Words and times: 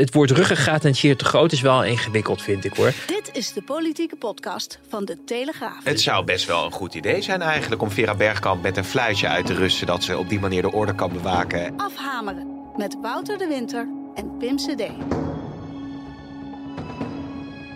Het 0.00 0.14
woord 0.14 0.30
ruggengraat 0.30 0.84
en 0.84 0.94
cheer 0.94 1.16
te 1.16 1.24
groot 1.24 1.52
is 1.52 1.60
wel 1.60 1.84
ingewikkeld, 1.84 2.42
vind 2.42 2.64
ik 2.64 2.74
hoor. 2.74 2.92
Dit 3.06 3.30
is 3.32 3.52
de 3.52 3.62
politieke 3.62 4.16
podcast 4.16 4.78
van 4.88 5.04
de 5.04 5.24
Telegraaf. 5.24 5.84
Het 5.84 6.00
zou 6.00 6.24
best 6.24 6.46
wel 6.46 6.64
een 6.64 6.72
goed 6.72 6.94
idee 6.94 7.22
zijn 7.22 7.42
eigenlijk 7.42 7.82
om 7.82 7.90
Vera 7.90 8.14
Bergkamp 8.14 8.62
met 8.62 8.76
een 8.76 8.84
fluitje 8.84 9.28
uit 9.28 9.46
te 9.46 9.54
rusten... 9.54 9.86
dat 9.86 10.04
ze 10.04 10.18
op 10.18 10.28
die 10.28 10.40
manier 10.40 10.62
de 10.62 10.72
orde 10.72 10.94
kan 10.94 11.12
bewaken. 11.12 11.76
Afhameren 11.76 12.46
met 12.76 12.96
Wouter 13.02 13.38
de 13.38 13.46
Winter 13.46 13.88
en 14.14 14.36
Pim 14.38 14.56
CD. 14.56 14.82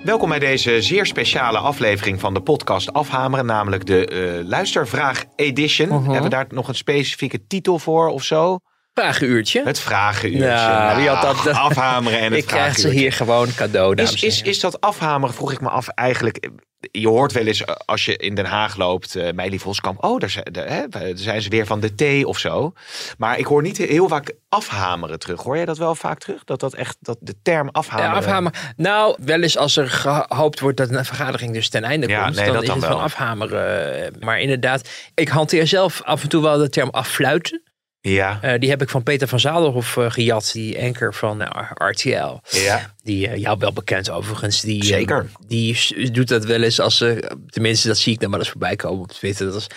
Welkom 0.04 0.28
bij 0.28 0.38
deze 0.38 0.82
zeer 0.82 1.06
speciale 1.06 1.58
aflevering 1.58 2.20
van 2.20 2.34
de 2.34 2.42
podcast 2.42 2.92
Afhameren, 2.92 3.46
namelijk 3.46 3.86
de 3.86 4.06
eh, 4.06 4.46
Luistervraag 4.48 5.24
Edition. 5.36 5.88
Mhm. 5.88 6.02
Hebben 6.02 6.22
we 6.22 6.28
daar 6.28 6.46
nog 6.48 6.68
een 6.68 6.74
specifieke 6.74 7.46
titel 7.46 7.78
voor 7.78 8.08
of 8.08 8.22
zo? 8.22 8.58
Vragenuurtje. 9.00 9.62
Het 9.64 9.80
vragenuurtje. 9.80 10.46
Ja, 10.46 10.96
wie 10.96 11.08
had 11.08 11.22
dat- 11.22 11.44
Nou, 11.44 11.56
Afhameren 11.56 12.18
en 12.18 12.30
het 12.32 12.40
ik 12.40 12.46
krijg 12.46 12.78
ze 12.78 12.88
hier 12.88 13.12
gewoon 13.12 13.54
cadeau, 13.54 13.94
dames 13.94 14.12
Is, 14.12 14.22
is, 14.22 14.42
is 14.42 14.60
dat 14.60 14.80
afhameren, 14.80 15.34
vroeg 15.34 15.52
ik 15.52 15.60
me 15.60 15.68
af, 15.68 15.88
eigenlijk... 15.88 16.48
Je 16.90 17.08
hoort 17.08 17.32
wel 17.32 17.46
eens 17.46 17.64
eh, 17.64 17.74
als 17.84 18.04
je 18.04 18.16
in 18.16 18.34
Den 18.34 18.44
Haag 18.44 18.76
loopt, 18.76 19.16
uh, 19.16 19.30
Meili 19.32 19.58
Voskamp... 19.58 20.04
oh, 20.04 20.18
daar 20.20 20.30
zijn, 20.30 20.44
de, 20.52 20.60
hè, 20.60 20.88
daar 20.88 21.10
zijn 21.14 21.42
ze 21.42 21.48
weer 21.48 21.66
van 21.66 21.80
de 21.80 21.94
thee 21.94 22.26
of 22.26 22.38
zo. 22.38 22.72
Maar 23.18 23.38
ik 23.38 23.44
hoor 23.46 23.62
niet 23.62 23.76
heel 23.78 24.08
vaak 24.08 24.32
afhameren 24.48 25.18
terug. 25.18 25.42
Hoor 25.42 25.56
jij 25.56 25.64
dat 25.64 25.78
wel 25.78 25.94
vaak 25.94 26.18
terug? 26.18 26.44
Dat 26.44 26.60
dat 26.60 26.74
echt, 26.74 26.96
dat 27.00 27.16
de 27.20 27.34
term 27.42 27.68
afhameren... 27.68 28.10
Ja, 28.10 28.16
afhameren. 28.16 28.58
Nou, 28.76 29.16
wel 29.24 29.42
eens 29.42 29.56
als 29.56 29.76
er 29.76 29.88
gehoopt 29.90 30.60
wordt 30.60 30.76
dat 30.76 30.90
een 30.90 31.04
vergadering 31.04 31.52
dus 31.52 31.68
ten 31.68 31.84
einde 31.84 32.08
Ja, 32.08 32.22
komt, 32.24 32.36
nee, 32.36 32.44
dan 32.44 32.54
dat 32.54 32.62
is 32.62 32.68
dan 32.68 32.76
het 32.76 32.86
van 32.86 32.94
wel. 32.94 33.04
afhameren. 33.04 34.14
Maar 34.20 34.40
inderdaad, 34.40 34.88
ik 35.14 35.28
hanteer 35.28 35.66
zelf 35.66 36.02
af 36.02 36.22
en 36.22 36.28
toe 36.28 36.42
wel 36.42 36.58
de 36.58 36.68
term 36.68 36.88
affluiten. 36.88 37.62
Ja, 38.02 38.38
Eh, 38.42 38.58
die 38.58 38.70
heb 38.70 38.82
ik 38.82 38.88
van 38.88 39.02
Peter 39.02 39.28
van 39.28 39.40
Zadelhof 39.40 39.96
eh, 39.96 40.10
gejat, 40.10 40.50
die 40.52 40.82
anker 40.82 41.14
van 41.14 41.42
eh, 41.42 41.70
RTL. 41.74 42.38
ja. 42.50 42.94
Die 43.02 43.38
jou 43.38 43.58
wel 43.58 43.72
bekend 43.72 44.10
overigens. 44.10 44.60
Die, 44.60 44.84
Zeker. 44.84 45.26
die 45.46 46.10
doet 46.12 46.28
dat 46.28 46.44
wel 46.44 46.62
eens 46.62 46.80
als 46.80 46.96
ze, 46.96 47.30
tenminste 47.46 47.88
dat 47.88 47.98
zie 47.98 48.12
ik 48.12 48.20
dan 48.20 48.30
wel 48.30 48.38
eens 48.38 48.50
voorbij 48.50 48.76
komen 48.76 49.00
op 49.02 49.12
Twitter. 49.12 49.46
Dat 49.46 49.54
als 49.54 49.66
eh, 49.66 49.76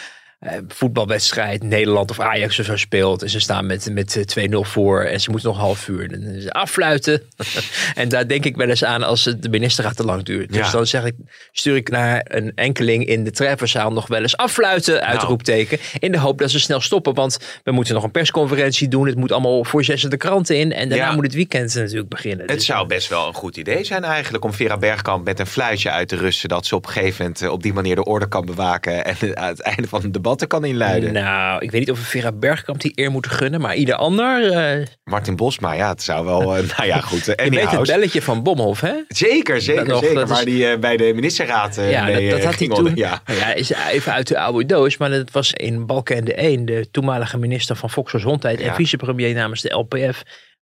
voetbalwedstrijd 0.67 1.63
Nederland 1.63 2.09
of 2.09 2.19
Ajax 2.19 2.59
of 2.59 2.65
zo 2.65 2.75
speelt. 2.77 3.21
En 3.23 3.29
ze 3.29 3.39
staan 3.39 3.65
met, 3.65 3.89
met 3.91 4.35
eh, 4.35 4.47
2-0 4.49 4.55
voor 4.59 5.01
en 5.03 5.19
ze 5.21 5.29
moeten 5.31 5.49
nog 5.49 5.57
een 5.57 5.63
half 5.63 5.87
uur. 5.87 6.01
En 6.13 6.21
dan 6.21 6.33
is 6.33 6.43
het 6.43 6.53
affluiten. 6.53 7.21
en 7.95 8.09
daar 8.09 8.27
denk 8.27 8.45
ik 8.45 8.55
wel 8.55 8.69
eens 8.69 8.83
aan 8.83 9.03
als 9.03 9.25
het 9.25 9.41
de 9.41 9.49
ministerraad 9.49 9.95
te 9.95 10.05
lang 10.05 10.23
duurt. 10.23 10.53
Dus 10.53 10.71
dan 10.71 10.87
zeg 10.87 11.05
ik, 11.05 11.13
stuur 11.51 11.75
ik 11.75 11.89
naar 11.89 12.21
een 12.27 12.51
enkeling 12.55 13.05
in 13.05 13.23
de 13.23 13.31
trefferzaal 13.31 13.91
nog 13.93 14.07
wel 14.07 14.21
eens 14.21 14.37
affluiten, 14.37 14.93
Nou. 14.93 15.05
uitroepteken. 15.05 15.77
In 15.99 16.11
de 16.11 16.19
hoop 16.19 16.37
dat 16.37 16.51
ze 16.51 16.59
snel 16.59 16.81
stoppen. 16.81 17.13
Want 17.13 17.39
we 17.63 17.71
moeten 17.71 17.93
nog 17.93 18.03
een 18.03 18.11
persconferentie 18.11 18.87
doen. 18.87 19.05
Het 19.07 19.15
moet 19.17 19.31
allemaal 19.31 19.63
voor 19.63 19.83
zessen 19.83 20.09
de 20.09 20.17
kranten 20.17 20.57
in. 20.57 20.71
En 20.71 20.89
daarna 20.89 21.05
Ja. 21.07 21.13
moet 21.15 21.23
het 21.23 21.33
weekend 21.33 21.75
natuurlijk 21.75 22.09
beginnen. 22.09 22.45
Het 22.45 22.55
Dus- 22.55 22.65
zou 22.65 22.87
best 22.87 23.09
wel 23.09 23.27
een 23.27 23.33
goed 23.33 23.57
idee 23.57 23.83
zijn 23.83 24.03
eigenlijk 24.03 24.43
om 24.45 24.53
Vera 24.53 24.77
Bergkamp 24.77 25.25
met 25.25 25.39
een 25.39 25.47
fluitje 25.47 25.91
uit 25.91 26.07
te 26.07 26.15
rusten. 26.15 26.49
Dat 26.49 26.65
ze 26.65 26.75
op 26.75 26.85
een 26.85 26.91
gegeven 26.91 27.21
moment 27.23 27.41
eh, 27.41 27.51
op 27.51 27.63
die 27.63 27.73
manier 27.73 27.95
de 27.95 28.03
orde 28.03 28.27
kan 28.27 28.45
bewaken 28.45 29.05
en 29.05 29.15
aan 29.37 29.47
het 29.47 29.61
einde 29.61 29.87
van 29.87 30.01
het 30.01 30.11
debatten 30.33 30.47
kan 30.47 30.65
inluiden. 30.69 31.13
Nou, 31.13 31.61
ik 31.63 31.71
weet 31.71 31.79
niet 31.79 31.91
of 31.91 31.99
we 31.99 32.05
Vera 32.05 32.31
Bergkamp 32.31 32.81
die 32.81 32.91
eer 32.95 33.11
moeten 33.11 33.31
gunnen, 33.31 33.61
maar 33.61 33.75
ieder 33.75 33.95
ander. 33.95 34.51
eh 34.51 34.85
Martin 35.03 35.35
Bosma, 35.35 35.73
ja, 35.73 35.89
het 35.89 36.01
zou 36.03 36.25
wel, 36.25 36.41
eh, 36.57 36.63
nou 36.77 36.85
ja 36.87 36.99
goed. 36.99 37.35
eh, 37.35 37.45
je 37.45 37.51
weet 37.51 37.71
het 37.71 37.87
belletje 37.87 38.21
van 38.21 38.43
Bomhoff, 38.43 38.81
hè? 38.81 38.93
Zeker, 39.07 39.61
zeker, 39.61 39.85
nog, 39.87 40.03
zeker. 40.05 40.21
is- 40.23 40.29
Waar 40.29 40.45
die 40.45 40.67
eh, 40.67 40.79
bij 40.79 40.97
de 40.97 41.11
ministerraad 41.15 41.77
eh, 41.77 41.91
Ja, 41.91 42.03
mee, 42.03 42.13
dat, 42.21 42.29
dat 42.29 42.39
eh, 42.39 42.45
had 42.45 42.59
hij 42.59 42.67
toen. 42.67 42.77
onder- 42.77 42.97
Ja. 42.97 43.21
Nou 43.25 43.39
ja, 43.39 43.53
is 43.53 43.71
even 43.91 44.13
uit 44.13 44.27
de 44.27 44.39
oude 44.39 44.65
doos, 44.65 44.97
maar 44.97 45.09
dat 45.09 45.31
was 45.31 45.53
in 45.53 45.85
Balkenende 45.85 46.33
1, 46.33 46.65
de 46.65 46.87
toenmalige 46.91 47.37
minister 47.37 47.75
van 47.75 47.89
Volksgezondheid 47.89 48.59
Ja. 48.59 48.67
en 48.67 48.75
vicepremier 48.75 49.33
namens 49.33 49.61
de 49.61 49.73
LPF. 49.73 50.23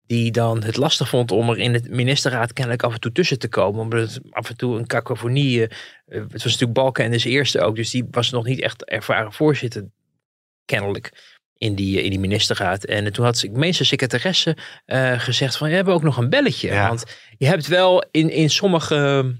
Die 0.08 0.32
dan 0.32 0.64
het 0.64 0.78
lastig 0.78 1.10
vond 1.10 1.32
om 1.32 1.50
er 1.50 1.58
in 1.58 1.74
het 1.74 1.90
ministerraad 1.90 2.54
kennelijk 2.54 2.84
af 2.84 2.94
en 2.94 3.00
toe 3.00 3.12
tussen 3.12 3.40
te 3.40 3.48
komen. 3.48 3.82
Omdat 3.82 4.00
het 4.14 4.20
af 4.30 4.50
en 4.50 4.58
toe 4.58 4.78
een 4.78 4.88
cacophonie. 4.88 5.68
eh, 5.68 5.78
eh, 6.08 6.22
het 6.22 6.32
was 6.32 6.44
natuurlijk 6.44 6.74
Balkenende's 6.74 7.24
eerste 7.24 7.62
ook. 7.62 7.76
Dus 7.76 7.90
die 7.90 8.08
was 8.12 8.30
nog 8.30 8.46
niet 8.46 8.62
echt 8.62 8.86
ervaren 8.86 9.34
voorzitter. 9.34 9.86
Kennelijk. 10.66 11.34
In 11.58 11.76
die, 11.76 12.02
in 12.02 12.10
die 12.10 12.20
ministerraad. 12.20 12.84
En 12.84 13.14
toen 13.14 13.26
had 13.26 13.44
ik 13.44 13.52
meeste 13.52 13.86
secretaresse 13.86 14.58
eh, 14.86 15.20
gezegd 15.20 15.58
van... 15.58 15.68
we 15.68 15.74
hebben 15.76 15.94
ook 15.94 16.04
nog 16.04 16.18
een 16.18 16.30
belletje. 16.30 16.68
Ja. 16.68 16.88
Want 16.88 17.04
je 17.38 17.46
hebt 17.46 17.68
wel 17.68 18.04
in, 18.12 18.30
in 18.30 18.50
sommige... 18.50 19.34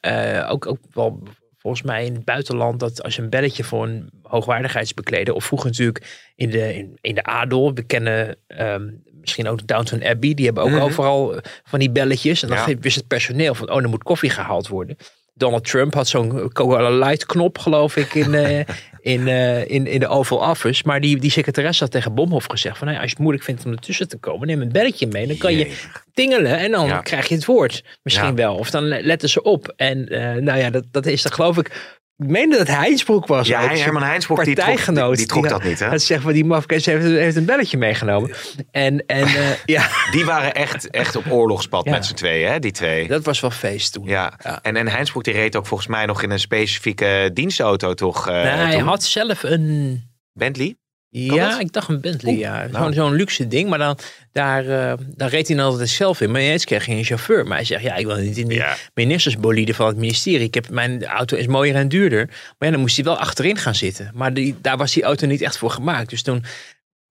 eh, 0.00 0.46
ook, 0.50 0.66
ook 0.66 0.78
wel 0.92 1.22
volgens 1.58 1.82
mij 1.82 2.04
in 2.04 2.14
het 2.14 2.24
buitenland... 2.24 2.80
dat 2.80 3.02
als 3.02 3.16
je 3.16 3.22
een 3.22 3.30
belletje 3.30 3.64
voor 3.64 3.84
een 3.84 4.10
hoogwaardigheidsbekleder... 4.22 5.34
of 5.34 5.44
vroeger 5.44 5.68
natuurlijk 5.70 6.30
in 6.34 6.50
de, 6.50 6.74
in, 6.74 6.98
in 7.00 7.14
de 7.14 7.24
adel... 7.24 7.74
we 7.74 7.82
kennen 7.82 8.36
ehm, 8.46 8.88
misschien 9.26 9.48
ook 9.48 9.66
Downton 9.66 10.04
Abbey... 10.04 10.34
die 10.34 10.44
hebben 10.44 10.62
ook 10.62 10.70
Mhm. 10.70 10.80
overal 10.80 11.34
eh, 11.34 11.40
van 11.64 11.78
die 11.78 11.90
belletjes. 11.90 12.42
En 12.42 12.48
dan 12.48 12.58
Ja. 12.66 12.74
wist 12.80 12.96
het 12.96 13.06
personeel 13.06 13.54
van... 13.54 13.70
oh, 13.70 13.82
er 13.82 13.88
moet 13.88 14.02
koffie 14.02 14.30
gehaald 14.30 14.68
worden. 14.68 14.96
Donald 15.34 15.64
Trump 15.64 15.94
had 15.94 16.08
zo'n 16.08 16.28
Coca-Cola 16.28 16.90
Light 16.90 17.26
knop, 17.26 17.58
geloof 17.58 17.96
ik, 17.96 18.14
in, 18.14 18.34
eh, 18.44 18.58
in, 19.00 19.28
eh, 19.28 19.70
in, 19.70 19.86
in 19.86 20.00
de 20.00 20.08
Oval 20.08 20.38
Office. 20.50 20.82
Maar 20.86 21.00
die, 21.00 21.18
die 21.18 21.30
secretaresse 21.30 21.82
had 21.82 21.92
tegen 21.92 22.14
Bomhoff 22.14 22.46
gezegd 22.46 22.78
van... 22.78 22.86
Nou, 22.86 22.98
als 22.98 23.06
je 23.06 23.12
het 23.14 23.22
moeilijk 23.22 23.44
vindt 23.44 23.64
om 23.64 23.72
ertussen 23.72 24.08
te 24.08 24.16
komen, 24.16 24.46
neem 24.46 24.60
een 24.60 24.72
belletje 24.72 25.06
mee. 25.06 25.26
Dan 25.26 25.36
kan 25.36 25.54
je 25.56 25.72
tingelen 26.14 26.58
en 26.58 26.70
dan 26.70 26.86
Ja. 26.86 27.00
krijg 27.00 27.28
je 27.28 27.34
het 27.34 27.44
woord. 27.44 27.84
Misschien 28.02 28.26
Ja. 28.26 28.34
wel. 28.34 28.54
Of 28.54 28.70
dan 28.70 28.84
le- 28.88 29.00
letten 29.02 29.28
ze 29.28 29.42
op. 29.42 29.72
En 29.76 30.04
nou 30.44 30.58
ja, 30.58 30.70
dat, 30.70 30.84
dat 30.90 31.06
is 31.06 31.22
dan 31.22 31.32
geloof 31.32 31.56
ik... 31.58 31.95
Ik 32.18 32.26
meende 32.28 32.56
dat 32.56 32.66
Heinsbroek 32.66 33.26
was. 33.26 33.48
Ja, 33.48 33.68
Herman 33.68 34.02
Heinsbroek, 34.02 34.44
die 34.44 34.54
trok, 34.54 34.76
die, 34.94 35.14
die 35.16 35.26
trok 35.26 35.42
Die- 35.42 35.52
dat 35.52 35.62
niet, 35.62 35.78
hè? 35.78 35.88
Hij 35.88 35.98
zegt 35.98 36.22
van 36.22 36.32
die 36.32 36.44
mafkees 36.44 36.86
heeft, 36.86 37.04
heeft 37.04 37.36
een 37.36 37.44
belletje 37.44 37.76
meegenomen. 37.78 38.30
En, 38.70 39.06
en 39.06 39.26
eh, 39.26 39.50
ja, 39.76 39.88
Die 40.10 40.24
waren 40.24 40.54
echt, 40.54 40.90
echt 40.90 41.16
op 41.16 41.24
oorlogspad 41.30 41.84
Ja. 41.84 41.90
met 41.90 42.06
z'n 42.06 42.14
tweeën, 42.14 42.50
hè, 42.50 42.58
die 42.58 42.70
twee. 42.72 43.08
dat 43.08 43.24
was 43.24 43.40
wel 43.40 43.50
feest 43.50 43.92
toen. 43.92 44.04
Ja, 44.06 44.32
Ja. 44.42 44.58
en, 44.62 44.76
en 44.76 44.88
Heinsbroek 44.88 45.24
die 45.24 45.34
reed 45.34 45.56
ook 45.56 45.66
volgens 45.66 45.88
mij 45.88 46.06
nog 46.06 46.22
in 46.22 46.30
een 46.30 46.40
specifieke 46.40 47.30
dienstauto, 47.32 47.94
toch? 47.94 48.28
eh, 48.28 48.34
Nee, 48.34 48.42
hij 48.44 48.72
toen? 48.78 48.82
had 48.88 49.04
zelf 49.04 49.42
een... 49.42 50.02
Bentley? 50.32 50.76
Ja, 51.24 51.50
dat? 51.50 51.60
ik 51.60 51.72
dacht 51.72 51.88
een 51.88 52.00
Bentley, 52.00 52.32
Oeh, 52.32 52.40
ja. 52.40 52.66
nou. 52.66 52.92
Zo'n 52.92 53.12
luxe 53.14 53.48
ding, 53.48 53.68
maar 53.68 53.78
dan, 53.78 53.98
daar, 54.32 54.68
eh, 54.68 54.98
daar 55.16 55.28
reed 55.28 55.46
hij 55.48 55.56
dan 55.56 55.66
altijd 55.66 55.88
zelf 55.88 56.20
in. 56.20 56.30
Maar 56.30 56.40
ineens 56.40 56.64
kreeg 56.64 56.86
hij 56.86 56.96
een 56.96 57.04
chauffeur. 57.04 57.46
Maar 57.46 57.56
hij 57.56 57.66
zegt, 57.66 57.82
ja, 57.82 57.94
ik 57.94 58.06
wil 58.06 58.16
niet 58.16 58.36
in 58.36 58.48
Ja. 58.50 58.76
ministersbolide 58.94 59.74
van 59.74 59.86
het 59.86 59.96
ministerie. 59.96 60.46
Ik 60.46 60.54
heb, 60.54 60.68
mijn 60.70 61.04
auto 61.04 61.36
is 61.36 61.46
mooier 61.46 61.74
en 61.74 61.88
duurder. 61.88 62.26
Maar 62.26 62.68
ja, 62.68 62.70
dan 62.70 62.80
moest 62.80 62.96
hij 62.96 63.04
wel 63.04 63.18
achterin 63.18 63.56
gaan 63.56 63.74
zitten. 63.74 64.10
Maar 64.14 64.34
die, 64.34 64.54
daar 64.60 64.76
was 64.76 64.92
die 64.92 65.02
auto 65.02 65.26
niet 65.26 65.42
echt 65.42 65.58
voor 65.58 65.70
gemaakt. 65.70 66.10
Dus 66.10 66.22
toen 66.22 66.44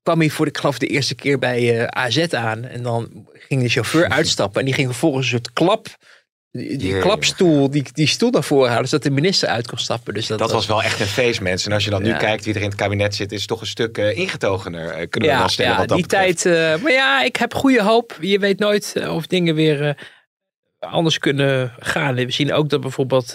kwam 0.03 0.19
hij 0.19 0.29
voor, 0.29 0.47
ik 0.47 0.57
geloof, 0.57 0.77
de 0.79 0.87
eerste 0.87 1.15
keer 1.15 1.39
bij 1.39 1.79
eh, 1.79 2.03
AZ 2.03 2.17
aan. 2.33 2.65
En 2.65 2.83
dan 2.83 3.27
ging 3.33 3.61
de 3.61 3.69
chauffeur 3.69 4.09
uitstappen. 4.19 4.59
En 4.59 4.65
die 4.65 4.75
ging 4.75 4.87
vervolgens 4.87 5.25
een 5.25 5.31
soort 5.31 5.53
klap... 5.53 5.87
Die, 6.57 6.77
Jee. 6.77 6.99
klapstoel, 6.99 7.69
die, 7.69 7.83
die 7.93 8.07
stoel 8.07 8.29
naar 8.29 8.43
voren 8.43 8.71
halen, 8.71 8.87
zodat 8.87 9.03
de 9.03 9.11
minister 9.11 9.47
uit 9.49 9.67
kon 9.67 9.77
stappen. 9.77 10.13
Dus 10.13 10.27
dat, 10.27 10.39
Dat 10.39 10.51
was 10.51 10.65
wel 10.65 10.83
echt 10.83 10.99
een 10.99 11.05
feest, 11.05 11.41
mensen. 11.41 11.69
En 11.69 11.75
als 11.75 11.83
je 11.83 11.89
dan 11.89 12.03
nu 12.03 12.13
kijkt 12.17 12.45
wie 12.45 12.53
er 12.53 12.61
in 12.61 12.67
het 12.67 12.75
kabinet 12.75 13.15
zit, 13.15 13.31
is 13.31 13.39
het 13.39 13.47
toch 13.47 13.61
een 13.61 13.67
stuk 13.67 13.97
eh, 13.97 14.17
ingetogener, 14.17 14.89
eh, 14.89 15.09
kunnen 15.09 15.29
we 15.29 15.35
wel 15.37 15.49
stellen. 15.49 15.71
ja 15.71 15.77
wat 15.77 15.87
dat 15.87 15.97
die 15.97 16.07
betreft. 16.07 16.41
tijd. 16.41 16.73
eh, 16.75 16.83
maar 16.83 16.91
ja, 16.91 17.23
ik 17.23 17.35
heb 17.35 17.53
goede 17.53 17.83
hoop. 17.83 18.17
Je 18.21 18.39
weet 18.39 18.59
nooit 18.59 18.93
of 19.07 19.27
dingen 19.27 19.55
weer 19.55 19.97
anders 20.79 21.17
kunnen 21.17 21.73
gaan. 21.79 22.15
We 22.15 22.31
zien 22.31 22.53
ook 22.53 22.69
dat 22.69 22.81
bijvoorbeeld 22.81 23.33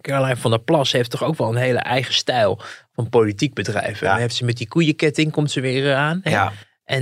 Caroline 0.00 0.36
van 0.36 0.50
der 0.50 0.60
Plas 0.60 0.92
heeft 0.92 1.10
toch 1.10 1.22
ook 1.22 1.36
wel 1.36 1.48
een 1.48 1.56
hele 1.56 1.78
eigen 1.78 2.14
stijl 2.14 2.60
van 2.92 3.08
politiek 3.08 3.54
bedrijven. 3.54 4.06
Ja. 4.06 4.14
En 4.14 4.20
heeft 4.20 4.34
ze 4.34 4.44
met 4.44 4.56
die 4.56 4.68
koeienketting 4.68 5.32
komt 5.32 5.50
ze 5.50 5.60
weer 5.60 5.94
aan. 5.94 6.20
Ja. 6.24 6.46
En 6.46 6.52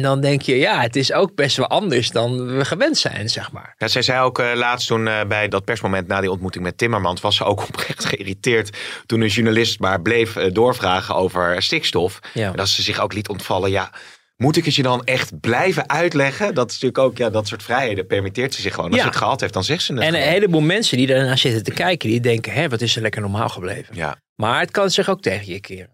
dan 0.02 0.20
denk 0.20 0.42
je, 0.42 0.56
ja, 0.56 0.80
het 0.80 0.96
is 0.96 1.12
ook 1.12 1.34
best 1.34 1.56
wel 1.56 1.66
anders 1.66 2.10
dan 2.10 2.56
we 2.56 2.64
gewend 2.64 2.98
zijn, 2.98 3.28
zeg 3.30 3.52
maar. 3.52 3.74
Ja, 3.78 3.88
zij 3.88 4.02
zei 4.02 4.20
ook 4.20 4.38
eh, 4.38 4.50
laatst 4.54 4.86
toen 4.86 5.08
eh, 5.08 5.24
bij 5.24 5.48
dat 5.48 5.64
persmoment 5.64 6.06
na 6.08 6.20
die 6.20 6.30
ontmoeting 6.30 6.64
met 6.64 6.78
Timmermans... 6.78 7.20
was 7.20 7.36
ze 7.36 7.44
ook 7.44 7.62
oprecht 7.68 8.04
geïrriteerd 8.04 8.76
toen 9.06 9.20
een 9.20 9.28
journalist 9.28 9.80
maar 9.80 10.02
bleef 10.02 10.36
eh, 10.36 10.52
doorvragen 10.52 11.14
over 11.14 11.62
stikstof. 11.62 12.18
Ja. 12.34 12.50
En 12.50 12.56
dat 12.56 12.68
ze 12.68 12.82
zich 12.82 13.00
ook 13.00 13.12
liet 13.12 13.28
ontvallen, 13.28 13.70
ja... 13.70 13.90
Moet 14.36 14.56
ik 14.56 14.64
het 14.64 14.74
je 14.74 14.82
dan 14.82 15.04
echt 15.04 15.40
blijven 15.40 15.88
uitleggen? 15.88 16.54
Dat 16.54 16.66
is 16.70 16.72
natuurlijk 16.72 16.98
ook, 16.98 17.16
ja, 17.16 17.30
dat 17.30 17.46
soort 17.48 17.62
vrijheden 17.62 18.06
permitteert 18.06 18.54
ze 18.54 18.60
zich 18.60 18.74
gewoon. 18.74 18.86
Als 18.90 18.96
Ja. 18.96 19.02
ze 19.02 19.08
het 19.08 19.18
gehad 19.18 19.40
heeft, 19.40 19.52
dan 19.52 19.64
zegt 19.64 19.82
ze 19.82 19.92
het 19.94 20.02
En 20.02 20.14
een 20.14 20.20
heleboel 20.28 20.60
mensen 20.60 20.96
die 20.96 21.06
daarna 21.06 21.36
zitten 21.36 21.62
te 21.62 21.70
kijken, 21.70 22.08
die 22.08 22.20
denken, 22.20 22.52
hè, 22.52 22.68
wat 22.68 22.80
is 22.80 22.96
er 22.96 23.02
lekker 23.02 23.20
normaal 23.20 23.48
gebleven. 23.48 23.94
Ja, 23.96 24.16
Maar 24.34 24.60
het 24.60 24.70
kan 24.70 24.90
zich 24.90 25.08
ook 25.08 25.22
tegen 25.22 25.52
je 25.52 25.60
keren. 25.60 25.90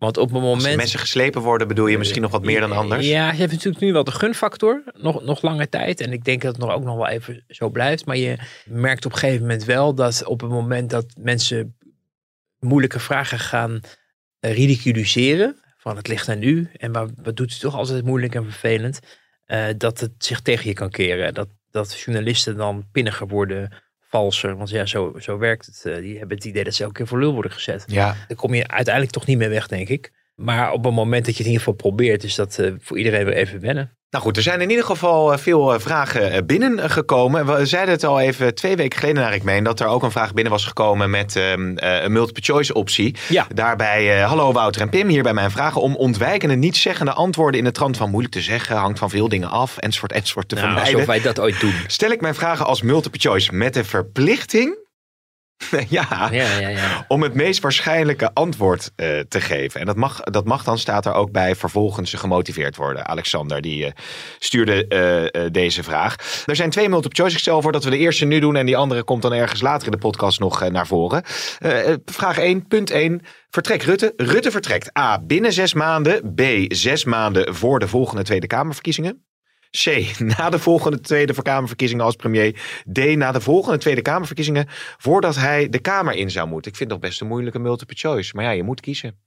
Want 0.00 0.16
op 0.16 0.28
het 0.28 0.36
Als 0.36 0.44
moment... 0.44 0.70
de 0.70 0.76
mensen 0.76 0.98
geslepen 0.98 1.42
worden, 1.42 1.68
bedoel 1.68 1.86
je 1.86 1.98
misschien 1.98 2.22
nog 2.22 2.30
wat 2.30 2.44
meer 2.44 2.60
dan 2.60 2.72
anders? 2.72 3.06
Ja, 3.06 3.32
je 3.32 3.38
hebt 3.38 3.52
natuurlijk 3.52 3.84
nu 3.84 3.92
wel 3.92 4.04
de 4.04 4.10
gunfactor, 4.10 4.82
nog, 4.92 5.24
nog 5.24 5.42
lange 5.42 5.68
tijd. 5.68 6.00
En 6.00 6.12
ik 6.12 6.24
denk 6.24 6.42
dat 6.42 6.52
het 6.56 6.64
nog 6.64 6.74
ook 6.74 6.84
nog 6.84 6.96
wel 6.96 7.08
even 7.08 7.44
zo 7.48 7.68
blijft. 7.70 8.06
Maar 8.06 8.16
je 8.16 8.38
merkt 8.64 9.04
op 9.06 9.12
een 9.12 9.18
gegeven 9.18 9.40
moment 9.40 9.64
wel 9.64 9.94
dat 9.94 10.24
op 10.24 10.40
het 10.40 10.50
moment 10.50 10.90
dat 10.90 11.06
mensen 11.18 11.76
moeilijke 12.58 13.00
vragen 13.00 13.38
gaan 13.38 13.80
ridiculiseren. 14.40 15.60
Van 15.76 15.96
het 15.96 16.08
ligt 16.08 16.28
aan 16.28 16.42
u 16.42 16.70
en 16.76 16.92
wat, 16.92 17.10
wat 17.22 17.36
doet 17.36 17.52
u 17.52 17.58
toch 17.58 17.74
altijd 17.74 18.04
moeilijk 18.04 18.34
en 18.34 18.44
vervelend. 18.44 19.00
eh, 19.44 19.66
dat 19.76 20.00
het 20.00 20.12
zich 20.18 20.40
tegen 20.40 20.68
je 20.68 20.74
kan 20.74 20.90
keren. 20.90 21.34
Dat, 21.34 21.48
dat 21.70 21.98
journalisten 22.00 22.56
dan 22.56 22.88
pinniger 22.92 23.26
worden, 23.28 23.72
valser. 24.10 24.56
Want 24.56 24.70
ja, 24.70 24.86
zo, 24.86 25.14
zo 25.18 25.38
werkt 25.38 25.66
het. 25.66 25.84
Eh, 25.84 25.96
die 25.96 26.18
hebben 26.18 26.36
het 26.36 26.46
idee 26.46 26.64
dat 26.64 26.74
ze 26.74 26.82
elke 26.82 26.94
keer 26.94 27.06
voor 27.06 27.18
lul 27.18 27.32
worden 27.32 27.52
gezet. 27.52 27.84
Ja. 27.86 28.16
Daar 28.28 28.36
kom 28.36 28.54
je 28.54 28.68
uiteindelijk 28.68 29.14
toch 29.14 29.26
niet 29.26 29.38
meer 29.38 29.48
weg, 29.48 29.66
denk 29.66 29.88
ik. 29.88 30.12
Maar 30.40 30.72
op 30.72 30.84
het 30.84 30.94
moment 30.94 31.24
dat 31.24 31.36
je 31.36 31.42
het 31.42 31.46
in 31.46 31.52
ieder 31.52 31.66
geval 31.66 31.90
probeert, 31.90 32.24
is 32.24 32.34
dat 32.34 32.58
eh, 32.58 32.72
voor 32.80 32.98
iedereen 32.98 33.24
weer 33.24 33.34
even 33.34 33.60
wennen. 33.60 33.98
Nou 34.10 34.24
goed, 34.24 34.36
er 34.36 34.42
zijn 34.42 34.60
in 34.60 34.70
ieder 34.70 34.84
geval 34.84 35.32
eh, 35.32 35.38
veel 35.38 35.74
eh, 35.74 35.80
vragen 35.80 36.46
binnengekomen. 36.46 37.56
We 37.56 37.66
zeiden 37.66 37.94
het 37.94 38.04
al 38.04 38.20
even 38.20 38.54
twee 38.54 38.76
weken 38.76 38.98
geleden 38.98 39.22
naar 39.22 39.34
ik 39.34 39.42
meen... 39.42 39.64
dat 39.64 39.80
er 39.80 39.86
ook 39.86 40.02
een 40.02 40.10
vraag 40.10 40.32
binnen 40.32 40.52
was 40.52 40.64
gekomen 40.64 41.10
met 41.10 41.36
ehm, 41.36 41.76
eh, 41.76 42.02
een 42.02 42.12
multiple 42.12 42.42
choice 42.42 42.74
optie. 42.74 43.16
Ja. 43.28 43.46
Daarbij, 43.54 44.20
hallo 44.20 44.52
Wouter 44.52 44.82
en 44.82 44.88
Pim, 44.88 45.08
hier 45.08 45.22
bij 45.22 45.34
mijn 45.34 45.50
vragen... 45.50 45.80
om 45.80 45.96
ontwijkende, 45.96 46.54
niet 46.54 46.76
zeggende 46.76 47.12
antwoorden 47.12 47.58
in 47.58 47.66
de 47.66 47.72
trant 47.72 47.96
van 47.96 48.10
moeilijk 48.10 48.34
te 48.34 48.40
zeggen... 48.40 48.76
hangt 48.76 48.98
van 48.98 49.10
veel 49.10 49.28
dingen 49.28 49.50
af, 49.50 49.76
enzovoort, 49.76 50.12
enzovoort 50.12 50.48
te 50.48 50.54
Nou, 50.54 50.66
vermijden. 50.66 50.94
alsof 50.94 51.14
wij 51.14 51.20
dat 51.22 51.40
ooit 51.40 51.60
doen. 51.60 51.74
Stel 51.86 52.10
ik 52.10 52.20
mijn 52.20 52.34
vragen 52.34 52.66
als 52.66 52.82
multiple 52.82 53.20
choice 53.20 53.54
met 53.54 53.74
de 53.74 53.84
verplichting... 53.84 54.78
ja, 55.88 56.28
Ja, 56.32 56.58
ja, 56.58 56.68
ja. 56.68 57.04
om 57.08 57.22
het 57.22 57.34
meest 57.34 57.62
waarschijnlijke 57.62 58.30
antwoord 58.34 58.90
eh, 58.96 59.18
te 59.28 59.40
geven. 59.40 59.80
En 59.80 59.86
dat 59.86 59.96
mag, 59.96 60.20
dat 60.20 60.44
mag 60.44 60.64
dan, 60.64 60.78
staat 60.78 61.06
er 61.06 61.12
ook 61.12 61.32
bij, 61.32 61.56
vervolgens 61.56 62.12
gemotiveerd 62.14 62.76
worden. 62.76 63.06
Alexander, 63.06 63.60
die 63.60 63.86
eh, 63.86 63.92
stuurde 64.38 64.86
eh, 64.86 65.42
deze 65.52 65.82
vraag. 65.82 66.42
Er 66.46 66.56
zijn 66.56 66.70
twee 66.70 66.88
multiple 66.88 67.16
choice. 67.16 67.34
Ik 67.34 67.40
stel 67.40 67.62
voor 67.62 67.72
dat 67.72 67.84
we 67.84 67.90
de 67.90 67.98
eerste 67.98 68.24
nu 68.24 68.40
doen 68.40 68.56
en 68.56 68.66
die 68.66 68.76
andere 68.76 69.04
komt 69.04 69.22
dan 69.22 69.32
ergens 69.32 69.60
later 69.60 69.86
in 69.86 69.92
de 69.92 69.98
podcast 69.98 70.40
nog 70.40 70.68
naar 70.70 70.86
voren. 70.86 71.22
Vraag 72.04 72.38
1, 72.38 72.66
punt 72.66 72.90
1. 72.90 73.20
Vertrek 73.50 73.82
Rutte. 73.82 74.12
Rutte 74.16 74.50
vertrekt 74.50 74.98
A. 74.98 75.20
Binnen 75.22 75.52
zes 75.52 75.74
maanden. 75.74 76.34
B. 76.34 76.42
Zes 76.74 77.04
maanden 77.04 77.54
voor 77.54 77.78
de 77.78 77.88
volgende 77.88 78.22
Tweede 78.22 78.46
Kamerverkiezingen. 78.46 79.29
C. 79.70 80.14
Na 80.18 80.50
de 80.50 80.58
volgende 80.58 81.00
Tweede 81.00 81.42
Kamerverkiezingen 81.42 82.04
als 82.04 82.16
premier. 82.16 82.52
D. 82.92 82.98
Na 82.98 83.32
de 83.32 83.40
volgende 83.40 83.78
Tweede 83.78 84.02
Kamerverkiezingen 84.02 84.66
voordat 84.98 85.36
hij 85.36 85.68
de 85.68 85.78
Kamer 85.78 86.14
in 86.14 86.30
zou 86.30 86.48
moeten. 86.48 86.70
Ik 86.70 86.76
vind 86.76 86.90
dat 86.90 87.00
best 87.00 87.20
een 87.20 87.26
moeilijke 87.26 87.58
multiple 87.58 87.96
choice. 87.96 88.32
Maar 88.34 88.44
ja, 88.44 88.50
je 88.50 88.62
moet 88.62 88.80
kiezen. 88.80 89.18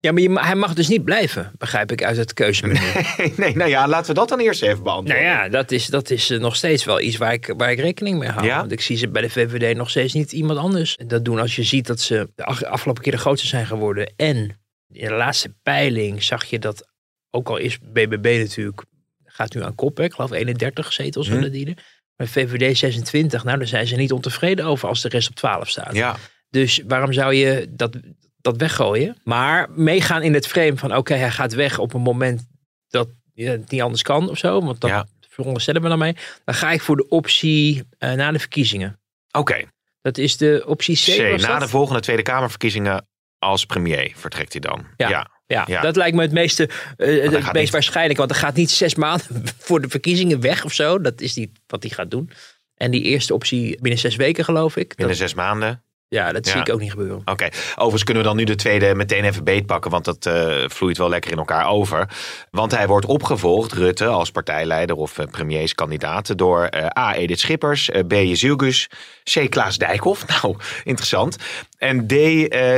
Ja, 0.00 0.12
maar 0.12 0.22
je, 0.22 0.32
hij 0.32 0.54
mag 0.54 0.74
dus 0.74 0.88
niet 0.88 1.04
blijven, 1.04 1.52
begrijp 1.58 1.92
ik 1.92 2.04
uit 2.04 2.16
het 2.16 2.32
keuzemenu. 2.32 2.80
Nee, 3.16 3.32
nee, 3.36 3.56
nou 3.56 3.70
ja, 3.70 3.88
laten 3.88 4.08
we 4.08 4.14
dat 4.14 4.28
dan 4.28 4.38
eerst 4.38 4.62
even 4.62 4.82
beantwoorden. 4.82 5.24
Nou 5.24 5.36
ja, 5.36 5.48
dat 5.48 5.70
is, 5.70 5.86
dat 5.86 6.10
is 6.10 6.30
eh, 6.30 6.38
nog 6.38 6.56
steeds 6.56 6.84
wel 6.84 7.00
iets 7.00 7.16
waar 7.16 7.32
ik, 7.32 7.54
waar 7.56 7.70
ik 7.70 7.78
rekening 7.78 8.18
mee 8.18 8.28
hou. 8.28 8.46
Ja? 8.46 8.58
Want 8.58 8.72
ik 8.72 8.80
zie 8.80 8.96
ze 8.96 9.08
bij 9.08 9.22
de 9.22 9.30
VVD 9.30 9.76
nog 9.76 9.90
steeds 9.90 10.12
niet 10.12 10.32
iemand 10.32 10.58
anders 10.58 10.98
dat 11.06 11.24
doen. 11.24 11.38
Als 11.38 11.56
je 11.56 11.62
ziet 11.62 11.86
dat 11.86 12.00
ze 12.00 12.28
de 12.34 12.44
afgelopen 12.44 13.02
keer 13.02 13.12
de 13.12 13.18
grootste 13.18 13.46
zijn 13.46 13.66
geworden. 13.66 14.12
En 14.16 14.36
in 14.92 15.08
de 15.08 15.14
laatste 15.14 15.54
peiling 15.62 16.22
zag 16.22 16.44
je 16.44 16.58
dat, 16.58 16.88
ook 17.30 17.48
al 17.48 17.56
is 17.56 17.78
BBB 17.78 18.36
natuurlijk, 18.38 18.84
gaat 19.36 19.54
nu 19.54 19.62
aan 19.62 19.74
kop. 19.74 19.96
hè. 19.96 20.04
Ik 20.04 20.12
geloof 20.12 20.30
31 20.30 20.92
zetels 20.92 21.26
Hm. 21.28 21.32
zullen 21.34 21.52
die 21.52 21.66
er. 21.66 21.84
Maar 22.16 22.26
VVD 22.26 22.76
26, 22.78 23.44
nou 23.44 23.58
daar 23.58 23.66
zijn 23.66 23.86
ze 23.86 23.96
niet 23.96 24.12
ontevreden 24.12 24.64
over 24.64 24.88
als 24.88 25.02
de 25.02 25.08
rest 25.08 25.28
op 25.28 25.34
12 25.34 25.68
staat. 25.68 25.94
Ja, 25.94 26.16
Dus 26.50 26.80
waarom 26.86 27.12
zou 27.12 27.34
je 27.34 27.66
dat, 27.70 27.96
dat 28.40 28.56
weggooien? 28.56 29.16
Maar 29.24 29.70
meegaan 29.70 30.22
in 30.22 30.34
het 30.34 30.46
frame 30.46 30.76
van 30.76 30.96
oké, 30.96 31.14
hij 31.14 31.30
gaat 31.30 31.52
weg 31.54 31.78
op 31.78 31.94
een 31.94 32.00
moment 32.00 32.46
dat 32.88 33.08
je 33.32 33.48
het 33.48 33.70
niet 33.70 33.80
anders 33.82 34.02
kan 34.02 34.30
of 34.30 34.38
zo. 34.38 34.60
Want 34.62 34.80
dat 34.80 34.90
Ja. 34.90 35.06
veronderstellen 35.28 35.82
we 35.82 35.88
dan 35.88 35.98
mee. 35.98 36.16
Dan 36.44 36.54
ga 36.54 36.70
ik 36.70 36.80
voor 36.80 36.96
de 36.96 37.08
optie 37.08 37.82
eh, 37.98 38.12
na 38.12 38.32
de 38.32 38.38
verkiezingen. 38.38 39.00
oké. 39.30 39.64
Dat 40.00 40.18
is 40.18 40.36
de 40.36 40.62
optie 40.66 40.96
C. 40.96 41.38
Na 41.40 41.46
dat? 41.52 41.60
de 41.60 41.68
volgende 41.68 42.00
Tweede 42.00 42.22
Kamerverkiezingen 42.22 43.06
als 43.38 43.64
premier 43.66 44.12
vertrekt 44.14 44.52
hij 44.52 44.60
dan. 44.60 44.86
Ja. 44.96 45.08
ja. 45.08 45.30
Ja, 45.46 45.64
ja. 45.66 45.80
dat 45.80 45.96
lijkt 45.96 46.16
me 46.16 46.22
het 46.22 46.32
meeste, 46.32 46.68
eh, 46.96 47.30
het 47.30 47.52
meest 47.52 47.72
waarschijnlijk. 47.72 48.18
Want 48.18 48.30
er 48.30 48.36
gaat 48.36 48.54
niet 48.54 48.70
zes 48.70 48.94
maanden 48.94 49.42
voor 49.58 49.80
de 49.80 49.88
verkiezingen 49.88 50.40
weg 50.40 50.64
of 50.64 50.72
zo. 50.72 51.00
Dat 51.00 51.20
is 51.20 51.34
niet 51.34 51.50
wat 51.66 51.82
hij 51.82 51.92
gaat 51.92 52.10
doen. 52.10 52.30
En 52.74 52.90
die 52.90 53.02
eerste 53.02 53.34
optie 53.34 53.78
binnen 53.80 54.00
zes 54.00 54.16
weken 54.16 54.44
geloof 54.44 54.76
ik. 54.76 54.88
Binnen 54.88 55.16
Dat, 55.16 55.28
zes 55.28 55.34
maanden. 55.34 55.82
ja, 56.08 56.32
dat 56.32 56.46
zie 56.46 56.60
ik 56.60 56.72
ook 56.72 56.80
niet 56.80 56.90
gebeuren. 56.90 57.22
Oké, 57.24 57.48
overigens 57.70 58.04
kunnen 58.04 58.22
we 58.22 58.28
dan 58.28 58.36
nu 58.36 58.44
de 58.44 58.54
tweede 58.54 58.94
meteen 58.94 59.24
even 59.24 59.44
beetpakken, 59.44 59.90
want 59.90 60.04
dat 60.04 60.26
eh, 60.26 60.64
vloeit 60.68 60.98
wel 60.98 61.08
lekker 61.08 61.30
in 61.30 61.38
elkaar 61.38 61.66
over. 61.66 62.08
Want 62.50 62.70
hij 62.76 62.86
wordt 62.86 63.06
opgevolgd, 63.06 63.72
Rutte, 63.72 64.06
als 64.06 64.30
partijleider 64.30 64.96
of 64.96 65.18
eh, 65.18 65.26
premierskandidaat, 65.26 66.38
door 66.38 66.70
A. 66.98 67.14
Edith 67.14 67.40
Schippers, 67.40 67.90
B. 68.08 68.12
Jezielgus, 68.12 68.88
C. 69.22 69.50
Klaas 69.50 69.78
Dijkhoff, 69.78 70.26
nou, 70.42 70.56
interessant, 70.84 71.36
en 71.78 72.06
D. 72.06 72.14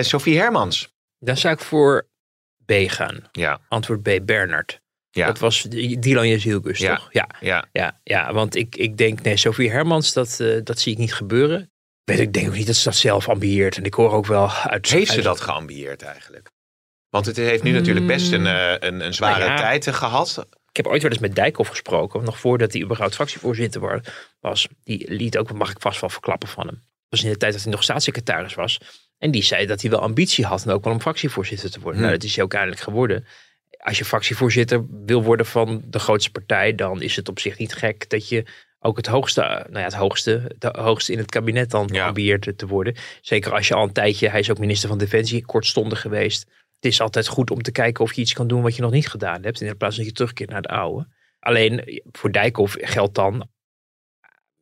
Sophie 0.06 0.38
Hermans. 0.38 0.97
Dan 1.19 1.37
zou 1.37 1.55
ik 1.55 1.61
voor 1.61 2.06
B 2.73 2.91
gaan. 2.91 3.23
Ja, 3.32 3.61
Antwoord 3.69 4.03
B, 4.03 4.19
Bernard. 4.23 4.81
ja, 5.11 5.26
Dat 5.26 5.38
was 5.38 5.62
Dylan 5.99 6.29
Jezielgus, 6.29 6.79
Ja. 6.79 6.97
toch? 6.97 7.09
Ja, 7.12 7.29
ja. 7.41 7.65
ja, 7.73 8.00
ja 8.03 8.32
want 8.32 8.55
ik, 8.56 8.76
ik 8.76 8.97
denk, 8.97 9.23
nee, 9.23 9.37
Sophie 9.37 9.70
Hermans, 9.70 10.12
dat, 10.12 10.41
eh, 10.41 10.61
dat 10.65 10.79
zie 10.81 10.93
ik 10.93 10.99
niet 10.99 11.15
gebeuren. 11.15 11.70
Weet, 12.05 12.19
ik 12.19 12.32
denk 12.32 12.49
ook 12.49 12.55
niet 12.55 12.67
dat 12.67 12.76
ze 12.76 12.85
dat 12.85 12.97
zelf 12.97 13.29
ambieert. 13.29 13.76
En 13.76 13.85
ik 13.85 13.94
hoor 13.94 14.11
ook 14.12 14.26
wel 14.26 14.50
uit... 14.53 14.88
Heeft 14.91 15.12
ze 15.12 15.23
dat 15.23 15.41
geambieerd 15.41 16.03
eigenlijk? 16.03 16.50
Want 17.09 17.26
het 17.26 17.37
heeft 17.37 17.62
nu 17.62 17.70
natuurlijk 17.70 18.06
best 18.06 18.32
een, 18.32 18.47
eh, 18.47 18.75
een, 18.88 19.00
een 19.00 19.15
zware 19.15 19.38
Nou 19.38 19.50
ja. 19.50 19.56
tijd 19.56 19.87
eh, 19.87 19.94
gehad. 19.94 20.47
Ik 20.70 20.76
heb 20.76 20.87
ooit 20.87 21.03
wel 21.03 21.11
eens 21.11 21.20
met 21.20 21.35
Dijkhoff 21.35 21.70
gesproken, 21.70 22.25
nog 22.25 22.38
voordat 22.38 22.73
hij 22.73 22.82
überhaupt 22.82 23.15
fractievoorzitter 23.15 23.81
wa- 23.81 24.00
was. 24.41 24.69
Die 24.85 25.12
liet 25.12 25.38
ook, 25.38 25.53
mag 25.53 25.70
ik 25.70 25.81
vast 25.81 26.00
wel 26.00 26.11
verklappen 26.11 26.49
van 26.49 26.67
hem. 26.67 26.75
Dat 26.75 26.85
was 27.09 27.23
in 27.23 27.31
de 27.31 27.37
tijd 27.37 27.53
dat 27.53 27.62
hij 27.62 27.73
nog 27.73 27.82
staatssecretaris 27.82 28.55
was. 28.55 28.81
En 29.19 29.31
die 29.31 29.43
zei 29.43 29.67
dat 29.67 29.81
hij 29.81 29.91
wel 29.91 30.00
ambitie 30.00 30.44
had 30.44 30.65
en 30.65 30.70
ook 30.70 30.85
wel 30.85 30.93
om 30.93 31.00
fractievoorzitter 31.00 31.70
te 31.70 31.81
worden. 31.81 32.00
Hmm. 32.00 32.09
Nou, 32.09 32.19
dat 32.19 32.29
is 32.29 32.35
hij 32.35 32.44
ook 32.44 32.55
eindelijk 32.55 32.81
geworden. 32.81 33.26
Als 33.79 33.99
je 33.99 34.05
fractievoorzitter 34.05 34.85
wil 35.05 35.23
worden 35.23 35.47
van 35.47 35.82
de 35.87 35.99
grootste 35.99 36.31
partij, 36.31 36.75
dan 36.75 37.03
is 37.03 37.17
het 37.17 37.29
op 37.29 37.38
zich 37.38 37.59
niet 37.59 37.75
gek 37.75 38.11
dat 38.11 38.29
je 38.29 38.44
ook 38.81 38.97
het 38.97 39.06
hoogste, 39.06 39.41
nou 39.41 39.79
ja, 39.79 39.85
het 39.85 39.94
hoogste, 39.94 40.56
het 40.59 40.76
hoogste 40.76 41.12
in 41.12 41.19
het 41.19 41.31
kabinet 41.31 41.70
dan 41.70 41.88
Ja. 41.93 42.06
ambieert 42.06 42.59
te 42.59 42.67
worden. 42.67 42.94
Zeker 43.20 43.53
als 43.53 43.69
je 43.69 43.75
al 43.75 43.82
een 43.82 43.93
tijdje, 43.93 44.29
hij 44.29 44.41
is 44.41 44.50
ook 44.50 44.59
minister 44.59 44.88
van 44.88 44.99
Defensie, 44.99 45.44
kortstondig 45.44 46.00
geweest. 46.00 46.47
Het 46.81 46.93
is 46.93 47.00
altijd 47.00 47.26
goed 47.26 47.50
om 47.50 47.62
te 47.62 47.73
kijken 47.73 48.05
of 48.05 48.12
je 48.12 48.20
iets 48.20 48.32
kan 48.32 48.47
doen 48.49 48.62
wat 48.62 48.76
je 48.76 48.82
nog 48.82 48.91
niet 48.91 49.09
gedaan 49.09 49.43
hebt. 49.43 49.61
In 49.61 49.76
plaats 49.76 49.97
dat 49.97 50.05
je 50.06 50.12
terugkeert 50.12 50.50
naar 50.50 50.62
de 50.62 50.69
oude. 50.69 51.06
Alleen 51.41 52.03
voor 52.12 52.32
Dijkhoff 52.32 52.76
geldt 52.81 53.15
dan. 53.15 53.49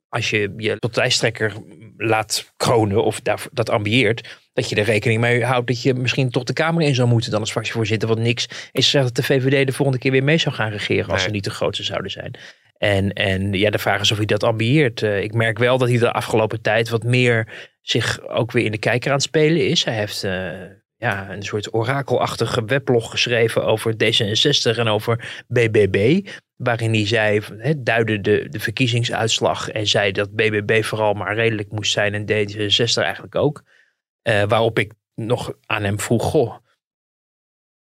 Als 0.09 0.31
je 0.31 0.53
je 0.57 0.79
tot 0.79 0.97
lijsttrekker 0.97 1.53
laat 1.97 2.53
kronen 2.57 3.05
of 3.05 3.21
daar, 3.21 3.47
dat 3.53 3.71
ambieert. 3.71 4.39
Dat 4.57 4.69
je 4.69 4.77
er 4.77 4.85
rekening 4.85 5.21
mee 5.21 5.45
houdt 5.45 5.67
dat 5.67 5.83
je 5.83 5.95
misschien 5.95 6.31
toch 6.31 6.45
de 6.45 6.53
Kamer 6.53 6.83
in 6.83 6.95
zou 6.95 7.09
moeten 7.09 7.31
dan 7.31 7.41
als 7.41 7.51
fractievoorzitter. 7.51 8.09
Want 8.09 8.21
niks 8.21 8.45
is 8.73 8.85
gezegd 8.85 9.05
dat 9.05 9.15
de 9.17 9.23
VVD 9.23 9.67
de 9.67 9.73
volgende 9.73 10.01
keer 10.01 10.11
weer 10.11 10.25
mee 10.25 10.39
zou 10.39 10.55
gaan 10.55 10.71
regeren. 10.71 11.05
Als 11.05 11.13
Nee. 11.13 11.25
ze 11.25 11.31
niet 11.31 11.45
de 11.45 11.51
grootste 11.51 11.85
zouden 11.85 12.11
zijn. 12.11 12.35
En, 12.79 13.13
en 13.13 13.53
ja, 13.53 13.71
de 13.71 13.79
vraag 13.79 14.01
is 14.01 14.11
of 14.11 14.17
hij 14.17 14.27
dat 14.27 14.45
ambieert. 14.45 15.03
Eh, 15.03 15.23
ik 15.23 15.33
merk 15.35 15.59
wel 15.59 15.79
dat 15.79 15.89
hij 15.89 15.99
de 15.99 16.13
afgelopen 16.13 16.61
tijd 16.61 16.89
wat 16.89 17.03
meer 17.03 17.49
zich 17.83 18.29
ook 18.29 18.53
weer 18.53 18.65
in 18.65 18.71
de 18.71 18.79
kijker 18.79 19.11
aan 19.11 19.17
het 19.17 19.25
spelen 19.25 19.69
is. 19.69 19.85
Hij 19.85 19.95
heeft 19.95 20.25
eh, 20.25 20.51
ja, 20.97 21.31
een 21.31 21.43
soort 21.43 21.75
orakelachtige 21.75 22.65
weblog 22.65 23.11
geschreven 23.11 23.65
over 23.65 23.93
D66 23.93 24.79
en 24.79 24.89
over 24.89 25.45
BBB. 25.49 26.29
Waarin 26.57 26.93
hij 26.93 27.07
zei, 27.07 27.41
hè, 27.59 27.83
duidde 27.83 28.21
de, 28.21 28.47
de 28.51 28.61
verkiezingsuitslag 28.61 29.71
en 29.71 29.87
zei 29.87 30.13
dat 30.13 30.35
BBB 30.35 30.83
vooral 30.85 31.13
maar 31.15 31.35
redelijk 31.35 31.71
moest 31.71 31.93
zijn 31.93 32.15
en 32.15 32.23
D66 32.25 33.03
eigenlijk 33.03 33.35
ook. 33.35 33.63
Eh, 34.27 34.43
waarop 34.49 34.79
ik 34.79 34.93
nog 35.15 35.53
aan 35.67 35.83
hem 35.83 36.01
vroeg, 36.01 36.25
goh, 36.25 36.55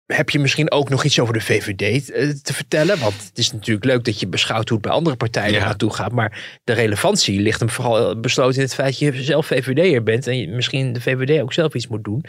heb 0.05 0.29
je 0.29 0.39
misschien 0.39 0.71
ook 0.71 0.89
nog 0.89 1.03
iets 1.03 1.19
over 1.19 1.33
de 1.33 1.41
VVD 1.41 2.09
eh, 2.09 2.29
te 2.29 2.53
vertellen? 2.53 2.99
Want 2.99 3.13
het 3.27 3.37
is 3.37 3.51
natuurlijk 3.51 3.85
leuk 3.85 4.03
dat 4.03 4.19
je 4.19 4.27
beschouwt 4.27 4.69
hoe 4.69 4.77
het 4.77 4.87
bij 4.87 4.95
andere 4.95 5.15
partijen 5.15 5.53
Ja. 5.53 5.65
naartoe 5.65 5.93
gaat. 5.93 6.11
Maar 6.11 6.59
de 6.63 6.73
relevantie 6.73 7.41
ligt 7.41 7.59
hem 7.59 7.69
vooral 7.69 8.19
besloten 8.19 8.55
in 8.55 8.61
het 8.63 8.73
feit 8.73 8.89
dat 8.89 8.99
je 8.99 9.23
zelf 9.23 9.45
VVD'er 9.45 10.03
bent. 10.03 10.27
En 10.27 10.55
misschien 10.55 10.93
de 10.93 11.01
VVD 11.01 11.41
ook 11.41 11.53
zelf 11.53 11.73
iets 11.73 11.87
moet 11.87 12.03
doen. 12.03 12.23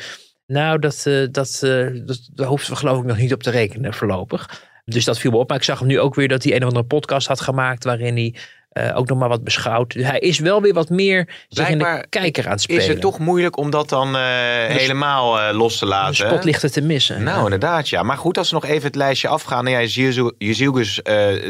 Nou, 0.47 0.79
dat, 0.79 1.07
eh, 1.07 1.27
dat, 1.31 1.61
eh, 1.63 1.87
dat, 2.05 2.29
daar 2.35 2.47
hoeven 2.49 2.71
we 2.71 2.77
geloof 2.77 2.99
ik 2.99 3.05
nog 3.05 3.17
niet 3.19 3.33
op 3.33 3.43
te 3.43 3.51
rekenen 3.51 3.95
voorlopig. 3.95 4.65
Dus 4.85 5.05
dat 5.05 5.19
viel 5.19 5.31
me 5.31 5.37
op. 5.37 5.49
Maar 5.49 5.59
ik 5.59 5.65
zag 5.65 5.79
hem 5.79 5.89
nu 5.89 6.01
ook 6.01 6.15
weer 6.15 6.29
dat 6.29 6.43
hij 6.43 6.53
een 6.55 6.63
of 6.63 6.69
andere 6.69 6.87
podcast 6.87 7.27
had 7.27 7.41
gemaakt. 7.41 7.85
Waarin 7.85 8.15
hij 8.15 8.35
eh, 8.77 8.97
ook 8.97 9.09
nog 9.09 9.19
maar 9.19 9.29
wat 9.29 9.45
beschouwt. 9.45 9.93
Dus 9.93 10.05
hij 10.05 10.19
is 10.19 10.39
wel 10.39 10.63
weer 10.63 10.75
wat 10.75 10.89
meer 10.89 11.45
zich 11.49 11.69
in 11.69 11.79
de 11.79 12.07
kijker 12.09 12.45
aan 12.45 12.51
het 12.51 12.61
spelen. 12.61 12.83
Is 12.83 12.89
het 12.89 13.01
toch 13.01 13.19
moeilijk 13.19 13.57
om 13.57 13.71
dat 13.71 13.89
dan 13.89 14.17
eh, 14.17 14.23
helemaal 14.67 15.41
eh, 15.41 15.57
los 15.57 15.79
te 15.79 15.85
de 15.85 15.91
laten? 15.91 16.15
spotlichten 16.15 16.73
te 16.73 16.81
missen. 16.81 17.23
Nou, 17.23 17.45
inderdaad, 17.45 17.89
ja. 17.89 18.03
Maar 18.03 18.17
goed, 18.17 18.39
als 18.39 18.49
we 18.49 18.55
nog 18.55 18.65
even 18.65 18.87
het 18.87 18.95
lijstje 18.95 19.29
afgaan. 19.29 19.65
Nou 19.65 19.77
ja, 19.77 19.83
Jeziel- 19.83 20.35
Jezielgus 20.39 21.01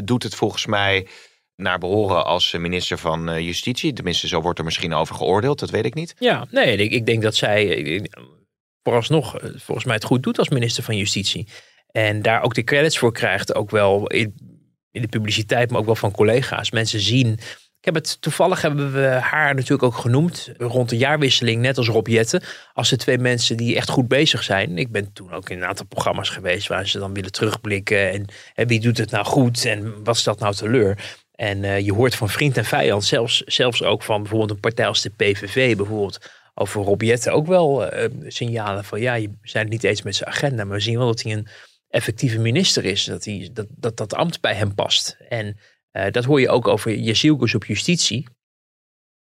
doet 0.04 0.23
het 0.23 0.35
volgens 0.35 0.66
mij 0.66 1.06
naar 1.56 1.78
behoren 1.78 2.25
als 2.25 2.52
minister 2.52 2.99
van 2.99 3.45
Justitie. 3.45 3.92
Tenminste, 3.92 4.28
zo 4.28 4.40
wordt 4.40 4.59
er 4.59 4.64
misschien 4.64 4.95
over 4.95 5.14
geoordeeld, 5.14 5.59
dat 5.59 5.71
weet 5.71 5.85
ik 5.85 5.95
niet. 5.95 6.14
Ja, 6.18 6.47
nee, 6.50 6.76
ik, 6.76 6.90
ik 6.90 7.06
denk 7.06 7.23
dat 7.23 7.35
zij. 7.35 8.09
vooralsnog 8.83 9.37
volgens 9.56 9.85
mij 9.87 9.95
het 9.95 10.04
goed 10.04 10.23
doet 10.23 10.38
als 10.38 10.49
minister 10.49 10.83
van 10.83 10.97
Justitie. 10.97 11.49
En 11.90 12.23
daar 12.23 12.42
ook 12.42 12.54
de 12.54 12.64
credits 12.64 12.99
voor 12.99 13.12
krijgt, 13.12 13.54
ook 13.54 13.71
wel 13.71 14.06
in, 14.06 14.56
in 14.97 15.03
de 15.03 15.09
publiciteit, 15.09 15.71
maar 15.71 15.81
ook 15.81 15.87
wel 15.87 15.95
van 15.95 16.11
collega's. 16.11 16.71
Mensen 16.71 17.00
zien. 17.00 17.33
Ik 17.81 17.95
heb 17.95 17.95
het, 17.95 18.21
toevallig 18.21 18.62
hebben 18.62 18.93
we 18.93 19.07
haar 19.07 19.55
natuurlijk 19.55 19.83
ook 19.83 19.97
genoemd 19.97 20.53
rond 20.59 20.88
de 20.88 20.97
jaarwisseling, 20.97 21.62
net 21.62 21.79
als 21.79 21.88
Rob 21.88 22.07
Jetten. 22.07 22.43
Als 22.73 22.88
de 22.88 22.97
twee 22.97 23.19
mensen 23.19 23.57
die 23.57 23.76
echt 23.76 23.88
goed 23.88 24.09
bezig 24.09 24.43
zijn. 24.43 24.79
Ik 24.79 24.91
ben 24.91 25.12
toen 25.12 25.33
ook 25.33 25.50
in 25.50 25.57
een 25.57 25.69
aantal 25.69 25.87
programma's 25.87 26.31
geweest 26.31 26.69
waar 26.69 26.87
ze 26.87 26.99
dan 26.99 27.15
willen 27.15 27.33
terugblikken. 27.33 28.26
En, 28.55 28.67
wie 28.67 28.81
doet 28.81 28.99
het 28.99 29.11
nou 29.11 29.25
goed 29.25 29.65
en 29.65 30.05
wat 30.05 30.17
stelt 30.17 30.38
nou 30.38 30.55
teleur? 30.55 31.19
En 31.35 31.62
uh, 31.62 31.81
je 31.81 31.93
hoort 31.93 32.15
van 32.15 32.29
vriend 32.29 32.57
en 32.57 32.65
vijand, 32.65 33.05
zelfs, 33.05 33.41
zelfs 33.41 33.83
ook 33.83 34.03
van 34.03 34.21
bijvoorbeeld 34.21 34.50
een 34.50 34.61
partij 34.61 34.87
als 34.87 35.03
de 35.03 35.11
PVV, 35.11 35.76
bijvoorbeeld 35.76 36.31
over 36.55 36.83
Rob 36.83 37.03
Jetten 37.03 37.33
ook 37.33 37.47
wel 37.47 37.95
uh, 37.95 38.05
signalen 38.26 38.85
van 38.85 39.00
ja, 39.00 39.15
je 39.15 39.31
zijn 39.43 39.65
het 39.65 39.73
niet 39.73 39.85
eens 39.85 40.03
met 40.03 40.17
zijn 40.17 40.31
agenda, 40.31 40.65
maar 40.65 40.76
we 40.76 40.83
zien 40.83 40.99
wel 40.99 41.07
dat 41.07 41.23
hij 41.23 41.33
een 41.33 41.49
effectieve 41.88 42.38
minister 42.38 42.85
is. 42.85 43.05
Dat 43.05 43.25
hij, 43.25 43.50
dat, 43.52 43.66
dat, 43.71 43.97
dat 43.97 44.14
ambt 44.14 44.40
bij 44.40 44.55
hem 44.55 44.75
past. 44.75 45.16
En 45.28 45.57
uh, 45.93 46.11
dat 46.11 46.25
hoor 46.25 46.40
je 46.40 46.49
ook 46.49 46.69
over 46.69 46.95
Jezielgus 46.95 47.55
op 47.55 47.64
justitie. 47.64 48.26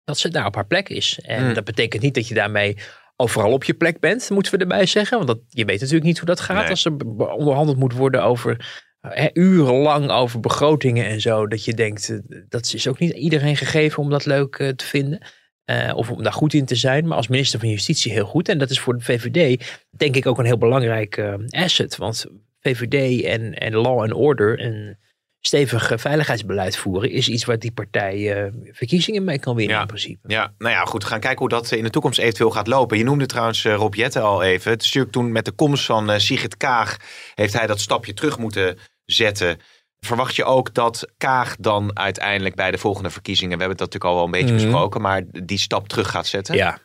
Dat 0.04 0.18
ze 0.18 0.30
daar 0.30 0.46
op 0.46 0.56
haar 0.56 0.68
plek 0.68 0.90
is. 0.90 1.20
En 1.22 1.44
Hmm. 1.44 1.54
dat 1.54 1.64
betekent 1.64 2.02
niet 2.02 2.14
dat 2.14 2.28
je 2.28 2.34
daarmee 2.34 2.78
overal 3.16 3.52
op 3.52 3.64
je 3.64 3.74
plek 3.74 4.00
bent, 4.00 4.30
moeten 4.30 4.52
we 4.52 4.58
erbij 4.58 4.86
zeggen. 4.86 5.18
Want 5.18 5.28
dat, 5.30 5.40
je 5.50 5.66
weet 5.66 5.80
natuurlijk 5.80 6.06
niet 6.06 6.18
hoe 6.18 6.28
dat 6.28 6.40
gaat 6.40 6.62
Nee. 6.62 6.70
als 6.70 6.86
er 6.86 6.96
onderhandeld 7.36 7.78
moet 7.78 7.94
worden 7.94 8.24
over 8.24 8.84
hè, 9.00 9.28
urenlang 9.34 10.10
over 10.10 10.40
begrotingen 10.40 11.06
en 11.06 11.22
zo. 11.22 11.48
Dat 11.48 11.66
je 11.66 11.74
denkt, 11.74 12.10
eh, 12.10 12.18
dat 12.50 12.74
is 12.74 12.88
ook 12.88 13.00
niet 13.00 13.12
iedereen 13.14 13.58
gegeven 13.58 14.04
om 14.04 14.10
dat 14.10 14.26
leuk 14.26 14.56
eh, 14.56 14.70
te 14.70 14.86
vinden. 14.86 15.28
eh, 15.66 15.92
of 15.96 16.12
om 16.12 16.24
daar 16.24 16.34
goed 16.34 16.54
in 16.54 16.66
te 16.66 16.76
zijn. 16.76 17.08
Maar 17.08 17.18
als 17.18 17.28
minister 17.28 17.60
van 17.60 17.70
Justitie 17.70 18.12
heel 18.12 18.26
goed. 18.26 18.50
En 18.50 18.58
dat 18.58 18.70
is 18.70 18.80
voor 18.80 18.98
de 18.98 19.04
VVD 19.04 19.66
denk 19.98 20.16
ik 20.16 20.26
ook 20.26 20.38
een 20.38 20.46
heel 20.46 20.58
belangrijk 20.58 21.18
eh, 21.18 21.34
asset. 21.50 21.96
Want 21.98 22.26
VVD 22.70 23.24
en, 23.24 23.54
en 23.54 23.76
law 23.76 24.02
and 24.02 24.14
order 24.14 24.60
en 24.60 25.00
stevig 25.40 25.92
eh, 25.92 25.98
veiligheidsbeleid 25.98 26.78
voeren... 26.78 27.10
is 27.12 27.28
iets 27.30 27.46
waar 27.46 27.60
die 27.60 27.72
partij 27.72 28.44
eh, 28.46 28.52
verkiezingen 28.72 29.24
mee 29.24 29.40
kan 29.40 29.56
winnen 29.56 29.76
Ja. 29.76 29.82
in 29.82 29.88
principe. 29.88 30.28
Ja, 30.32 30.54
nou 30.58 30.72
ja, 30.74 30.86
goed. 30.86 31.04
We 31.04 31.10
gaan 31.10 31.20
kijken 31.20 31.40
hoe 31.40 31.50
dat 31.50 31.72
in 31.72 31.84
de 31.84 31.90
toekomst 31.90 32.20
eventueel 32.20 32.52
gaat 32.52 32.68
lopen. 32.68 32.98
Je 32.98 33.04
noemde 33.04 33.26
trouwens 33.26 33.66
eh, 33.66 33.76
Rob 33.76 33.94
Jetten 33.96 34.22
al 34.24 34.44
even. 34.44 34.72
Het 34.72 34.80
is 34.82 34.86
natuurlijk 34.86 35.14
toen 35.14 35.32
met 35.32 35.46
de 35.46 35.52
komst 35.52 35.86
van 35.86 36.10
eh, 36.10 36.20
Sigrid 36.20 36.58
Kaag... 36.58 36.98
heeft 37.36 37.54
hij 37.54 37.68
dat 37.68 37.80
stapje 37.80 38.14
terug 38.14 38.38
moeten 38.38 38.78
zetten. 39.06 39.58
Verwacht 40.00 40.36
je 40.36 40.44
ook 40.44 40.74
dat 40.74 41.12
Kaag 41.18 41.56
dan 41.60 41.98
uiteindelijk 41.98 42.56
bij 42.56 42.72
de 42.72 42.78
volgende 42.78 43.10
verkiezingen... 43.10 43.58
we 43.58 43.64
hebben 43.64 43.78
het 43.86 43.94
natuurlijk 43.94 44.12
al 44.12 44.16
wel 44.16 44.26
een 44.26 44.46
beetje 44.46 44.54
Mhm. 44.56 44.64
besproken... 44.72 45.02
maar 45.02 45.22
die 45.46 45.58
stap 45.60 45.88
terug 45.88 46.10
gaat 46.10 46.28
zetten? 46.28 46.56
Ja. 46.56 46.80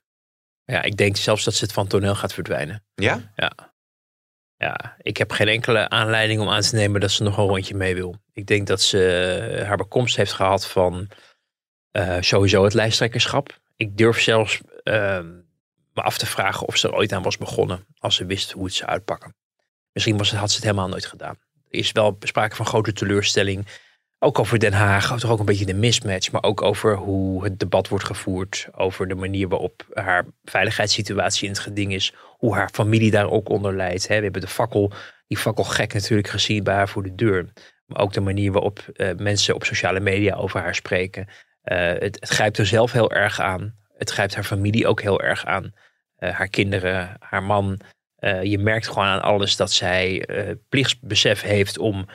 ja, 0.64 0.82
ik 0.82 0.96
denk 0.96 1.16
zelfs 1.16 1.44
dat 1.44 1.54
ze 1.54 1.64
het 1.64 1.72
van 1.72 1.86
toneel 1.86 2.14
gaat 2.14 2.32
verdwijnen. 2.34 2.84
Ja? 2.94 3.32
Ja, 3.36 3.69
ik 5.02 5.16
heb 5.16 5.32
geen 5.32 5.48
enkele 5.48 5.88
aanleiding 5.88 6.40
om 6.40 6.48
aan 6.48 6.60
te 6.60 6.74
nemen 6.74 7.00
dat 7.00 7.10
ze 7.10 7.22
nog 7.22 7.36
een 7.36 7.46
rondje 7.46 7.74
mee 7.74 7.94
wil. 7.94 8.14
Ik 8.32 8.46
denk 8.46 8.66
dat 8.66 8.80
ze 8.80 9.06
eh, 9.58 9.66
haar 9.66 9.76
bekomst 9.76 10.16
heeft 10.16 10.32
gehad 10.32 10.66
van 10.66 11.08
eh, 11.90 12.16
sowieso 12.20 12.64
het 12.64 12.74
lijsttrekkerschap. 12.74 13.58
Ik 13.76 13.96
durf 13.96 14.20
zelfs 14.20 14.60
ehm, 14.82 15.26
me 15.94 16.02
af 16.02 16.18
te 16.18 16.26
vragen 16.26 16.66
of 16.66 16.76
ze 16.76 16.88
er 16.88 16.94
ooit 16.94 17.12
aan 17.12 17.22
was 17.22 17.36
begonnen 17.36 17.86
als 17.98 18.14
ze 18.14 18.26
wist 18.26 18.50
hoe 18.50 18.64
het 18.64 18.74
zou 18.74 18.90
uitpakken. 18.90 19.34
Misschien 19.92 20.16
was 20.16 20.30
het, 20.30 20.38
had 20.38 20.50
ze 20.50 20.56
het 20.56 20.64
helemaal 20.64 20.88
nooit 20.88 21.06
gedaan. 21.06 21.38
Er 21.70 21.78
is 21.78 21.92
wel 21.92 22.16
sprake 22.20 22.56
van 22.56 22.66
grote 22.66 22.92
teleurstelling. 22.92 23.66
Ook 24.18 24.38
over 24.38 24.58
Den 24.58 24.72
Haag, 24.72 25.18
toch 25.18 25.30
ook 25.30 25.38
een 25.38 25.44
beetje 25.44 25.66
de 25.66 25.74
mismatch. 25.74 26.30
Maar 26.30 26.42
ook 26.42 26.62
over 26.62 26.96
hoe 26.96 27.44
het 27.44 27.58
debat 27.58 27.88
wordt 27.88 28.04
gevoerd. 28.04 28.68
Over 28.72 29.08
de 29.08 29.14
manier 29.14 29.48
waarop 29.48 29.86
haar 29.92 30.26
veiligheidssituatie 30.44 31.44
in 31.44 31.52
het 31.52 31.62
geding 31.62 31.92
is. 31.92 32.14
Hoe 32.40 32.54
haar 32.54 32.68
familie 32.72 33.10
daar 33.10 33.30
ook 33.30 33.48
onder 33.48 33.76
leidt. 33.76 34.08
hè. 34.08 34.16
We 34.16 34.22
hebben 34.22 34.40
de 34.40 34.46
fakkel, 34.48 34.92
die 35.26 35.38
fakkelgek 35.38 35.92
natuurlijk 35.92 36.28
gezien 36.28 36.64
bij 36.64 36.74
haar 36.74 36.88
voor 36.88 37.02
de 37.02 37.14
deur. 37.14 37.52
Maar 37.86 38.00
ook 38.02 38.12
de 38.12 38.20
manier 38.20 38.52
waarop 38.52 38.78
eh, 38.78 39.10
mensen 39.16 39.54
op 39.54 39.64
sociale 39.64 40.00
media 40.00 40.34
over 40.34 40.60
haar 40.60 40.74
spreken. 40.74 41.28
Eh, 41.62 41.78
het, 41.78 42.16
het 42.20 42.28
grijpt 42.28 42.58
er 42.58 42.66
zelf 42.66 42.92
heel 42.92 43.10
erg 43.10 43.40
aan. 43.40 43.74
Het 43.96 44.10
grijpt 44.10 44.34
haar 44.34 44.44
familie 44.44 44.86
ook 44.86 45.02
heel 45.02 45.20
erg 45.20 45.44
aan. 45.44 45.72
Eh, 46.16 46.30
haar 46.34 46.48
kinderen, 46.48 47.16
haar 47.18 47.42
man. 47.42 47.80
Je 48.42 48.58
merkt 48.58 48.88
gewoon 48.88 49.04
aan 49.08 49.22
alles 49.22 49.56
dat 49.56 49.72
zij 49.72 50.26
plichtsbesef 50.68 51.42
heeft 51.42 51.78
om 51.78 52.06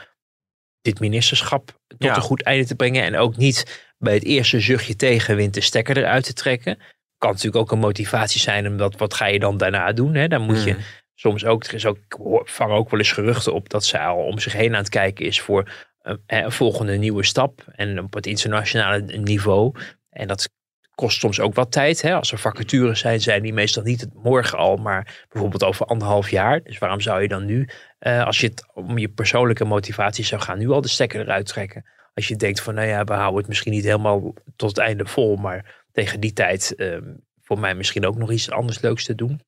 dit 0.81 0.99
ministerschap 0.99 1.65
tot 1.87 2.03
Ja. 2.03 2.15
een 2.15 2.21
goed 2.21 2.43
einde 2.43 2.65
te 2.65 2.75
brengen. 2.75 3.03
En 3.03 3.17
ook 3.17 3.37
niet 3.37 3.83
bij 3.97 4.13
het 4.13 4.23
eerste 4.23 4.59
zuchtje 4.59 4.95
tegenwind 4.95 5.53
de 5.53 5.61
stekker 5.61 5.97
eruit 5.97 6.23
te 6.23 6.33
trekken. 6.33 6.77
Kan 7.17 7.29
natuurlijk 7.29 7.55
ook 7.55 7.71
een 7.71 7.79
motivatie 7.79 8.41
zijn, 8.41 8.67
omdat 8.67 8.95
wat 8.97 9.13
ga 9.13 9.25
je 9.25 9.39
dan 9.39 9.57
daarna 9.57 9.91
doen? 9.93 10.13
Hè? 10.15 10.27
Dan 10.27 10.41
moet 10.41 10.63
je 10.63 10.71
Mhm. 10.71 10.81
soms 11.15 11.45
ook, 11.45 11.63
er 11.63 11.73
is 11.73 11.85
ook, 11.85 11.97
vang 12.43 12.71
ook 12.71 12.89
wel 12.89 12.99
eens 12.99 13.11
geruchten 13.11 13.53
op 13.53 13.69
dat 13.69 13.85
ze 13.85 13.99
al 13.99 14.17
om 14.23 14.39
zich 14.39 14.53
heen 14.53 14.71
aan 14.73 14.79
het 14.79 14.89
kijken 14.89 15.25
is 15.25 15.41
voor 15.41 15.71
een, 16.01 16.21
een 16.27 16.51
volgende 16.51 16.97
nieuwe 16.97 17.23
stap. 17.23 17.63
En 17.75 17.99
op 17.99 18.13
het 18.13 18.27
internationale 18.27 19.01
niveau. 19.01 19.75
En 20.09 20.27
dat 20.27 20.49
kost 20.95 21.19
soms 21.19 21.39
ook 21.39 21.53
wat 21.55 21.71
tijd. 21.71 22.01
Hè? 22.01 22.13
Als 22.15 22.31
er 22.31 22.37
vacatures 22.37 22.99
zijn, 22.99 23.21
zijn 23.21 23.41
die 23.41 23.53
meestal 23.53 23.83
niet 23.83 24.01
het 24.01 24.13
morgen 24.13 24.57
al, 24.57 24.75
maar 24.75 25.25
bijvoorbeeld 25.29 25.63
over 25.63 25.85
anderhalf 25.85 26.29
jaar. 26.29 26.63
Dus 26.63 26.77
waarom 26.77 27.01
zou 27.01 27.21
je 27.21 27.27
dan 27.27 27.45
nu, 27.45 27.69
eh, 27.99 28.25
als 28.25 28.39
je 28.39 28.47
het 28.47 28.65
om 28.73 28.97
je 28.97 29.09
persoonlijke 29.09 29.65
motivatie 29.65 30.25
zou 30.25 30.41
gaan, 30.41 30.57
nu 30.57 30.69
al 30.69 30.81
de 30.81 30.87
stekker 30.87 31.19
eruit 31.21 31.45
trekken? 31.45 31.85
Als 32.13 32.27
je 32.27 32.35
denkt 32.35 32.61
van, 32.61 32.73
nou 32.73 32.87
ja, 32.87 33.03
we 33.03 33.13
houden 33.13 33.37
het 33.39 33.47
misschien 33.47 33.71
niet 33.71 33.83
helemaal 33.83 34.33
tot 34.55 34.69
het 34.69 34.77
einde 34.77 35.05
vol, 35.05 35.35
maar 35.35 35.84
tegen 35.95 36.19
die 36.19 36.33
tijd 36.33 36.75
eh, 36.75 36.97
voor 37.41 37.59
mij 37.59 37.75
misschien 37.75 38.05
ook 38.05 38.17
nog 38.17 38.31
iets 38.31 38.51
anders 38.51 38.81
leuks 38.81 39.05
te 39.05 39.15
doen. 39.15 39.41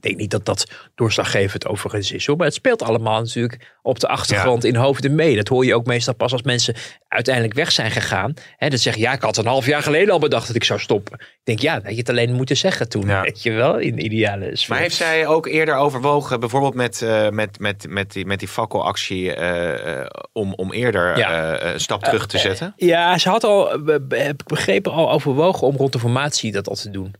Ik 0.00 0.06
denk 0.06 0.20
niet 0.20 0.30
dat 0.30 0.44
dat 0.44 0.66
doorslaggevend 0.94 1.66
overigens 1.66 2.12
is 2.12 2.26
hoor. 2.26 2.36
Maar 2.36 2.46
het 2.46 2.54
speelt 2.54 2.82
allemaal 2.82 3.20
natuurlijk 3.20 3.74
op 3.82 4.00
de 4.00 4.08
achtergrond 4.08 4.64
in 4.64 4.74
hoofden 4.74 5.14
mee. 5.14 5.36
Dat 5.36 5.48
hoor 5.48 5.64
je 5.64 5.74
ook 5.74 5.86
meestal 5.86 6.14
pas 6.14 6.32
als 6.32 6.42
mensen 6.42 6.74
uiteindelijk 7.08 7.54
weg 7.54 7.72
zijn 7.72 7.90
gegaan. 7.90 8.34
Hè, 8.56 8.68
dat 8.68 8.80
zeggen, 8.80 9.02
ja, 9.02 9.12
ik 9.12 9.22
had 9.22 9.36
een 9.36 9.46
half 9.46 9.66
jaar 9.66 9.82
geleden 9.82 10.12
al 10.12 10.18
bedacht 10.18 10.46
dat 10.46 10.56
ik 10.56 10.64
zou 10.64 10.80
stoppen. 10.80 11.18
Ik 11.20 11.40
denk, 11.44 11.58
ja, 11.58 11.80
dat 11.80 11.90
je 11.90 11.98
het 11.98 12.08
alleen 12.08 12.32
moeten 12.32 12.56
zeggen 12.56 12.88
toen. 12.88 13.06
Ja. 13.06 13.22
Weet 13.22 13.42
je 13.42 13.50
wel, 13.50 13.78
in 13.78 13.96
de 13.96 14.02
ideale 14.02 14.56
sfeer. 14.56 14.70
Maar 14.70 14.82
heeft 14.82 14.94
zij 14.94 15.26
ook 15.26 15.46
eerder 15.46 15.74
overwogen, 15.74 16.40
bijvoorbeeld 16.40 16.74
met, 16.74 17.02
eh, 17.02 17.28
met, 17.28 17.58
met, 17.58 17.86
met, 17.88 18.12
die, 18.12 18.26
met 18.26 18.38
die 18.38 18.48
fakkelactie, 18.48 19.34
eh, 19.34 20.00
eh, 20.00 20.06
om, 20.32 20.54
om 20.54 20.72
eerder 20.72 21.18
Ja. 21.18 21.62
een 21.62 21.80
stap 21.80 22.04
terug 22.04 22.26
te 22.26 22.38
zetten? 22.38 22.72
Ja, 22.76 23.18
ze 23.18 23.28
had 23.28 23.44
al, 23.44 23.70
heb 24.08 24.12
ik 24.12 24.46
begrepen, 24.46 24.92
al 24.92 25.10
overwogen 25.10 25.66
om 25.66 25.76
rond 25.76 25.92
de 25.92 25.98
formatie 25.98 26.52
dat 26.52 26.68
al 26.68 26.74
te 26.74 26.90
doen. 26.90 27.14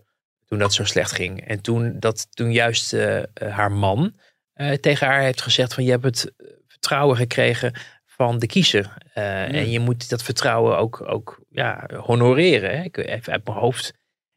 Toen 0.50 0.58
dat 0.58 0.74
zo 0.74 0.84
slecht 0.84 1.12
ging. 1.12 1.46
En 1.46 1.60
toen, 1.60 1.96
dat, 1.98 2.26
toen 2.30 2.52
juist 2.52 2.92
eh, 2.92 3.18
eh, 3.18 3.24
haar 3.34 3.72
man 3.72 4.14
eh, 4.52 4.72
tegen 4.72 5.06
haar 5.06 5.22
heeft 5.22 5.42
gezegd 5.42 5.74
van 5.74 5.84
je 5.84 5.90
hebt 5.90 6.04
het 6.04 6.32
vertrouwen 6.66 7.16
gekregen 7.16 7.72
van 8.06 8.38
de 8.38 8.46
kiezer. 8.46 8.96
En 9.14 9.70
je 9.70 9.80
moet 9.80 10.08
dat 10.08 10.22
vertrouwen 10.22 10.78
ook, 10.78 11.08
ook 11.08 11.44
ja, 11.50 11.88
honoreren. 11.96 12.76
Hè. 12.76 12.82
Ik 12.84 12.96
even 12.96 13.32
uit 13.32 13.44
mijn 13.44 13.58
hoofd. 13.58 13.92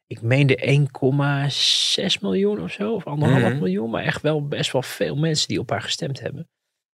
Ik 0.07 0.21
meende 0.21 0.87
1,6 2.15 2.21
miljoen 2.21 2.61
of 2.61 2.71
zo. 2.71 2.93
Of 2.93 3.05
anderhalf 3.05 3.43
Mhm. 3.51 3.57
miljoen. 3.57 3.89
Maar 3.89 4.03
echt 4.03 4.21
wel 4.21 4.47
best 4.47 4.71
wel 4.71 4.81
veel 4.81 5.15
mensen 5.15 5.47
die 5.47 5.59
op 5.59 5.69
haar 5.69 5.81
gestemd 5.81 6.19
hebben. 6.19 6.49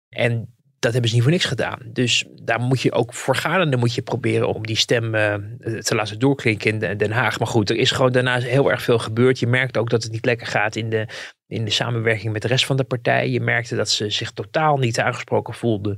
En 0.08 0.57
dat 0.78 0.92
hebben 0.92 1.08
ze 1.10 1.14
niet 1.14 1.24
voor 1.24 1.32
niks 1.32 1.44
gedaan. 1.44 1.78
Dus 1.84 2.24
daar 2.42 2.60
moet 2.60 2.80
je 2.80 2.92
ook 2.92 3.14
voor 3.14 3.36
gaan. 3.36 3.60
En 3.60 3.70
dan 3.70 3.78
moet 3.80 3.94
je 3.94 4.02
proberen 4.02 4.48
om 4.54 4.66
die 4.66 4.76
stem 4.76 5.14
eh, 5.14 5.34
te 5.78 5.94
laten 5.94 6.18
doorklinken 6.18 6.70
in 6.82 6.96
Den- 6.98 7.10
Haag. 7.10 7.38
Maar 7.38 7.48
goed, 7.48 7.70
er 7.70 7.76
is 7.76 7.90
gewoon 7.90 8.12
daarna 8.12 8.38
heel 8.40 8.70
erg 8.70 8.82
veel 8.82 8.98
gebeurd. 8.98 9.38
Je 9.38 9.46
merkt 9.46 9.76
ook 9.76 9.90
dat 9.90 10.02
het 10.02 10.12
niet 10.12 10.24
lekker 10.24 10.46
gaat 10.46 10.76
in 10.76 10.90
de, 10.90 11.06
in 11.46 11.64
de 11.64 11.70
samenwerking 11.70 12.32
met 12.32 12.42
de 12.42 12.48
rest 12.48 12.66
van 12.66 12.76
de 12.76 12.84
partij. 12.84 13.28
Je 13.30 13.40
merkte 13.40 13.76
dat 13.76 13.90
ze 13.90 14.10
zich 14.10 14.30
totaal 14.30 14.76
niet 14.76 15.00
aangesproken 15.00 15.54
voelde. 15.54 15.96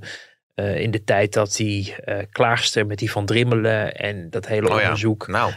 eh, 0.55 0.77
in 0.81 0.91
de 0.91 1.05
tijd 1.05 1.33
dat 1.33 1.55
die 1.57 1.95
eh 2.05 2.19
klaagster 2.31 2.87
met 2.87 2.99
die 2.99 3.11
van 3.11 3.27
Drimmelen 3.27 3.95
en 3.95 4.31
dat 4.31 4.47
hele 4.47 4.69
Oh 4.69 4.77
ja. 4.77 4.83
onderzoek. 4.83 5.27
Nou, 5.29 5.53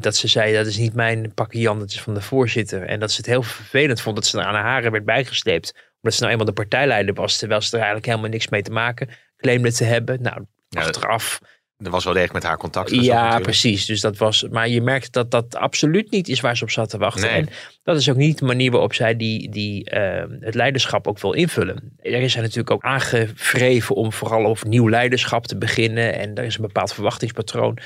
dat 0.00 0.16
ze 0.16 0.28
zei, 0.28 0.54
dat 0.54 0.66
is 0.66 0.76
niet 0.76 0.94
mijn 0.94 1.34
pakje 1.34 1.60
Jan, 1.60 1.78
dat 1.78 1.90
is 1.90 2.00
van 2.00 2.14
de 2.14 2.20
voorzitter. 2.20 2.82
En 2.82 3.00
dat 3.00 3.10
ze 3.10 3.16
het 3.16 3.26
heel 3.26 3.42
vervelend 3.42 4.00
vond 4.00 4.16
dat 4.16 4.26
ze 4.26 4.42
aan 4.42 4.54
haar 4.54 4.62
haren 4.64 4.92
werd 4.92 5.04
bijgesleept. 5.04 5.85
Omdat 6.00 6.14
ze 6.14 6.20
nou 6.20 6.30
eenmaal 6.32 6.46
de 6.46 6.52
partijleider 6.52 7.14
was, 7.14 7.38
terwijl 7.38 7.60
ze 7.60 7.68
er 7.68 7.76
eigenlijk 7.76 8.06
helemaal 8.06 8.30
niks 8.30 8.48
mee 8.48 8.62
te 8.62 8.70
maken 8.72 9.08
claimde 9.36 9.72
te 9.72 9.84
hebben. 9.84 10.22
Nou, 10.22 10.44
Ja, 10.68 10.80
achteraf. 10.80 11.40
er 11.76 11.90
was 11.90 12.04
wel 12.04 12.12
degelijk 12.12 12.38
met 12.38 12.46
haar 12.50 12.56
contact. 12.56 12.90
Ja, 12.90 13.14
natuurlijk. 13.14 13.42
precies. 13.42 13.86
Dus 13.86 14.00
dat 14.00 14.16
was, 14.16 14.42
maar 14.50 14.68
je 14.68 14.80
merkt 14.80 15.12
dat 15.12 15.30
dat 15.30 15.56
absoluut 15.56 16.10
niet 16.10 16.28
is 16.28 16.40
waar 16.40 16.56
ze 16.56 16.62
op 16.62 16.70
zat 16.70 16.88
te 16.88 16.98
wachten. 16.98 17.30
Nee. 17.30 17.40
En 17.40 17.48
dat 17.82 17.96
is 17.96 18.10
ook 18.10 18.16
niet 18.16 18.38
de 18.38 18.44
manier 18.44 18.70
waarop 18.70 18.94
zij 18.94 19.16
die, 19.16 19.50
die, 19.50 19.84
eh, 19.90 20.24
het 20.40 20.54
leiderschap 20.54 21.06
ook 21.06 21.20
wil 21.20 21.32
invullen. 21.32 21.96
Er 21.98 22.12
is 22.20 22.32
zij 22.32 22.40
natuurlijk 22.42 22.70
ook 22.70 22.82
aangevreven 22.84 23.94
om 23.94 24.12
vooral 24.12 24.46
over 24.46 24.68
nieuw 24.68 24.88
leiderschap 24.88 25.46
te 25.46 25.56
beginnen. 25.58 26.14
En 26.14 26.34
er 26.34 26.44
is 26.44 26.56
een 26.56 26.62
bepaald 26.62 26.94
verwachtingspatroon. 26.94 27.78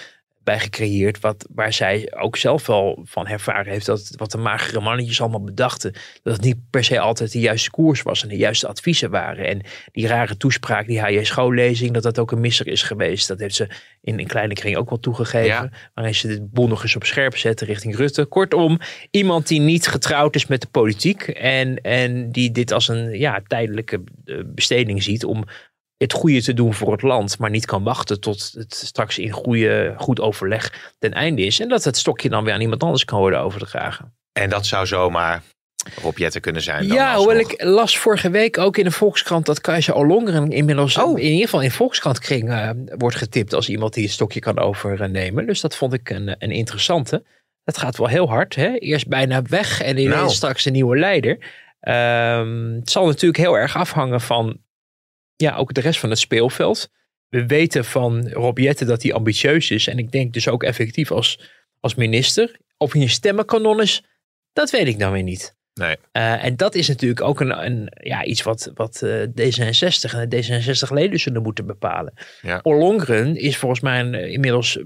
Bij 0.43 0.59
gecreëerd. 0.61 1.21
Wat, 1.21 1.47
waar 1.55 1.73
zij 1.73 2.13
ook 2.17 2.37
zelf 2.37 2.67
wel 2.67 3.01
van 3.05 3.27
ervaren 3.27 3.73
heeft. 3.73 3.87
Dat 3.87 4.13
wat 4.17 4.31
de 4.31 4.39
magere 4.39 4.81
mannetjes 4.81 5.21
allemaal 5.21 5.45
bedachten. 5.45 5.93
Dat 6.23 6.33
het 6.33 6.45
niet 6.45 6.57
per 6.71 6.85
se 6.85 7.01
altijd 7.01 7.33
de 7.33 7.41
juiste 7.41 7.71
koers 7.71 8.03
was. 8.03 8.23
En 8.23 8.29
de 8.29 8.37
juiste 8.37 8.69
adviezen 8.69 9.11
waren. 9.11 9.47
En 9.47 9.63
die 9.93 10.07
rare 10.07 10.37
toespraak, 10.37 10.87
die 10.87 11.01
HJ 11.01 11.25
schoollezing. 11.25 11.93
Dat 11.93 12.03
dat 12.03 12.19
ook 12.19 12.33
een 12.33 12.41
misser 12.41 12.67
is 12.67 12.83
geweest. 12.83 13.29
Dat 13.29 13.39
heeft 13.39 13.55
ze 13.55 13.69
in 14.03 14.19
een 14.19 14.27
kleine 14.27 14.55
kring 14.55 14.77
ook 14.77 14.89
wel 14.89 15.01
toegegeven. 15.01 15.47
Ja. 15.47 15.71
Waarin 15.95 16.15
ze 16.15 16.29
de 16.29 16.43
boel 16.43 16.69
nog 16.69 16.83
eens 16.83 16.97
op 16.97 17.05
scherp 17.05 17.37
zetten 17.37 17.67
richting 17.67 17.97
Rutte. 17.97 18.25
Kortom, 18.25 18.79
iemand 19.11 19.49
die 19.49 19.61
niet 19.61 19.87
getrouwd 19.87 20.35
is 20.35 20.47
met 20.47 20.61
de 20.61 20.69
politiek. 20.71 21.23
En, 21.29 21.77
en 21.77 22.31
die 22.31 22.51
dit 22.51 22.73
als 22.73 22.89
een 22.89 23.19
ja, 23.19 23.43
tijdelijke 23.47 24.03
eh, 24.25 24.37
besteding 24.45 25.03
ziet. 25.03 25.25
Om 25.25 25.45
het 26.03 26.13
goede 26.13 26.43
te 26.43 26.55
doen 26.55 26.75
voor 26.75 26.93
het 26.93 27.03
land, 27.03 27.39
maar 27.39 27.51
niet 27.51 27.67
kan 27.67 27.83
wachten 27.83 28.21
tot 28.21 28.51
het 28.55 28.75
straks 28.75 29.19
in 29.19 29.31
goede, 29.31 29.95
goed 29.97 30.21
overleg 30.21 30.93
ten 30.99 31.13
einde 31.13 31.43
is. 31.43 31.61
En 31.61 31.69
dat 31.69 31.85
het 31.85 31.97
stokje 31.97 32.29
dan 32.29 32.45
weer 32.45 32.55
aan 32.55 32.61
iemand 32.61 32.83
anders 32.83 33.05
kan 33.05 33.19
worden 33.19 33.41
overgedragen. 33.41 34.15
En 34.33 34.51
dat 34.51 34.67
zou 34.67 34.87
zomaar 34.87 35.43
Rob 36.03 36.19
Jetten 36.19 36.41
kunnen 36.41 36.63
zijn. 36.63 36.89
Dan 36.89 36.97
Ja, 36.97 37.17
hoewel 37.17 37.37
ik 37.39 37.63
las 37.63 37.99
vorige 37.99 38.31
week 38.31 38.59
ook 38.59 38.77
in 38.77 38.85
de 38.85 38.91
Volkskrant 38.91 39.47
dat 39.47 39.61
Kajsa 39.61 39.93
Ollongren 39.93 40.51
inmiddels 40.51 40.97
Oh. 40.99 41.19
in 41.19 41.25
ieder 41.25 41.45
geval 41.45 41.63
in 41.63 41.71
Volkskrant-kring 41.71 42.51
eh, 42.51 42.71
wordt 42.99 43.17
getipt 43.17 43.53
als 43.55 43.69
iemand 43.69 43.95
die 43.95 44.05
het 44.05 44.13
stokje 44.13 44.41
kan 44.41 44.59
overnemen. 44.59 45.47
Dus 45.47 45.61
dat 45.61 45.77
vond 45.77 45.93
ik 45.93 46.11
een, 46.11 46.35
een 46.39 46.51
interessante. 46.51 47.25
Dat 47.65 47.79
gaat 47.79 47.97
wel 47.97 48.07
heel 48.09 48.29
hard. 48.29 48.55
Hè? 48.55 48.75
Eerst 48.79 49.09
bijna 49.09 49.43
weg 49.43 49.83
en 49.83 49.99
ineens 49.99 50.15
Nou. 50.17 50.31
straks 50.31 50.65
een 50.65 50.73
nieuwe 50.73 50.99
leider. 50.99 51.39
Ehm, 51.81 52.73
het 52.75 52.91
zal 52.91 53.07
natuurlijk 53.07 53.37
heel 53.43 53.55
erg 53.59 53.77
afhangen 53.77 54.21
van 54.21 54.59
ja, 55.41 55.57
ook 55.57 55.75
de 55.75 55.81
rest 55.81 56.01
van 56.01 56.11
het 56.11 56.19
speelveld. 56.19 56.91
We 57.29 57.47
weten 57.47 57.85
van 57.85 58.29
Rob 58.29 58.59
Jetten 58.59 58.87
dat 58.87 59.03
hij 59.03 59.13
ambitieus 59.13 59.71
is. 59.71 59.87
En 59.87 59.99
ik 59.99 60.13
denk 60.13 60.33
dus 60.33 60.49
ook 60.49 60.63
effectief 60.63 61.11
als, 61.11 61.51
als 61.81 61.95
minister. 61.95 62.57
Of 62.77 62.93
hij 62.93 63.03
een 63.03 63.09
stemmenkanon 63.09 63.81
is, 63.81 64.05
dat 64.53 64.71
weet 64.71 64.87
ik 64.87 64.99
dan 64.99 65.13
weer 65.13 65.23
niet. 65.23 65.59
Nee. 65.75 65.97
Eh, 66.13 66.45
en 66.45 66.57
dat 66.57 66.75
is 66.75 66.89
natuurlijk 66.89 67.21
ook 67.21 67.41
een, 67.41 67.65
een, 67.65 67.93
ja, 68.01 68.25
iets 68.25 68.43
wat, 68.43 68.71
wat 68.75 69.03
eh, 69.03 69.23
D66 69.23 70.15
en 70.15 70.29
de 70.29 70.45
D66-leden 70.45 71.21
zullen 71.21 71.43
moeten 71.43 71.67
bepalen. 71.67 72.13
Ja. 72.43 72.61
Ollongren 72.63 73.37
is 73.37 73.57
volgens 73.57 73.81
mij 73.81 74.01
een, 74.01 74.15
eh, 74.15 74.33
inmiddels 74.33 74.79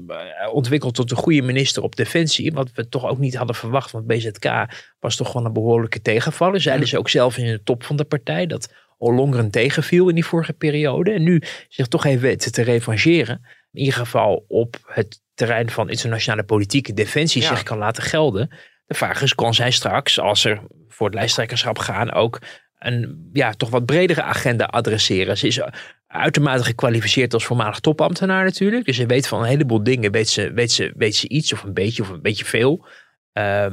ontwikkeld 0.53 0.95
tot 0.95 1.11
een 1.11 1.17
goede 1.17 1.43
minister 1.43 1.83
op 1.83 1.97
defensie. 1.97 2.53
Wat 2.53 2.71
we 2.75 2.89
toch 2.89 3.07
ook 3.07 3.19
niet 3.19 3.37
hadden 3.37 3.57
verwacht. 3.57 3.91
Want 3.91 4.07
BZK 4.07 4.67
was 5.01 5.17
toch 5.17 5.33
wel 5.33 5.45
een 5.45 5.53
behoorlijke 5.53 6.03
tegenvaller. 6.03 6.61
Zeiden 6.61 6.89
ze 6.89 6.99
ook 6.99 7.09
zelf 7.09 7.39
in 7.39 7.47
de 7.47 7.63
top 7.63 7.85
van 7.85 7.97
de 7.97 8.05
partij 8.05 8.47
dat 8.47 8.73
Ollongren 8.99 9.51
tegenviel 9.51 10.09
in 10.09 10.15
die 10.15 10.25
vorige 10.25 10.53
periode. 10.53 11.13
En 11.13 11.23
nu 11.23 11.43
zich 11.69 11.87
toch 11.87 12.05
even 12.05 12.23
weten 12.23 12.53
te 12.53 12.63
revancheren. 12.63 13.41
In 13.73 13.81
ieder 13.81 13.95
geval 13.95 14.45
op 14.49 14.77
het 14.87 15.23
terrein 15.35 15.71
van 15.71 15.91
internationale 15.91 16.45
politieke 16.45 16.93
defensie 16.93 17.43
Ja. 17.43 17.49
zich 17.49 17.63
kan 17.63 17.79
laten 17.79 18.03
gelden. 18.03 18.51
De 18.87 18.95
vraag 18.95 19.23
is, 19.23 19.35
kan 19.35 19.55
zij 19.55 19.71
straks, 19.71 20.21
als 20.21 20.45
er 20.45 20.61
voor 20.89 21.07
het 21.07 21.15
lijsttrekkerschap 21.15 21.79
gaan, 21.79 22.13
ook 22.13 22.41
een 22.79 23.31
ja, 23.33 23.53
toch 23.53 23.71
wat 23.71 23.85
bredere 23.85 24.23
agenda 24.23 24.65
adresseren? 24.65 25.39
Ze 25.39 25.47
is 25.47 25.61
uitermate 26.07 26.65
gekwalificeerd 26.65 27.35
als 27.35 27.45
voormalig 27.45 27.81
topambtenaar 27.81 28.45
natuurlijk. 28.45 28.85
Dus 28.85 28.97
ze 28.97 29.07
weet 29.07 29.29
van 29.29 29.41
een 29.41 29.49
heleboel 29.49 29.83
dingen, 29.83 30.13
weet 30.13 30.29
ze, 30.29 30.53
weet 30.53 30.73
ze, 30.73 30.93
weet 30.97 31.17
ze 31.17 31.29
iets 31.29 31.53
of 31.53 31.63
een 31.63 31.75
beetje 31.75 32.03
of 32.03 32.09
een 32.09 32.23
beetje 32.23 32.45
veel. 32.45 32.87
Uh, 33.33 33.67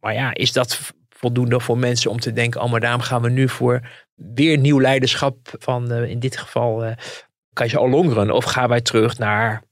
maar 0.00 0.14
ja, 0.14 0.34
is 0.34 0.52
dat 0.52 0.80
voldoende 1.08 1.60
voor 1.60 1.78
mensen 1.78 2.10
om 2.10 2.20
te 2.20 2.32
denken, 2.32 2.60
oh 2.62 2.70
maar 2.70 2.80
daarom 2.80 3.00
gaan 3.00 3.22
we 3.22 3.30
nu 3.30 3.48
voor 3.48 3.80
weer 4.14 4.58
nieuw 4.58 4.80
leiderschap 4.80 5.36
van 5.58 5.92
uh, 5.92 6.10
in 6.10 6.18
dit 6.18 6.36
geval 6.36 6.84
uh, 6.86 6.92
Kajsa 7.52 7.78
Ollongren? 7.78 8.30
Of 8.30 8.44
gaan 8.44 8.68
wij 8.68 8.80
terug 8.80 9.18
naar 9.18 9.62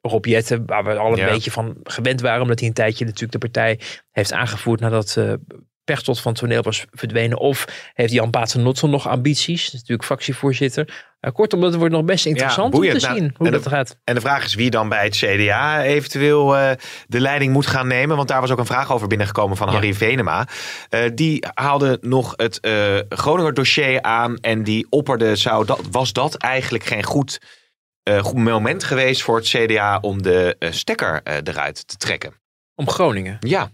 Rob 0.00 0.24
Jetten, 0.24 0.66
waar 0.66 0.84
we 0.84 0.96
al 0.96 1.12
een 1.12 1.18
Ja. 1.18 1.30
beetje 1.30 1.50
van 1.50 1.76
gewend 1.82 2.20
waren, 2.20 2.42
omdat 2.42 2.58
hij 2.58 2.68
een 2.68 2.74
tijdje 2.74 3.04
natuurlijk 3.04 3.32
de 3.32 3.38
partij 3.38 3.80
heeft 4.10 4.32
aangevoerd 4.32 4.80
nadat 4.80 5.16
uh, 5.18 5.32
Pechtold 5.84 6.20
van 6.20 6.34
toneel 6.34 6.62
was 6.62 6.84
verdwenen. 6.90 7.38
Of 7.38 7.90
heeft 7.94 8.12
Jan 8.12 8.30
Paternotte 8.30 8.86
nog 8.86 9.08
ambities, 9.08 9.72
natuurlijk 9.72 10.04
fractievoorzitter. 10.04 11.11
Kortom, 11.30 11.60
dat 11.60 11.74
wordt 11.74 11.94
nog 11.94 12.04
best 12.04 12.26
interessant 12.26 12.74
om 12.74 12.80
te 12.80 12.86
Nou, 12.86 12.98
zien 13.16 13.34
hoe 13.36 13.50
dat 13.50 13.62
de- 13.64 13.68
gaat. 13.68 13.96
En 14.04 14.14
de 14.14 14.20
vraag 14.20 14.44
is 14.44 14.54
wie 14.54 14.70
dan 14.70 14.88
bij 14.88 15.04
het 15.04 15.16
CDA 15.16 15.82
eventueel 15.82 16.56
eh, 16.56 16.70
de 17.06 17.20
leiding 17.20 17.52
moet 17.52 17.66
gaan 17.66 17.86
nemen. 17.86 18.16
Want 18.16 18.28
daar 18.28 18.40
was 18.40 18.50
ook 18.50 18.58
een 18.58 18.66
vraag 18.66 18.92
over 18.92 19.06
binnengekomen 19.08 19.56
van 19.56 19.66
Ja. 19.66 19.72
Harry 19.72 19.94
Venema. 19.94 20.46
Eh, 20.88 21.00
die 21.14 21.44
haalde 21.54 21.98
nog 22.00 22.32
het 22.36 22.60
eh, 22.60 22.98
Groninger 23.08 23.54
dossier 23.54 24.02
aan. 24.02 24.36
En 24.36 24.62
die 24.62 24.86
opperde, 24.90 25.36
zou 25.36 25.66
dat, 25.66 25.80
was 25.90 26.12
dat 26.12 26.34
eigenlijk 26.34 26.84
geen 26.84 27.02
goed, 27.04 27.40
goed 28.20 28.38
moment 28.38 28.84
geweest 28.84 29.22
voor 29.22 29.36
het 29.36 29.46
CDA 29.48 29.98
om 30.00 30.22
de 30.22 30.56
stekker 30.70 31.20
eruit 31.24 31.86
te 31.88 31.96
trekken? 31.96 32.32
Om 32.74 32.88
Groningen. 32.90 33.36
Ja, 33.40 33.70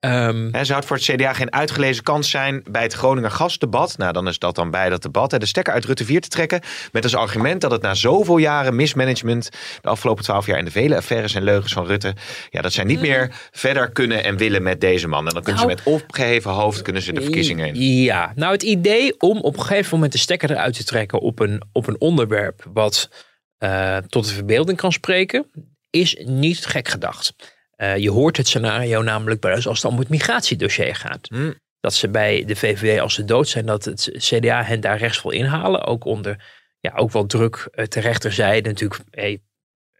Hè, 0.00 0.64
zou 0.64 0.78
het 0.78 0.84
voor 0.84 0.96
het 0.96 1.04
CDA 1.04 1.32
geen 1.32 1.52
uitgelezen 1.52 2.02
kans 2.02 2.30
zijn 2.30 2.62
bij 2.70 2.82
het 2.82 2.92
Groninger 2.92 3.30
gasdebat? 3.30 3.98
Nou, 3.98 4.12
dan 4.12 4.28
is 4.28 4.38
dat 4.38 4.54
dan 4.54 4.70
bij 4.70 4.88
dat 4.88 5.02
debat. 5.02 5.30
Hè, 5.30 5.38
de 5.38 5.46
stekker 5.46 5.72
uit 5.72 5.84
Rutte 5.84 6.04
4 6.04 6.20
te 6.20 6.28
trekken. 6.28 6.60
Met 6.92 7.04
als 7.04 7.14
argument 7.14 7.60
dat 7.60 7.70
het 7.70 7.82
na 7.82 7.94
zoveel 7.94 8.36
jaren 8.36 8.76
mismanagement. 8.76 9.50
de 9.80 9.88
afgelopen 9.88 10.24
twaalf 10.24 10.46
jaar 10.46 10.58
en 10.58 10.64
de 10.64 10.70
vele 10.70 10.96
affaires 10.96 11.34
en 11.34 11.42
leugens 11.42 11.72
van 11.72 11.86
Rutte. 11.86 12.14
ja, 12.50 12.60
dat 12.60 12.72
zij 12.72 12.84
niet 12.84 13.00
meer 13.00 13.48
verder 13.50 13.90
kunnen 13.90 14.24
en 14.24 14.36
willen 14.36 14.62
met 14.62 14.80
deze 14.80 15.08
man. 15.08 15.26
En 15.26 15.34
dan 15.34 15.42
kunnen 15.42 15.62
Nou, 15.62 15.76
ze 15.76 15.82
met 15.84 15.94
opgeheven 15.94 16.50
hoofd 16.50 16.82
kunnen 16.82 17.02
ze 17.02 17.12
de 17.12 17.22
verkiezingen 17.22 17.66
in. 17.66 18.02
Ja, 18.02 18.32
nou 18.34 18.52
het 18.52 18.62
idee 18.62 19.20
om 19.20 19.38
op 19.38 19.56
een 19.56 19.62
gegeven 19.62 19.94
moment 19.94 20.12
de 20.12 20.18
stekker 20.18 20.50
eruit 20.50 20.74
te 20.74 20.84
trekken 20.84 21.20
op 21.20 21.38
een, 21.38 21.62
op 21.72 21.86
een 21.86 22.00
onderwerp 22.00 22.66
wat 22.72 23.10
eh, 23.58 23.96
tot 23.96 24.28
de 24.28 24.34
verbeelding 24.34 24.78
kan 24.78 24.92
spreken, 24.92 25.46
is 25.90 26.22
niet 26.24 26.66
gek 26.66 26.88
gedacht. 26.88 27.34
Eh, 27.80 27.96
je 27.96 28.10
hoort 28.10 28.36
het 28.36 28.48
scenario 28.48 29.02
namelijk 29.02 29.44
eens 29.44 29.66
als 29.66 29.82
het 29.82 29.92
om 29.92 29.98
het 29.98 30.08
migratiedossier 30.08 30.94
gaat. 30.94 31.28
Hm. 31.28 31.52
Dat 31.80 31.94
ze 31.94 32.08
bij 32.08 32.44
de 32.44 32.56
VVD 32.56 33.00
als 33.00 33.14
ze 33.14 33.24
dood 33.24 33.48
zijn, 33.48 33.66
dat 33.66 33.84
het 33.84 34.10
CDA 34.12 34.62
hen 34.62 34.80
daar 34.80 34.98
rechts 34.98 35.22
wil 35.22 35.32
inhalen. 35.32 35.84
Ook 35.84 36.04
onder 36.04 36.44
ja, 36.80 36.92
ook 36.94 37.10
wel 37.10 37.26
druk 37.26 37.68
eh, 37.70 37.84
ter 37.84 38.02
rechterzijde. 38.02 38.68
Natuurlijk 38.68 39.00
hey, 39.10 39.42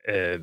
eh, 0.03 0.41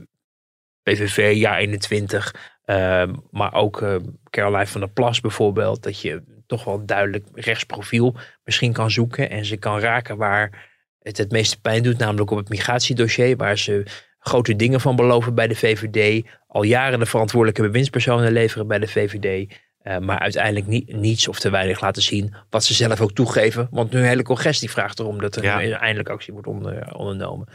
PVV, 0.83 1.33
jaar 1.35 1.57
21. 1.57 2.57
eh, 2.63 3.07
maar 3.31 3.53
ook 3.53 3.81
eh 3.81 3.95
Caroline 4.29 4.67
van 4.67 4.81
der 4.81 4.89
Plas 4.89 5.21
bijvoorbeeld. 5.21 5.83
Dat 5.83 6.01
je 6.01 6.23
toch 6.45 6.63
wel 6.63 6.73
een 6.73 6.85
duidelijk 6.85 7.27
rechtsprofiel 7.33 8.15
misschien 8.43 8.73
kan 8.73 8.91
zoeken. 8.91 9.29
En 9.29 9.45
ze 9.45 9.57
kan 9.57 9.79
raken 9.79 10.17
waar 10.17 10.69
het 10.99 11.17
het 11.17 11.31
meeste 11.31 11.61
pijn 11.61 11.83
doet. 11.83 11.97
Namelijk 11.97 12.31
op 12.31 12.37
het 12.37 12.49
migratiedossier. 12.49 13.37
Waar 13.37 13.57
ze 13.57 13.83
grote 14.19 14.55
dingen 14.55 14.81
van 14.81 14.95
beloven 14.95 15.35
bij 15.35 15.47
de 15.47 15.55
VVD. 15.55 16.25
Al 16.47 16.63
jaren 16.63 16.99
de 16.99 17.05
verantwoordelijke 17.05 17.61
bewindspersonen 17.61 18.31
leveren 18.31 18.67
bij 18.67 18.79
de 18.79 18.87
VVD. 18.87 19.53
eh, 19.77 19.97
maar 19.97 20.19
uiteindelijk 20.19 20.67
niet, 20.67 20.95
niets 20.95 21.27
of 21.27 21.39
te 21.39 21.49
weinig 21.49 21.81
laten 21.81 22.01
zien. 22.01 22.33
Wat 22.49 22.63
ze 22.63 22.73
zelf 22.73 23.01
ook 23.01 23.11
toegeven. 23.11 23.67
Want 23.71 23.91
nu 23.91 23.99
een 23.99 24.05
hele 24.05 24.23
congres 24.23 24.59
die 24.59 24.69
vraagt 24.69 24.99
erom 24.99 25.19
dat 25.21 25.35
er 25.35 25.43
Ja. 25.43 25.77
eindelijk 25.79 26.09
actie 26.09 26.33
wordt 26.33 26.47
onder, 26.47 26.95
ondernomen. 26.95 27.47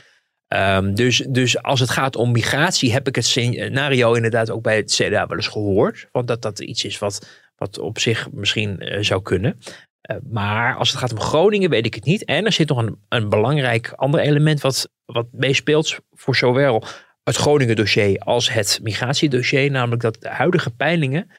Ehm, 0.48 0.94
dus, 0.94 1.16
dus 1.29 1.62
als 1.62 1.81
het 1.81 1.90
gaat 1.90 2.16
om 2.16 2.33
migratie, 2.33 2.92
heb 2.92 3.09
ik 3.09 3.14
het 3.14 3.27
scenario 3.27 4.12
inderdaad 4.12 4.51
ook 4.51 4.62
bij 4.62 4.77
het 4.77 4.92
CDA 4.92 5.27
wel 5.27 5.37
eens 5.37 5.46
gehoord. 5.48 6.09
Want 6.12 6.27
dat 6.29 6.42
dat 6.42 6.59
iets 6.61 6.85
is 6.85 6.98
wat, 6.98 7.29
wat 7.57 7.79
op 7.79 7.98
zich 7.98 8.29
misschien 8.33 8.81
eh, 8.81 9.03
zou 9.03 9.22
kunnen. 9.22 9.59
Eh, 10.03 10.17
maar 10.31 10.77
als 10.77 10.91
het 10.91 10.99
gaat 10.99 11.12
om 11.12 11.21
Groningen, 11.21 11.71
weet 11.71 11.87
ik 11.87 11.95
het 11.95 12.05
niet. 12.05 12.25
En 12.25 12.45
er 12.45 12.53
zit 12.53 12.69
nog 12.69 12.79
een, 12.79 13.03
een 13.09 13.29
belangrijk 13.29 13.93
ander 13.93 14.21
element 14.21 14.61
wat, 14.61 14.88
wat 15.05 15.27
meespeelt 15.33 15.99
voor 16.11 16.37
zowel 16.37 16.85
het 17.25 17.37
Groningen 17.37 17.77
dossier 17.77 18.19
als 18.19 18.53
het 18.53 18.81
migratiedossier. 18.83 19.71
Namelijk 19.71 20.03
dat 20.03 20.21
de 20.21 20.29
huidige 20.29 20.71
peilingen. 20.71 21.31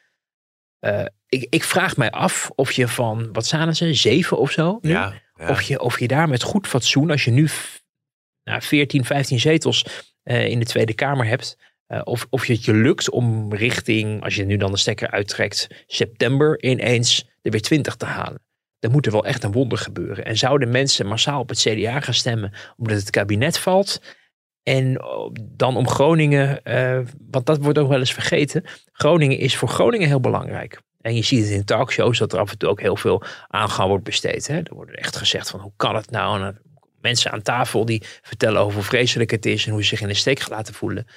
eh, 0.79 1.05
ik, 1.27 1.47
ik 1.49 1.63
vraag 1.63 1.97
mij 1.97 2.11
af 2.11 2.51
of 2.55 2.71
je 2.71 2.87
van, 2.87 3.33
wat 3.33 3.45
zaten 3.45 3.75
ze, 3.75 3.93
zeven 3.93 4.37
of 4.37 4.51
zo? 4.51 4.77
nu? 4.81 4.89
Ja, 4.89 5.13
ja. 5.35 5.49
Of, 5.49 5.61
je, 5.61 5.79
of 5.81 5.99
je 5.99 6.07
daar 6.07 6.29
met 6.29 6.43
goed 6.43 6.67
fatsoen, 6.67 7.11
als 7.11 7.23
je 7.25 7.31
nu 7.31 7.47
nou, 8.43 8.61
14, 8.61 9.05
15 9.05 9.39
zetels 9.39 9.85
eh, 10.23 10.47
in 10.47 10.59
de 10.59 10.65
Tweede 10.65 10.93
Kamer 10.93 11.25
hebt. 11.25 11.57
eh, 11.85 12.01
of, 12.03 12.27
of 12.29 12.45
je 12.45 12.53
het 12.53 12.65
je 12.65 12.73
lukt 12.73 13.09
om 13.09 13.53
richting, 13.53 14.23
als 14.23 14.35
je 14.35 14.45
nu 14.45 14.57
dan 14.57 14.71
de 14.71 14.77
stekker 14.77 15.11
uittrekt, 15.11 15.67
september 15.87 16.63
ineens 16.63 17.29
er 17.41 17.51
weer 17.51 17.61
20 17.61 17.95
te 17.95 18.05
halen. 18.05 18.41
Dan 18.83 18.91
moet 18.91 19.05
er 19.05 19.11
wel 19.11 19.25
echt 19.25 19.43
een 19.43 19.51
wonder 19.51 19.77
gebeuren. 19.77 20.25
En 20.25 20.37
zouden 20.37 20.71
mensen 20.71 21.07
massaal 21.07 21.39
op 21.39 21.49
het 21.49 21.59
CDA 21.59 21.99
gaan 21.99 22.13
stemmen 22.13 22.53
omdat 22.77 22.97
het 22.97 23.09
kabinet 23.09 23.57
valt? 23.57 24.01
En 24.63 25.03
oh, 25.03 25.33
dan 25.41 25.75
om 25.77 25.87
Groningen, 25.87 26.63
eh, 26.63 26.99
want 27.31 27.45
dat 27.45 27.57
wordt 27.57 27.77
ook 27.77 27.89
wel 27.89 27.99
eens 27.99 28.13
vergeten. 28.13 28.63
Groningen 28.91 29.37
is 29.37 29.55
voor 29.55 29.69
Groningen 29.69 30.07
heel 30.07 30.19
belangrijk. 30.19 30.81
En 31.01 31.15
je 31.15 31.21
ziet 31.21 31.43
het 31.43 31.53
in 31.53 31.65
talkshows 31.65 32.17
dat 32.17 32.33
er 32.33 32.39
af 32.39 32.51
en 32.51 32.57
toe 32.57 32.69
ook 32.69 32.81
heel 32.81 32.95
veel 32.95 33.23
aangaan 33.47 33.87
wordt 33.87 34.03
besteed. 34.03 34.47
Hè? 34.47 34.57
Er 34.57 34.73
wordt 34.73 34.95
echt 34.95 35.15
gezegd 35.15 35.49
van 35.49 35.59
hoe 35.59 35.73
kan 35.75 35.95
het 35.95 36.11
nou? 36.11 36.41
En 36.41 36.61
mensen 37.01 37.31
aan 37.31 37.41
tafel 37.41 37.85
die 37.85 38.03
vertellen 38.21 38.61
over 38.61 38.73
hoe 38.73 38.83
vreselijk 38.83 39.31
het 39.31 39.45
is 39.45 39.65
en 39.65 39.71
hoe 39.71 39.81
ze 39.81 39.87
zich 39.87 40.01
in 40.01 40.07
de 40.07 40.13
steek 40.13 40.49
laten 40.49 40.73
voelen. 40.73 41.07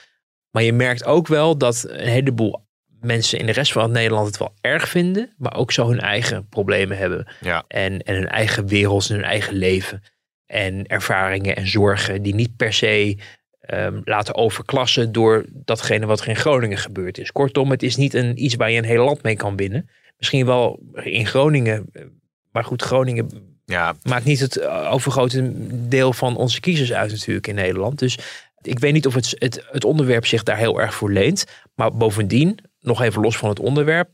Maar 0.51 0.63
je 0.63 0.73
merkt 0.73 1.05
ook 1.05 1.27
wel 1.27 1.59
dat 1.59 1.85
een 1.89 2.09
heleboel 2.09 2.66
mensen 3.07 3.39
in 3.39 3.47
de 3.47 3.53
rest 3.53 3.73
van 3.73 3.91
Nederland 3.91 4.27
het 4.27 4.39
wel 4.39 4.55
erg 4.61 4.89
vinden, 4.89 5.35
maar 5.39 5.57
ook 5.57 5.73
zo 5.73 5.89
hun 5.89 6.01
eigen 6.01 6.49
problemen 6.49 6.97
hebben. 6.97 7.27
Ja. 7.41 7.65
En, 7.69 8.03
en 8.03 8.15
hun 8.15 8.29
eigen 8.29 8.67
wereld 8.67 9.09
en 9.09 9.15
hun 9.15 9.25
eigen 9.25 9.55
leven. 9.55 10.03
En 10.47 10.87
ervaringen 10.87 11.57
en 11.57 11.69
zorgen 11.69 12.23
die 12.23 12.35
niet 12.35 12.57
per 12.57 12.73
se 12.73 13.17
ehm, 13.61 14.01
laten 14.05 14.35
overklassen 14.35 15.13
door 15.13 15.45
datgene 15.53 16.07
wat 16.07 16.21
er 16.21 16.29
in 16.29 16.37
Groningen 16.37 16.79
gebeurd 16.79 17.19
is. 17.19 17.33
Kortom, 17.33 17.71
het 17.71 17.83
is 17.83 17.97
niet 17.97 18.15
een, 18.15 18.45
iets 18.45 18.55
waar 18.55 18.71
je 18.71 18.79
een 18.79 18.85
heel 18.85 19.05
land 19.05 19.23
mee 19.23 19.37
kan 19.37 19.57
winnen. 19.57 19.89
Misschien 20.19 20.47
wel 20.47 20.81
in 21.03 21.27
Groningen, 21.27 21.87
eh, 21.93 22.03
maar 22.53 22.65
goed, 22.65 22.83
Groningen 22.83 23.55
Ja, 23.65 23.95
maakt 24.03 24.25
niet 24.25 24.41
het 24.41 24.57
eh, 24.57 24.93
overgrote 24.93 25.53
deel 25.89 26.13
van 26.13 26.37
onze 26.37 26.61
kiezers 26.61 26.93
uit 26.93 27.11
natuurlijk 27.11 27.47
in 27.47 27.55
Nederland. 27.55 27.99
Dus 27.99 28.19
ik 28.67 28.79
weet 28.79 28.93
niet 28.93 29.07
of 29.07 29.15
het, 29.15 29.35
het, 29.39 29.67
het 29.71 29.85
onderwerp 29.85 30.27
zich 30.27 30.43
daar 30.43 30.57
heel 30.57 30.81
erg 30.81 30.95
voor 30.95 31.13
leent. 31.13 31.47
Maar 31.75 31.93
bovendien, 31.93 32.59
nog 32.87 33.03
even 33.03 33.23
los 33.23 33.37
van 33.37 33.49
het 33.49 33.61
onderwerp. 33.61 34.09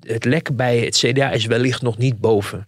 Het 0.00 0.24
lek 0.24 0.56
bij 0.56 0.78
het 0.78 0.96
CDA 0.96 1.30
is 1.30 1.46
wellicht 1.46 1.82
nog 1.82 1.98
niet 1.98 2.20
boven. 2.20 2.66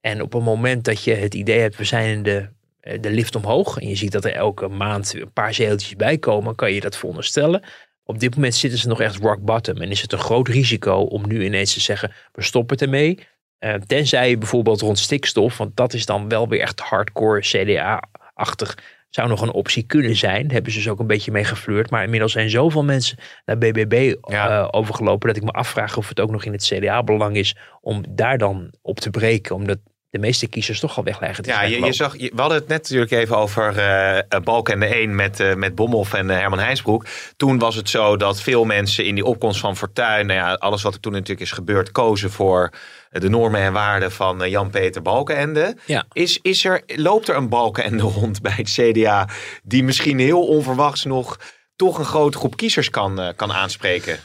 En 0.00 0.22
op 0.22 0.32
het 0.32 0.42
moment 0.42 0.84
dat 0.84 1.04
je 1.04 1.14
het 1.14 1.34
idee 1.34 1.60
hebt, 1.60 1.76
we 1.76 1.84
zijn 1.84 2.16
in 2.16 2.22
de, 2.22 2.48
eh, 2.80 3.00
de 3.00 3.10
lift 3.10 3.36
omhoog. 3.36 3.78
En 3.78 3.88
je 3.88 3.96
ziet 3.96 4.12
dat 4.12 4.24
er 4.24 4.32
elke 4.32 4.68
maand 4.68 5.14
een 5.14 5.32
paar 5.32 5.54
zeeltjes 5.54 5.96
bij 5.96 6.18
komen, 6.18 6.54
kan 6.54 6.72
je 6.72 6.80
dat 6.80 6.96
veronderstellen. 6.96 7.62
Op 8.04 8.20
dit 8.20 8.34
moment 8.34 8.54
zitten 8.54 8.78
ze 8.78 8.88
nog 8.88 9.00
echt 9.00 9.16
rock 9.16 9.40
bottom. 9.40 9.76
En 9.76 9.90
is 9.90 10.02
het 10.02 10.12
een 10.12 10.18
groot 10.18 10.48
risico 10.48 10.94
om 10.94 11.26
nu 11.26 11.44
ineens 11.44 11.72
te 11.72 11.80
zeggen, 11.80 12.12
we 12.32 12.42
stoppen 12.42 12.76
het 12.76 12.84
ermee. 12.84 13.18
Eh, 13.58 13.74
tenzij 13.74 14.30
je 14.30 14.38
bijvoorbeeld 14.38 14.80
rond 14.80 14.98
stikstof, 14.98 15.56
want 15.56 15.76
dat 15.76 15.94
is 15.94 16.06
dan 16.06 16.28
wel 16.28 16.48
weer 16.48 16.60
echt 16.60 16.80
hardcore 16.80 17.40
CDA-achtig, 17.40 18.78
zou 19.10 19.28
nog 19.28 19.40
een 19.40 19.52
optie 19.52 19.82
kunnen 19.82 20.16
zijn. 20.16 20.42
Daar 20.42 20.52
hebben 20.52 20.72
ze 20.72 20.78
dus 20.78 20.88
ook 20.88 20.98
een 20.98 21.06
beetje 21.06 21.32
mee 21.32 21.44
gefleurd. 21.44 21.90
Maar 21.90 22.04
inmiddels 22.04 22.32
zijn 22.32 22.50
zoveel 22.50 22.84
mensen 22.84 23.18
naar 23.44 23.58
BBB 23.58 24.14
Ja. 24.20 24.48
eh, 24.62 24.68
overgelopen 24.70 25.28
dat 25.28 25.36
ik 25.36 25.42
me 25.42 25.50
afvraag 25.50 25.96
of 25.96 26.08
het 26.08 26.20
ook 26.20 26.30
nog 26.30 26.44
in 26.44 26.52
het 26.52 26.62
CDA-belang 26.64 27.36
is 27.36 27.56
om 27.80 28.04
daar 28.08 28.38
dan 28.38 28.72
op 28.82 29.00
te 29.00 29.10
breken. 29.10 29.54
Omdat 29.54 29.78
de 30.10 30.18
meeste 30.18 30.46
kiezers 30.46 30.80
toch 30.80 30.96
al 30.96 31.04
wegleggen. 31.04 31.44
Ja, 31.46 31.62
je, 31.62 31.80
je 31.80 31.92
zag, 31.92 32.16
je- 32.18 32.32
we 32.34 32.40
hadden 32.40 32.58
het 32.58 32.68
net 32.68 32.82
natuurlijk 32.82 33.10
even 33.10 33.36
over 33.36 33.78
eh 33.78 34.40
Balk 34.44 34.68
en 34.68 34.80
de 34.80 34.86
1 34.86 35.14
met, 35.14 35.40
eh 35.40 35.54
met 35.54 35.74
Bomhoff 35.74 36.14
en 36.14 36.28
Herman 36.28 36.58
Heinsbroek. 36.58 37.06
Toen 37.36 37.58
was 37.58 37.74
het 37.74 37.88
zo 37.88 38.16
dat 38.16 38.40
veel 38.40 38.64
mensen 38.64 39.04
in 39.04 39.14
die 39.14 39.24
opkomst 39.24 39.60
van 39.60 39.76
Fortuyn, 39.76 40.26
nou 40.26 40.38
ja, 40.38 40.52
alles 40.52 40.82
wat 40.82 40.94
er 40.94 41.00
toen 41.00 41.12
natuurlijk 41.12 41.40
is 41.40 41.52
gebeurd, 41.52 41.92
kozen 41.92 42.30
voor 42.30 42.72
de 43.10 43.28
normen 43.28 43.60
en 43.60 43.72
waarden 43.72 44.12
van 44.12 44.50
Jan-Peter 44.50 45.02
Balkenende. 45.02 45.76
Ja. 45.86 46.04
Is, 46.12 46.38
is 46.42 46.64
er, 46.64 46.82
loopt 46.86 47.28
er 47.28 47.36
een 47.36 47.48
Balkenende 47.48 48.02
rond 48.20 48.42
bij 48.42 48.52
het 48.56 48.70
CDA 48.70 49.28
die 49.62 49.82
misschien 49.84 50.18
heel 50.18 50.46
onverwachts 50.46 51.04
nog 51.04 51.38
toch 51.76 51.98
een 51.98 52.04
grote 52.04 52.38
groep 52.38 52.56
kiezers 52.56 52.90
kan, 52.90 53.32
kan 53.36 53.52
aanspreken? 53.52 54.18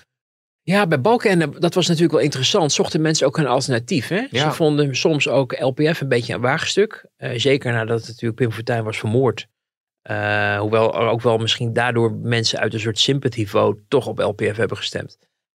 Ja, 0.65 0.87
bij 0.87 1.01
Balkenende, 1.01 1.59
dat 1.59 1.73
was 1.73 1.87
natuurlijk 1.87 2.13
wel 2.13 2.23
interessant. 2.23 2.71
Zochten 2.71 3.01
mensen 3.01 3.27
ook 3.27 3.37
een 3.37 3.47
alternatief. 3.47 4.07
Hè? 4.07 4.27
Ja. 4.29 4.49
Ze 4.49 4.51
vonden 4.51 4.95
soms 4.95 5.27
ook 5.27 5.59
LPF 5.59 6.01
een 6.01 6.07
beetje 6.07 6.33
een 6.33 6.41
waagstuk. 6.41 7.05
Eh, 7.17 7.39
zeker 7.39 7.71
nadat 7.71 8.07
natuurlijk 8.07 8.35
Pim 8.35 8.51
Fortuyn 8.51 8.83
was 8.83 8.97
vermoord. 8.97 9.47
Eh, 10.03 10.59
hoewel 10.59 10.93
er 11.01 11.07
ook 11.07 11.21
wel 11.21 11.37
misschien 11.37 11.73
daardoor 11.73 12.13
mensen 12.13 12.59
uit 12.59 12.73
een 12.73 12.79
soort 12.79 12.99
sympathy 12.99 13.45
vote 13.45 13.81
toch 13.87 14.07
op 14.07 14.19
LPF 14.19 14.55
hebben 14.55 14.77
gestemd. 14.77 15.17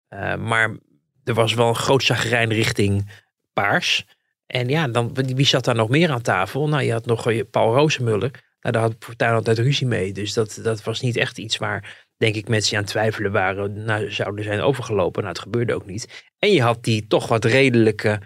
Eh, 0.07 0.35
maar 0.35 0.77
er 1.23 1.33
was 1.33 1.53
wel 1.53 1.67
een 1.67 1.75
groot 1.75 2.03
zagrijn 2.03 2.53
richting 2.53 3.11
paars. 3.53 4.05
En 4.47 4.67
ja, 4.67 4.87
dan, 4.87 5.13
wie 5.13 5.45
zat 5.45 5.65
daar 5.65 5.75
nog 5.75 5.89
meer 5.89 6.11
aan 6.11 6.21
tafel? 6.21 6.67
Nou, 6.67 6.83
je 6.83 6.91
had 6.91 7.05
nog 7.05 7.29
eh, 7.29 7.43
Paul 7.51 7.75
Rozenmuller. 7.75 8.31
Nou, 8.61 8.73
daar 8.73 8.81
had 8.81 8.95
Fortuyn 8.99 9.33
altijd 9.33 9.59
ruzie 9.59 9.87
mee. 9.87 10.11
Dus 10.11 10.33
dat, 10.33 10.59
dat 10.63 10.83
was 10.83 11.01
niet 11.01 11.17
echt 11.17 11.37
iets 11.37 11.57
waar, 11.57 12.05
denk 12.23 12.35
ik, 12.35 12.47
mensen 12.47 12.69
die 12.69 12.77
aan 12.77 12.83
het 12.83 12.93
twijfelen 12.93 13.31
waren. 13.31 13.83
Nou, 13.83 14.11
zouden 14.11 14.43
zijn 14.43 14.61
overgelopen. 14.61 15.21
Nou, 15.23 15.33
het 15.33 15.43
gebeurde 15.43 15.73
ook 15.73 15.85
niet. 15.85 16.23
En 16.39 16.51
je 16.51 16.61
had 16.61 16.83
die 16.83 17.07
toch 17.07 17.27
wat 17.27 17.45
redelijke, 17.45 18.19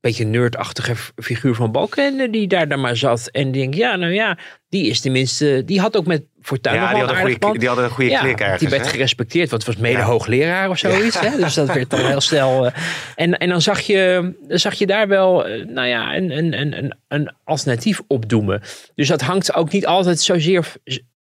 beetje 0.00 0.24
nerdachtige 0.24 0.94
figuur 1.16 1.54
van 1.54 1.72
Balken 1.72 2.30
die 2.30 2.48
daar 2.48 2.68
dan 2.68 2.80
maar 2.80 2.96
zat. 2.96 3.28
En 3.28 3.52
denk, 3.52 3.74
ja, 3.74 3.96
nou 3.96 4.12
ja, 4.12 4.38
die 4.68 4.86
is 4.86 5.00
tenminste, 5.00 5.62
die 5.64 5.80
had 5.80 5.96
ook 5.96 6.06
met 6.06 6.22
Fortuyn 6.40 6.74
Ja, 6.74 6.88
die 6.88 6.98
hadden 6.98 7.16
een 7.26 7.40
goede, 7.40 7.58
die 7.58 7.66
hadden 7.68 7.84
een 7.86 7.90
goede 7.90 8.10
Ja, 8.10 8.20
klik 8.20 8.40
ergens. 8.40 8.60
die 8.60 8.68
werd 8.68 8.84
hè? 8.84 8.90
gerespecteerd, 8.90 9.50
want 9.50 9.66
het 9.66 9.74
was 9.74 9.82
mede 9.82 9.98
Ja. 9.98 10.04
hoogleraar 10.04 10.70
of 10.70 10.78
zoiets. 10.78 11.20
Hè? 11.20 11.36
Dus 11.36 11.54
dat 11.54 11.66
werd 11.66 11.90
dan 11.90 12.00
heel 12.06 12.20
snel. 12.20 12.66
eh, 12.66 12.72
en, 13.14 13.38
en 13.38 13.48
dan 13.48 13.62
zag 13.62 13.80
je, 13.80 14.32
zag 14.48 14.74
je 14.74 14.86
daar 14.86 15.08
wel, 15.08 15.46
eh, 15.46 15.64
nou 15.66 15.86
ja, 15.88 16.16
een, 16.16 16.30
een, 16.38 16.60
een, 16.60 16.78
een, 16.78 16.94
een 17.08 17.32
alternatief 17.44 18.00
opdoemen. 18.06 18.62
Dus 18.94 19.08
dat 19.08 19.20
hangt 19.20 19.54
ook 19.54 19.72
niet 19.72 19.86
altijd 19.86 20.20
zozeer 20.20 20.66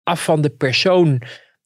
af 0.03 0.23
van 0.23 0.41
de 0.41 0.49
persoon 0.49 1.21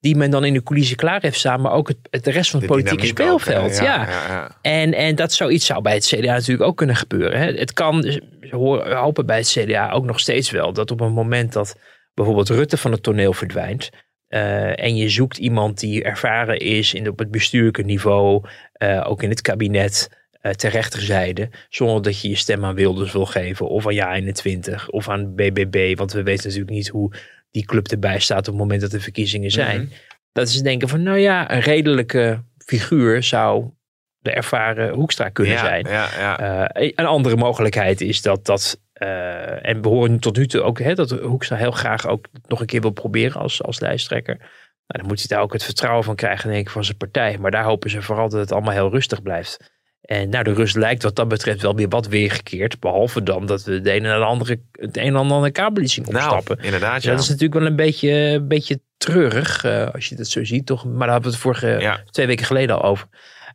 die 0.07 0.15
men 0.15 0.29
dan 0.31 0.45
in 0.45 0.53
de 0.53 0.63
coulissen 0.63 0.97
klaar 0.97 1.21
heeft 1.21 1.39
staan, 1.39 1.61
maar 1.61 1.71
ook 1.71 1.87
het, 1.87 1.97
het 2.09 2.23
de 2.23 2.31
rest 2.31 2.49
van 2.51 2.59
het 2.59 2.69
De 2.69 2.73
politieke 2.75 3.03
ook, 3.03 3.39
speelveld. 3.39 3.77
ja. 3.77 3.83
ja, 3.83 4.09
ja. 4.27 4.57
En, 4.61 4.93
en 4.93 5.15
dat 5.15 5.33
zoiets 5.33 5.65
zou 5.65 5.81
bij 5.81 5.93
het 5.93 6.05
CDA 6.05 6.33
natuurlijk 6.33 6.69
ook 6.69 6.77
kunnen 6.77 6.95
gebeuren. 6.95 7.39
Hè. 7.39 7.51
Het 7.51 7.73
kan, 7.73 8.19
horen- 8.49 8.97
hopen 8.97 9.25
bij 9.25 9.37
het 9.37 9.47
CDA 9.59 9.91
ook 9.91 10.05
nog 10.05 10.19
steeds 10.19 10.51
wel, 10.51 10.73
dat 10.73 10.91
op 10.91 11.01
een 11.01 11.13
moment 11.13 11.53
dat 11.53 11.75
bijvoorbeeld 12.13 12.49
Rutte 12.49 12.77
van 12.77 12.91
het 12.91 13.03
toneel 13.03 13.33
verdwijnt. 13.33 13.89
eh, 14.27 14.83
en 14.83 14.95
je 14.95 15.09
zoekt 15.09 15.37
iemand 15.37 15.79
die 15.79 16.03
ervaren 16.03 16.57
is 16.59 16.93
in, 16.93 17.09
op 17.09 17.19
het 17.19 17.31
bestuurlijke 17.31 17.83
niveau, 17.83 18.43
eh, 18.73 19.05
ook 19.07 19.23
in 19.23 19.29
het 19.29 19.41
kabinet, 19.41 20.09
eh 20.41 20.51
ter 20.51 20.71
rechterzijde, 20.71 21.49
zonder 21.69 22.01
dat 22.01 22.21
je 22.21 22.29
je 22.29 22.35
stem 22.35 22.65
aan 22.65 22.75
Wilders 22.75 23.11
wil 23.11 23.25
geven, 23.25 23.67
of 23.69 23.87
aan 23.87 24.23
Ja21, 24.23 24.85
of 24.87 25.09
aan 25.09 25.35
BBB, 25.35 25.97
want 25.97 26.11
we 26.11 26.23
weten 26.23 26.43
natuurlijk 26.43 26.71
niet 26.75 26.87
hoe 26.87 27.13
die 27.51 27.65
club 27.65 27.87
erbij 27.87 28.19
staat 28.19 28.39
op 28.39 28.45
het 28.45 28.55
moment 28.55 28.81
dat 28.81 28.93
er 28.93 29.01
verkiezingen 29.01 29.51
zijn. 29.51 29.81
Mhm. 29.81 29.91
Dat 30.31 30.49
ze 30.49 30.63
denken 30.63 30.89
van, 30.89 31.03
nou 31.03 31.17
ja, 31.17 31.51
een 31.51 31.59
redelijke 31.59 32.43
figuur 32.57 33.23
zou 33.23 33.71
de 34.17 34.31
ervaren 34.31 34.93
Hoekstra 34.93 35.29
kunnen 35.29 35.53
ja, 35.53 35.59
zijn. 35.59 35.85
Ja, 35.87 36.09
ja. 36.17 36.69
Eh, 36.69 36.91
een 36.95 37.05
andere 37.05 37.35
mogelijkheid 37.35 38.01
is 38.01 38.21
dat 38.21 38.45
dat. 38.45 38.81
eh, 38.93 39.69
en 39.69 39.81
we 39.81 39.87
horen 39.87 40.19
tot 40.19 40.37
nu 40.37 40.47
toe 40.47 40.61
ook 40.61 40.79
hè, 40.79 40.93
dat 40.93 41.09
Hoekstra 41.09 41.55
heel 41.55 41.71
graag 41.71 42.07
ook 42.07 42.25
nog 42.47 42.59
een 42.59 42.65
keer 42.65 42.81
wil 42.81 42.89
proberen 42.89 43.41
als, 43.41 43.63
als 43.63 43.79
lijsttrekker. 43.79 44.37
Nou, 44.37 44.99
dan 44.99 45.07
moet 45.07 45.17
hij 45.17 45.27
daar 45.27 45.41
ook 45.41 45.53
het 45.53 45.63
vertrouwen 45.63 46.03
van 46.03 46.15
krijgen, 46.15 46.49
denk 46.49 46.65
ik, 46.65 46.69
van 46.69 46.83
zijn 46.83 46.97
partij. 46.97 47.37
Maar 47.37 47.51
daar 47.51 47.63
hopen 47.63 47.89
ze 47.89 48.01
vooral 48.01 48.29
dat 48.29 48.39
het 48.39 48.51
allemaal 48.51 48.73
heel 48.73 48.89
rustig 48.89 49.21
blijft. 49.21 49.76
En 50.07 50.29
nou, 50.29 50.43
de 50.43 50.53
rust 50.53 50.75
lijkt 50.75 51.03
wat 51.03 51.15
dat 51.15 51.27
betreft 51.27 51.61
wel 51.61 51.75
weer 51.75 51.87
wat 51.89 52.07
weergekeerd. 52.07 52.79
Behalve 52.79 53.23
dan 53.23 53.45
dat 53.45 53.63
we 53.63 53.81
de 53.81 53.91
ene 53.91 54.07
naar 54.07 54.19
de 54.19 54.25
andere, 54.25 54.61
het 54.71 54.97
een 54.97 55.03
en 55.03 55.15
ander 55.15 55.51
kabel 55.51 55.87
zien 55.87 56.07
opstappen. 56.07 56.55
Nou, 56.55 56.65
inderdaad, 56.65 57.03
ja. 57.03 57.11
Dat 57.11 57.19
is 57.19 57.27
natuurlijk 57.27 57.59
wel 57.59 57.69
een 57.69 57.75
beetje, 57.75 58.09
een 58.11 58.47
beetje 58.47 58.79
treurig, 58.97 59.63
eh, 59.63 59.89
als 59.93 60.09
je 60.09 60.15
dat 60.15 60.27
zo 60.27 60.43
ziet, 60.43 60.65
toch? 60.65 60.85
Maar 60.85 60.97
daar 60.97 61.07
hadden 61.09 61.23
we 61.23 61.29
het 61.29 61.37
vorige, 61.37 61.67
Ja. 61.79 62.03
twee 62.11 62.27
weken 62.27 62.45
geleden 62.45 62.75
al 62.75 62.89
over. 62.89 63.07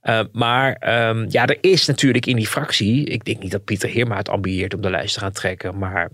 Uh, 0.03 0.21
maar 0.33 0.83
um, 1.09 1.27
ja, 1.29 1.47
er 1.47 1.59
is 1.61 1.87
natuurlijk 1.87 2.27
in 2.27 2.37
die 2.37 2.47
fractie, 2.47 3.05
ik 3.05 3.25
denk 3.25 3.43
niet 3.43 3.51
dat 3.51 3.65
Pieter 3.65 3.89
Heerma 3.89 4.17
het 4.17 4.29
ambieert 4.29 4.75
om 4.75 4.81
de 4.81 4.91
lijst 4.91 5.15
te 5.15 5.21
gaan 5.21 5.33
trekken, 5.33 5.79
maar 5.79 6.11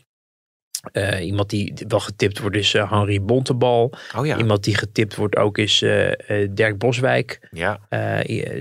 uh, 0.92 1.24
iemand 1.26 1.50
die 1.50 1.74
wel 1.88 2.00
getipt 2.00 2.38
wordt 2.38 2.56
is 2.56 2.74
uh, 2.74 2.90
Henri 2.90 3.20
Bontebal. 3.20 3.92
Oh 4.16 4.26
ja. 4.26 4.36
Iemand 4.36 4.64
die 4.64 4.76
getipt 4.76 5.14
wordt 5.14 5.36
ook 5.36 5.58
is 5.58 5.82
uh, 5.82 6.10
Dirk 6.50 6.78
Boswijk. 6.78 7.48
Ja. 7.50 7.80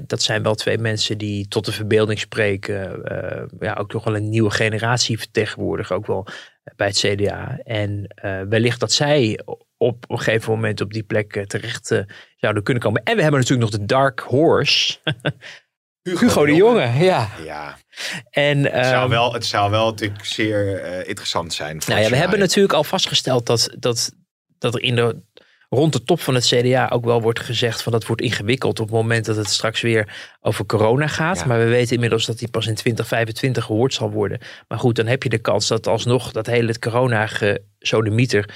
dat 0.08 0.22
zijn 0.22 0.44
wel 0.44 0.56
twee 0.56 0.78
mensen 0.78 1.18
die 1.18 1.48
tot 1.48 1.66
de 1.66 1.72
verbeelding 1.72 2.20
spreken. 2.20 3.02
ja, 3.60 3.74
ook 3.74 3.90
toch 3.90 4.04
wel 4.04 4.16
een 4.16 4.30
nieuwe 4.30 4.52
generatie 4.52 5.18
vertegenwoordigen, 5.18 5.96
ook 5.96 6.08
wel 6.08 6.28
bij 6.76 6.88
het 6.88 6.98
CDA. 6.98 7.60
En 7.64 8.08
wellicht 8.50 8.80
dat 8.80 8.92
zij 8.92 9.40
op 9.78 10.06
een 10.08 10.20
gegeven 10.20 10.52
moment 10.52 10.82
op 10.82 10.94
die 10.94 11.04
plek 11.04 11.46
terecht 11.48 12.04
zouden 12.38 12.64
kunnen 12.64 12.84
komen. 12.84 13.04
En 13.04 13.16
we 13.16 13.22
hebben 13.22 13.40
natuurlijk 13.40 13.72
nog 13.72 13.80
de 13.80 13.86
Dark 13.86 14.20
Horse. 14.20 14.98
Hugo, 16.08 16.26
Hugo 16.26 16.46
de 16.46 16.56
Jonge, 16.56 16.82
Jonge. 16.82 17.04
ja. 17.04 17.30
ja. 17.46 17.78
En, 18.30 18.72
het, 18.72 18.86
zou 18.86 19.10
wel, 19.10 19.34
het 19.34 19.46
zou 19.46 19.72
wel 19.72 19.86
natuurlijk 19.86 20.26
zeer 20.26 20.84
uh, 20.84 21.08
interessant 21.08 21.54
zijn. 21.54 21.82
Nou 21.88 22.02
ja, 22.02 22.10
we 22.10 22.16
hebben 22.16 22.40
natuurlijk 22.40 22.74
al 22.74 22.84
vastgesteld 22.84 23.46
dat, 23.46 23.76
dat, 23.80 24.12
dat 24.60 24.74
er 24.74 24.82
in 24.82 24.96
de, 24.96 25.22
rond 25.70 25.94
de 25.94 26.04
top 26.04 26.22
van 26.22 26.36
het 26.36 26.46
CDA 26.46 26.90
ook 26.90 27.06
wel 27.06 27.22
wordt 27.22 27.40
gezegd 27.40 27.82
van 27.82 27.92
dat 27.92 28.06
wordt 28.06 28.22
ingewikkeld 28.22 28.80
op 28.80 28.86
het 28.86 28.96
moment 28.96 29.26
dat 29.26 29.36
het 29.36 29.50
straks 29.50 29.82
weer 29.82 30.36
over 30.42 30.66
corona 30.66 31.08
gaat. 31.08 31.38
Ja. 31.38 31.46
Maar 31.46 31.60
we 31.60 31.66
weten 31.66 31.94
inmiddels 31.94 32.26
dat 32.26 32.40
die 32.40 32.50
pas 32.50 32.68
in 32.68 32.76
2025 32.76 33.64
gehoord 33.64 33.94
zal 33.94 34.12
worden. 34.12 34.40
Maar 34.68 34.80
goed, 34.80 34.96
dan 34.96 35.08
heb 35.08 35.24
je 35.24 35.30
de 35.30 35.38
kans 35.38 35.68
dat 35.68 35.88
alsnog 35.88 36.32
dat 36.32 36.46
hele 36.46 36.80
corona 36.80 37.28
gesodemieter 37.28 38.50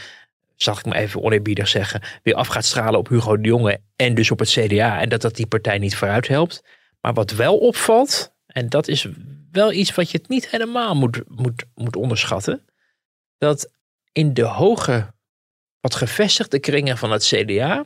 zal 0.55 0.77
ik 0.77 0.85
maar 0.85 0.97
even 0.97 1.23
oneerbiedig 1.23 1.67
zeggen, 1.67 2.01
weer 2.23 2.35
af 2.35 2.47
gaat 2.47 2.65
stralen 2.65 2.99
op 2.99 3.07
Hugo 3.07 3.37
de 3.37 3.47
Jonge 3.47 3.79
en 3.95 4.15
dus 4.15 4.31
op 4.31 4.39
het 4.39 4.49
CDA. 4.49 5.01
En 5.01 5.09
dat 5.09 5.21
dat 5.21 5.35
die 5.35 5.47
partij 5.47 5.77
niet 5.77 5.95
vooruit 5.95 6.27
helpt. 6.27 6.63
Maar 7.01 7.13
wat 7.13 7.31
wel 7.31 7.57
opvalt, 7.57 8.33
en 8.45 8.69
dat 8.69 8.87
is 8.87 9.07
wel 9.51 9.71
iets 9.71 9.95
wat 9.95 10.11
je 10.11 10.17
het 10.17 10.29
niet 10.29 10.49
helemaal 10.49 10.95
moet, 10.95 11.21
moet, 11.27 11.63
moet 11.75 11.95
onderschatten. 11.95 12.65
Dat 13.37 13.71
in 14.11 14.33
de 14.33 14.43
hoge, 14.43 15.13
wat 15.79 15.95
gevestigde 15.95 16.59
kringen 16.59 16.97
van 16.97 17.11
het 17.11 17.23
CDA. 17.23 17.85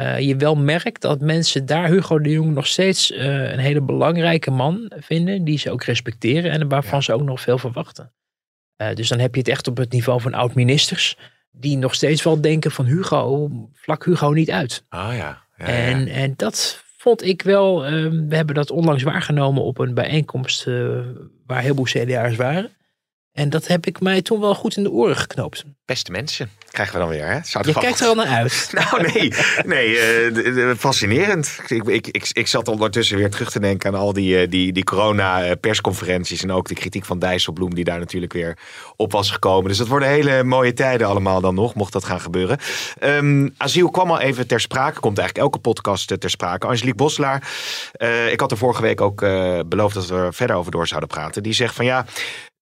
Uh, 0.00 0.18
je 0.18 0.36
wel 0.36 0.54
merkt 0.54 1.00
dat 1.00 1.20
mensen 1.20 1.66
daar 1.66 1.88
Hugo 1.88 2.18
de 2.18 2.30
Jong 2.30 2.54
nog 2.54 2.66
steeds 2.66 3.10
uh, 3.10 3.52
een 3.52 3.58
hele 3.58 3.82
belangrijke 3.82 4.50
man 4.50 4.92
vinden. 4.96 5.44
Die 5.44 5.58
ze 5.58 5.70
ook 5.70 5.82
respecteren 5.82 6.50
en 6.50 6.68
waarvan 6.68 6.98
ja. 6.98 7.04
ze 7.04 7.12
ook 7.12 7.22
nog 7.22 7.40
veel 7.40 7.58
verwachten. 7.58 8.12
Uh, 8.76 8.94
dus 8.94 9.08
dan 9.08 9.18
heb 9.18 9.34
je 9.34 9.40
het 9.40 9.48
echt 9.48 9.68
op 9.68 9.76
het 9.76 9.92
niveau 9.92 10.20
van 10.20 10.34
oud-ministers. 10.34 11.16
Die 11.50 11.76
nog 11.76 11.94
steeds 11.94 12.22
wel 12.22 12.40
denken 12.40 12.70
van 12.70 12.84
Hugo, 12.84 13.50
vlak 13.72 14.04
Hugo 14.04 14.30
niet 14.30 14.50
uit. 14.50 14.84
Ja. 14.88 15.12
ja, 15.12 15.46
ja. 15.56 15.64
En, 15.64 16.08
en 16.08 16.34
dat 16.36 16.84
vond 17.02 17.24
ik 17.24 17.42
wel, 17.42 17.84
uh, 17.84 17.90
we 18.28 18.36
hebben 18.36 18.54
dat 18.54 18.70
onlangs 18.70 19.02
waargenomen 19.02 19.62
op 19.62 19.78
een 19.78 19.94
bijeenkomst 19.94 20.66
uh, 20.66 21.00
waar 21.46 21.62
heel 21.62 21.74
veel 21.74 22.04
CDA'ers 22.04 22.36
waren. 22.36 22.70
En 23.32 23.50
dat 23.50 23.66
heb 23.66 23.86
ik 23.86 24.00
mij 24.00 24.22
toen 24.22 24.40
wel 24.40 24.54
goed 24.54 24.76
in 24.76 24.82
de 24.82 24.90
oren 24.90 25.16
geknoopt. 25.16 25.64
Beste 25.84 26.10
mensen. 26.10 26.50
krijgen 26.70 26.94
we 26.94 27.00
dan 27.00 27.08
weer. 27.08 27.26
Hè? 27.26 27.34
Je 27.62 27.72
kijkt 27.72 28.00
er 28.00 28.06
al 28.06 28.14
naar 28.14 28.26
uit. 28.26 28.70
Nou, 28.72 29.12
nee. 29.12 29.32
nee 29.66 29.88
uh, 29.88 30.34
de, 30.34 30.74
fascinerend. 30.78 31.58
Ik, 31.66 31.84
ik, 31.84 32.06
ik, 32.06 32.30
ik 32.32 32.46
zat 32.46 32.68
ondertussen 32.68 33.16
weer 33.16 33.30
terug 33.30 33.50
te 33.50 33.60
denken 33.60 33.92
aan 33.92 34.00
al 34.00 34.12
die, 34.12 34.42
uh, 34.42 34.50
die, 34.50 34.72
die 34.72 34.84
corona-persconferenties. 34.84 36.42
En 36.42 36.50
ook 36.50 36.68
de 36.68 36.74
kritiek 36.74 37.04
van 37.04 37.18
Dijsselbloem, 37.18 37.74
die 37.74 37.84
daar 37.84 37.98
natuurlijk 37.98 38.32
weer 38.32 38.58
op 38.96 39.12
was 39.12 39.30
gekomen. 39.30 39.68
Dus 39.68 39.78
dat 39.78 39.86
worden 39.86 40.08
hele 40.08 40.42
mooie 40.44 40.72
tijden 40.72 41.06
allemaal 41.06 41.40
dan 41.40 41.54
nog, 41.54 41.74
mocht 41.74 41.92
dat 41.92 42.04
gaan 42.04 42.20
gebeuren. 42.20 42.58
Um, 43.00 43.54
asiel 43.56 43.90
kwam 43.90 44.10
al 44.10 44.20
even 44.20 44.46
ter 44.46 44.60
sprake. 44.60 45.00
Komt 45.00 45.18
eigenlijk 45.18 45.46
elke 45.46 45.58
podcast 45.58 46.20
ter 46.20 46.30
sprake. 46.30 46.66
Angelique 46.66 46.96
Boslaar. 46.96 47.50
Uh, 47.96 48.32
ik 48.32 48.40
had 48.40 48.50
er 48.50 48.56
vorige 48.56 48.82
week 48.82 49.00
ook 49.00 49.20
beloofd 49.68 49.94
dat 49.94 50.06
we 50.06 50.14
er 50.14 50.34
verder 50.34 50.56
over 50.56 50.72
door 50.72 50.86
zouden 50.86 51.08
praten. 51.08 51.42
Die 51.42 51.52
zegt 51.52 51.74
van 51.74 51.84
ja, 51.84 52.06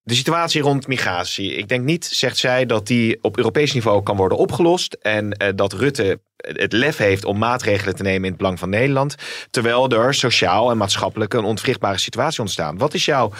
de 0.02 0.14
situatie 0.14 0.62
rond 0.62 0.86
migratie. 0.86 1.54
Ik 1.54 1.68
denk 1.68 1.84
niet, 1.84 2.04
zegt 2.04 2.36
zij, 2.36 2.66
dat 2.66 2.86
die 2.86 3.18
op 3.22 3.36
Europees 3.36 3.72
niveau 3.72 4.02
kan 4.02 4.16
worden 4.16 4.38
opgelost. 4.38 4.92
En 4.92 5.42
uh, 5.42 5.48
dat 5.54 5.72
Rutte 5.72 6.20
het 6.36 6.72
lef 6.72 6.96
heeft 6.96 7.24
om 7.24 7.38
maatregelen 7.38 7.94
te 7.94 8.02
nemen 8.02 8.22
in 8.24 8.28
het 8.28 8.36
belang 8.36 8.58
van 8.58 8.70
Nederland. 8.70 9.14
Terwijl 9.50 9.88
er 9.88 10.14
sociaal 10.14 10.70
en 10.70 10.76
maatschappelijk 10.76 11.34
een 11.34 11.44
ontvrichtbare 11.44 11.98
situatie 11.98 12.40
ontstaat. 12.40 12.74
Wat 12.76 12.94
is 12.94 13.04
jouw 13.04 13.32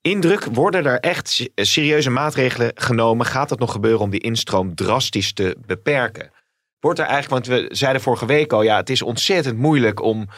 indruk? 0.00 0.44
Worden 0.44 0.86
er 0.86 1.00
echt 1.00 1.48
serieuze 1.54 2.10
maatregelen 2.10 2.72
genomen? 2.74 3.26
Gaat 3.26 3.48
dat 3.48 3.58
nog 3.58 3.72
gebeuren 3.72 4.00
om 4.00 4.10
die 4.10 4.20
instroom 4.20 4.74
drastisch 4.74 5.32
te 5.32 5.56
beperken? 5.66 6.30
Wordt 6.80 6.98
er 6.98 7.06
eigenlijk, 7.06 7.46
want 7.46 7.60
we 7.60 7.76
zeiden 7.76 8.02
vorige 8.02 8.26
week 8.26 8.52
al, 8.52 8.62
ja, 8.62 8.76
het 8.76 8.90
is 8.90 9.02
ontzettend 9.02 9.58
moeilijk 9.58 10.02
om 10.02 10.28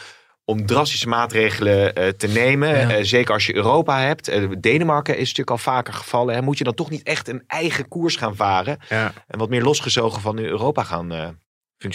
om 0.45 0.65
drastische 0.65 1.07
maatregelen 1.07 1.99
uh, 1.99 2.07
te 2.07 2.27
nemen. 2.27 2.69
Ja. 2.69 2.97
Uh, 2.97 3.03
zeker 3.03 3.33
als 3.33 3.45
je 3.45 3.55
Europa 3.55 3.99
hebt. 3.99 4.29
Uh, 4.29 4.51
Denemarken 4.59 5.13
is 5.13 5.19
natuurlijk 5.19 5.49
al 5.49 5.57
vaker 5.57 5.93
gevallen. 5.93 6.35
Hè. 6.35 6.41
Moet 6.41 6.57
je 6.57 6.63
dan 6.63 6.73
toch 6.73 6.89
niet 6.89 7.03
echt 7.03 7.27
een 7.27 7.43
eigen 7.47 7.87
koers 7.87 8.15
gaan 8.15 8.35
varen? 8.35 8.77
Ja. 8.89 9.13
En 9.27 9.39
wat 9.39 9.49
meer 9.49 9.63
losgezogen 9.63 10.21
van 10.21 10.39
Europa 10.39 10.83
gaan 10.83 11.09
functioneren? 11.09 11.39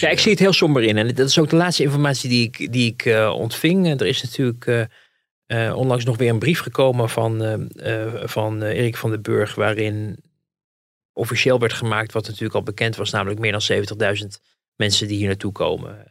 Ja, 0.01 0.11
ik 0.11 0.19
zie 0.19 0.31
het 0.31 0.41
heel 0.41 0.53
somber 0.53 0.83
in. 0.83 0.97
En 0.97 1.15
dat 1.15 1.29
is 1.29 1.39
ook 1.39 1.51
de 1.51 1.57
laatste 1.57 1.83
informatie 1.83 2.29
die 2.29 2.47
ik, 2.47 2.73
die 2.73 2.97
ik 2.97 3.31
ontving. 3.33 4.01
Er 4.01 4.07
is 4.07 4.23
natuurlijk 4.23 4.89
onlangs 5.75 6.05
nog 6.05 6.17
weer 6.17 6.31
een 6.31 6.39
brief 6.39 6.61
gekomen 6.61 7.09
van, 7.09 7.69
van 8.25 8.63
Erik 8.63 8.97
van 8.97 9.11
den 9.11 9.23
Burg... 9.23 9.55
waarin 9.55 10.19
officieel 11.13 11.59
werd 11.59 11.73
gemaakt 11.73 12.13
wat 12.13 12.27
natuurlijk 12.27 12.55
al 12.55 12.63
bekend 12.63 12.97
was... 12.97 13.11
namelijk 13.11 13.41
meer 13.41 13.53
dan 13.53 14.17
70.000 14.23 14.27
mensen 14.77 15.09
die 15.09 15.17
hier 15.17 15.27
naartoe 15.27 15.53
komen. 15.53 16.07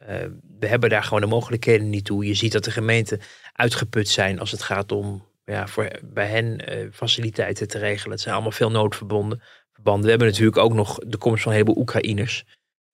We 0.60 0.68
hebben 0.68 0.90
daar 0.90 1.04
gewoon 1.04 1.22
de 1.22 1.28
mogelijkheden 1.28 1.90
niet 1.90 2.06
toe. 2.06 2.26
Je 2.26 2.34
ziet 2.34 2.52
dat 2.52 2.64
de 2.64 2.72
gemeenten 2.72 3.20
uitgeput 3.54 4.10
zijn 4.10 4.40
als 4.40 4.52
het 4.52 4.62
gaat 4.62 4.92
om 4.92 5.26
ja, 5.46 5.68
voor, 5.68 5.92
bij 6.04 6.28
hen 6.28 6.74
uh, 6.74 6.88
faciliteiten 6.92 7.68
te 7.68 7.78
regelen. 7.78 8.12
Het 8.12 8.22
zijn 8.22 8.34
allemaal 8.34 8.52
veel 8.52 8.72
noodverbonden. 8.72 9.42
Verbanden. 9.72 10.04
We 10.04 10.10
hebben 10.10 10.28
natuurlijk 10.28 10.58
ook 10.58 10.74
nog 10.74 10.98
de 11.08 11.18
komst 11.18 11.44
van 11.44 11.52
een 11.52 11.58
heleboel 11.58 11.82
Oekraïners. 11.82 12.46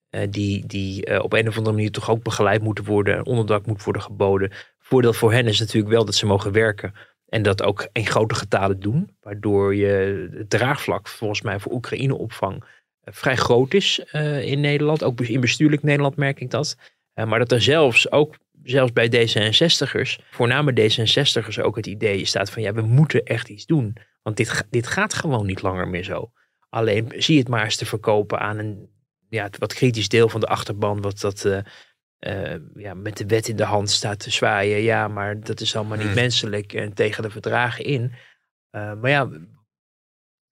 Uh, 0.10 0.21
die 0.30 0.65
die 0.65 1.23
op 1.23 1.34
een 1.34 1.47
of 1.47 1.58
andere 1.58 1.76
manier 1.76 1.91
toch 1.91 2.10
ook 2.10 2.23
begeleid 2.23 2.62
moeten 2.62 2.84
worden. 2.84 3.26
Onderdak 3.26 3.65
moet 3.65 3.84
worden 3.84 4.02
geboden. 4.02 4.52
Voordeel 4.80 5.13
voor 5.13 5.34
hen 5.34 5.47
is 5.47 5.60
natuurlijk 5.60 5.93
wel 5.93 6.06
dat 6.06 6.15
ze 6.15 6.26
mogen 6.26 6.52
werken. 6.52 6.93
En 7.28 7.43
dat 7.43 7.63
ook 7.63 7.88
in 7.91 8.06
grote 8.06 8.36
getalen 8.36 8.80
doen. 8.80 9.15
Waardoor 9.21 9.76
je 9.76 10.30
het 10.38 10.49
draagvlak 10.49 11.08
volgens 11.08 11.41
mij 11.41 11.60
voor 11.60 11.71
Oekraïne 11.71 12.17
opvang 12.17 12.63
vrij 13.06 13.36
groot 13.36 13.73
is 13.73 13.99
in 14.41 14.60
Nederland. 14.60 15.04
Ook 15.04 15.21
in 15.21 15.39
bestuurlijk 15.39 15.84
Nederland 15.84 16.15
merk 16.15 16.39
ik 16.39 16.52
dat. 16.52 16.78
Uh, 17.15 17.26
maar 17.26 17.39
dat 17.39 17.52
er 17.52 17.62
zelfs 17.62 18.12
ook 18.12 18.38
zelfs 18.63 18.93
bij 18.93 19.08
D66'ers, 19.08 20.26
voornamelijk 20.32 20.80
D66'ers, 20.80 21.62
ook 21.62 21.76
het 21.76 21.88
idee 21.88 22.26
staat 22.26 22.49
van 22.49 22.62
ja, 22.62 22.73
we 22.73 22.82
moeten 22.82 23.23
echt 23.23 23.49
iets 23.49 23.65
doen. 23.65 23.97
Want 24.21 24.38
dit, 24.38 24.65
dit 24.69 24.88
gaat 24.88 25.13
gewoon 25.13 25.45
niet 25.45 25.62
langer 25.62 25.88
meer 25.88 26.04
zo. 26.04 26.32
Alleen 26.69 27.13
zie 27.17 27.39
het 27.39 27.47
maar 27.47 27.63
eens 27.63 27.76
te 27.76 27.86
verkopen 27.86 28.39
aan 28.39 28.58
een 28.58 28.89
ja, 29.30 29.49
wat 29.60 29.73
kritisch 29.73 30.10
deel 30.10 30.30
van 30.30 30.39
de 30.39 30.47
achterban, 30.47 31.02
wat 31.02 31.19
dat 31.19 31.45
uh, 31.45 32.56
ja, 32.76 32.93
met 32.93 33.17
de 33.17 33.26
wet 33.26 33.47
in 33.47 33.56
de 33.56 33.63
hand 33.63 33.89
staat 33.89 34.19
te 34.19 34.32
zwaaien. 34.32 34.82
Ja, 34.82 35.08
maar 35.08 35.39
dat 35.39 35.60
is 35.60 35.76
allemaal 35.76 35.97
niet 35.97 36.06
hmm. 36.06 36.15
menselijk 36.15 36.73
en 36.73 36.93
tegen 36.93 37.23
de 37.23 37.30
verdragen 37.30 37.86
in. 37.86 38.13
maar 38.71 39.10
ja, 39.10 39.30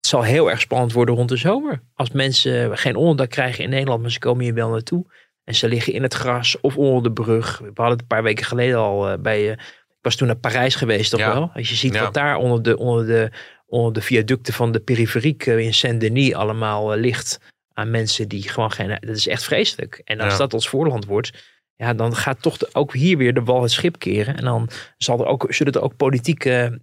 het 0.02 0.10
zal 0.10 0.24
heel 0.24 0.50
erg 0.50 0.62
spannend 0.62 0.94
worden 0.94 1.16
rond 1.16 1.30
de 1.30 1.38
zomer. 1.38 1.84
Als 1.94 2.12
mensen 2.12 2.78
geen 2.78 2.96
onderdak 2.96 3.30
krijgen 3.30 3.64
in 3.64 3.70
Nederland, 3.70 4.02
maar 4.02 4.12
ze 4.12 4.20
komen 4.20 4.44
hier 4.44 4.54
wel 4.54 4.70
naartoe. 4.70 5.06
En 5.44 5.56
ze 5.56 5.68
liggen 5.68 5.94
in 5.94 6.04
het 6.04 6.14
gras 6.14 6.60
of 6.60 6.78
onder 6.78 7.04
de 7.04 7.12
brug. 7.12 7.58
We 7.58 7.66
hadden 7.66 7.92
het 7.92 8.02
een 8.02 8.08
paar 8.08 8.24
weken 8.24 8.46
geleden 8.46 8.78
al 8.78 9.12
uh, 9.12 9.18
bij. 9.20 9.44
Uh, 9.44 9.52
ik 9.52 10.08
was 10.08 10.16
toen 10.16 10.28
naar 10.28 10.38
Parijs 10.38 10.76
geweest, 10.76 11.12
toch 11.12 11.20
wel? 11.20 11.52
Als 11.54 11.70
je 11.70 11.76
ziet 11.76 12.00
wat 12.00 12.14
daar 12.14 12.36
onder 12.36 12.64
de, 12.64 12.78
onder, 12.78 13.06
de, 13.06 13.32
onder 13.66 13.94
de 13.94 14.02
viaducten 14.02 14.54
van 14.54 14.72
de 14.72 14.80
periferiek 14.80 15.46
uh, 15.46 15.58
in 15.58 15.74
Saint-Denis 15.74 16.34
allemaal 16.34 16.96
ligt. 16.96 17.40
Aan 17.74 17.92
mensen 17.92 18.28
die 18.28 18.50
gewoon 18.50 18.72
geen. 18.72 18.98
Dat 19.00 19.16
is 19.16 19.28
echt 19.28 19.44
vreselijk. 19.44 20.02
En 20.04 20.20
als 20.20 20.38
dat 20.38 20.54
ons 20.54 20.70
voorland 20.70 21.06
wordt. 21.06 21.32
Ja, 21.76 21.94
dan 21.94 22.16
gaat 22.16 22.42
toch 22.42 22.58
ook 22.74 22.94
hier 22.94 23.18
weer 23.18 23.34
de 23.34 23.44
wal 23.44 23.62
het 23.62 23.72
schip 23.72 24.00
keren. 24.00 24.38
En 24.38 24.44
dan 24.44 24.70
zal 24.98 25.20
er 25.20 25.26
ook, 25.26 25.46
zullen 25.50 25.74
er 25.74 25.82
ook 25.82 25.96
politieke, 25.96 26.82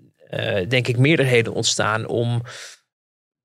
denk 0.68 0.88
ik, 0.88 0.98
meerderheden 0.98 1.52
ontstaan 1.52 2.06
om 2.06 2.42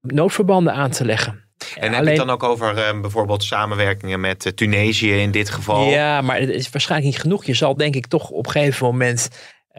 noodverbanden 0.02 0.74
aan 0.74 0.92
te 0.92 1.06
leggen. 1.06 1.43
En 1.76 1.94
heb 1.94 2.04
je 2.04 2.10
het 2.10 2.18
dan 2.18 2.30
ook 2.30 2.44
over 2.44 2.78
uh, 2.78 3.02
bijvoorbeeld 3.02 3.44
samenwerkingen 3.44 4.20
met 4.20 4.46
uh, 4.46 4.52
Tunesië 4.52 5.14
in 5.14 5.32
dit 5.32 5.50
geval? 5.50 5.90
Ja, 5.90 6.22
maar 6.22 6.40
het 6.40 6.50
is 6.50 6.70
waarschijnlijk 6.70 7.12
niet 7.12 7.22
genoeg. 7.22 7.46
Je 7.46 7.54
zal 7.54 7.76
denk 7.76 7.96
ik 7.96 8.08
toch 8.08 8.30
op 8.30 8.46
een 8.46 8.52
gegeven 8.52 8.86
moment 8.86 9.30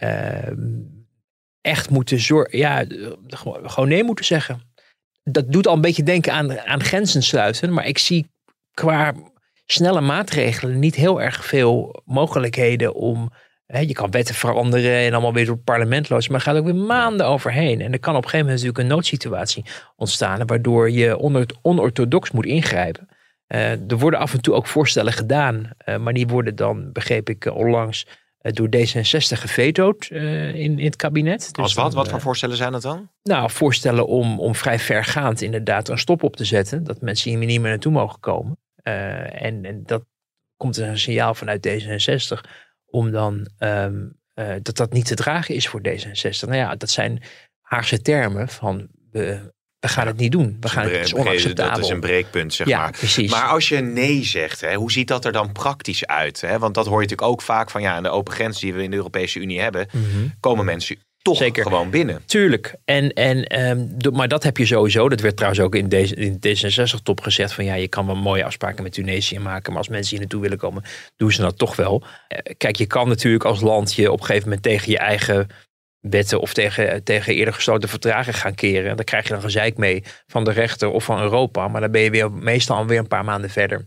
uh, 0.03 0.49
echt 1.61 1.90
moeten 1.90 2.20
zorgen. 2.20 2.59
Ja, 2.59 2.85
gewoon 3.62 3.88
nee 3.88 4.05
moeten 4.05 4.25
zeggen. 4.25 4.73
Dat 5.23 5.53
doet 5.53 5.66
al 5.66 5.75
een 5.75 5.81
beetje 5.81 6.03
denken 6.03 6.33
aan, 6.33 6.61
aan 6.61 6.85
grenzen 6.85 7.23
sluiten. 7.23 7.73
Maar 7.73 7.87
ik 7.87 7.99
zie 7.99 8.31
qua 8.75 9.14
snelle 9.66 10.01
maatregelen 10.01 10.79
niet 10.79 10.94
heel 10.94 11.23
erg 11.23 11.44
veel 11.44 12.03
mogelijkheden 12.05 12.94
om 12.94 13.31
je 13.66 13.92
kan 13.92 14.11
wetten 14.11 14.35
veranderen 14.35 14.98
en 14.98 15.12
allemaal 15.12 15.33
weer 15.33 15.44
door 15.44 15.55
het 15.55 15.64
parlement. 15.64 16.29
Maar 16.29 16.40
gaat 16.40 16.57
ook 16.57 16.64
weer 16.64 16.74
maanden 16.74 17.27
overheen. 17.27 17.81
En 17.81 17.92
er 17.92 17.98
kan 17.98 18.16
op 18.16 18.24
een 18.24 18.31
gegeven 18.31 18.46
moment 18.46 18.64
natuurlijk 18.64 18.79
een 18.79 18.94
noodsituatie 18.96 19.64
ontstaan. 19.96 20.46
Waardoor 20.46 20.90
je 20.90 21.20
onorthodox 21.62 22.31
moet 22.31 22.46
ingrijpen. 22.46 23.09
Uh, 23.48 23.90
er 23.90 23.98
worden 23.98 24.20
af 24.20 24.33
en 24.33 24.40
toe 24.40 24.55
ook 24.55 24.66
voorstellen 24.66 25.12
gedaan. 25.12 25.70
Uh, 25.88 25.96
maar 25.96 26.12
die 26.12 26.27
worden 26.27 26.57
dan, 26.57 26.92
begreep 26.92 27.29
ik 27.29 27.44
uh, 27.44 27.57
onlangs, 27.57 28.07
door 28.38 28.68
D66 28.77 29.38
gevetood 29.38 30.07
in, 30.07 30.79
in 30.79 30.85
het 30.85 30.96
kabinet. 30.96 31.48
Dus 31.53 31.62
Als 31.62 31.74
wat? 31.74 31.94
wat 31.94 32.09
voor 32.09 32.20
voorstellen 32.20 32.57
zijn 32.57 32.72
dat 32.72 32.83
dan? 32.83 33.11
Nou, 33.22 33.50
voorstellen 33.50 34.07
om, 34.07 34.40
om 34.40 34.55
vrij 34.55 34.79
vergaand 34.79 35.42
inderdaad 35.42 35.88
een 35.88 35.98
stop 35.98 36.22
op 36.22 36.37
te 36.37 36.44
zetten. 36.44 36.85
Dat 36.85 37.00
mensen 37.00 37.31
hier 37.31 37.38
niet 37.38 37.61
meer 37.61 37.70
naartoe 37.70 37.92
mogen 37.92 38.20
komen. 38.20 38.59
en, 38.83 39.64
en 39.64 39.83
dat 39.85 40.05
komt 40.57 40.77
een 40.77 40.98
signaal 40.98 41.35
vanuit 41.35 41.68
D66 41.68 42.50
om 42.94 43.11
dan 43.11 43.48
um, 43.59 44.18
uh, 44.35 44.54
dat 44.62 44.76
dat 44.76 44.92
niet 44.92 45.07
te 45.07 45.14
dragen 45.14 45.54
is 45.54 45.68
voor 45.68 45.80
D66. 45.88 46.40
Nou 46.40 46.57
ja, 46.57 46.76
dat 46.76 46.90
zijn 46.90 47.22
Haagse 47.61 48.02
termen 48.02 48.48
van 48.48 48.88
we, 49.11 49.52
we 49.78 49.88
gaan 49.88 50.07
het 50.07 50.16
niet 50.16 50.33
doen. 50.33 50.57
We 50.61 50.68
gaan 50.68 50.85
het, 50.85 51.04
is 51.04 51.14
onacceptabel. 51.14 51.74
Dat 51.74 51.85
is 51.85 51.90
een 51.90 52.00
breekpunt, 52.00 52.54
zeg 52.54 52.66
ja, 52.66 52.78
maar. 52.78 52.90
Precies. 52.90 53.30
Maar 53.30 53.48
als 53.48 53.68
je 53.68 53.80
nee 53.80 54.24
zegt, 54.24 54.61
hè, 54.61 54.74
hoe 54.74 54.92
ziet 54.92 55.09
dat 55.09 55.24
er 55.24 55.33
dan 55.33 55.52
praktisch 55.52 56.07
uit? 56.07 56.40
Hè? 56.40 56.59
Want 56.59 56.74
dat 56.74 56.87
hoor 56.87 57.02
je 57.02 57.09
natuurlijk 57.09 57.30
ook 57.30 57.42
vaak 57.42 57.70
van 57.70 57.83
ja, 57.83 57.94
aan 57.94 58.02
de 58.02 58.09
open 58.09 58.33
grens 58.33 58.61
die 58.61 58.74
we 58.74 58.83
in 58.83 58.90
de 58.90 58.96
Europese 58.96 59.38
Unie 59.38 59.61
hebben, 59.61 59.88
mm 59.92 60.04
-hmm. 60.04 60.35
komen 60.40 60.64
mensen 60.64 60.96
toch 61.24 61.37
Zeker. 61.37 61.62
gewoon 61.62 61.90
binnen. 61.90 62.22
Tuurlijk. 62.26 62.74
En, 62.84 63.12
en, 63.12 63.68
um, 63.68 63.96
maar 64.12 64.28
dat 64.28 64.42
heb 64.42 64.56
je 64.56 64.66
sowieso. 64.66 65.08
Dat 65.08 65.20
werd 65.20 65.37
trouwens 65.37 65.62
ook 65.62 65.74
in, 65.74 65.88
deze, 65.88 66.14
in 66.14 66.37
D66-top 66.37 67.20
gezegd. 67.20 67.52
Van 67.52 67.64
ja, 67.64 67.74
je 67.74 67.88
kan 67.88 68.06
wel 68.06 68.16
mooie 68.16 68.44
afspraken 68.44 68.82
met 68.82 68.92
Tunesië 68.92 69.38
maken. 69.38 69.70
Maar 69.70 69.78
als 69.78 69.88
mensen 69.88 70.10
hier 70.10 70.18
naartoe 70.18 70.40
willen 70.40 70.58
komen, 70.58 70.82
doen 71.16 71.32
ze 71.32 71.40
dat 71.40 71.58
toch 71.58 71.76
wel. 71.76 72.02
Uh, 72.02 72.38
kijk, 72.56 72.76
je 72.76 72.87
kan 72.87 73.08
natuurlijk 73.08 73.44
als 73.44 73.60
land 73.60 73.94
je 73.94 74.12
op 74.12 74.18
een 74.18 74.24
gegeven 74.24 74.48
moment 74.48 74.62
tegen 74.62 74.90
je 74.90 74.98
eigen 74.98 75.46
wetten 76.00 76.40
of 76.40 76.54
tegen, 76.54 77.04
tegen 77.04 77.34
eerder 77.34 77.54
gesloten 77.54 77.88
verdragen 77.88 78.34
gaan 78.34 78.54
keren. 78.54 78.90
En 78.90 78.96
dan 78.96 79.04
krijg 79.04 79.26
je 79.26 79.32
dan 79.32 79.42
gezeik 79.42 79.76
mee 79.76 80.02
van 80.26 80.44
de 80.44 80.52
rechter 80.52 80.90
of 80.90 81.04
van 81.04 81.20
Europa. 81.20 81.68
Maar 81.68 81.80
dan 81.80 81.90
ben 81.90 82.00
je 82.00 82.10
weer 82.10 82.32
meestal 82.32 82.76
alweer 82.76 82.98
een 82.98 83.08
paar 83.08 83.24
maanden 83.24 83.50
verder. 83.50 83.87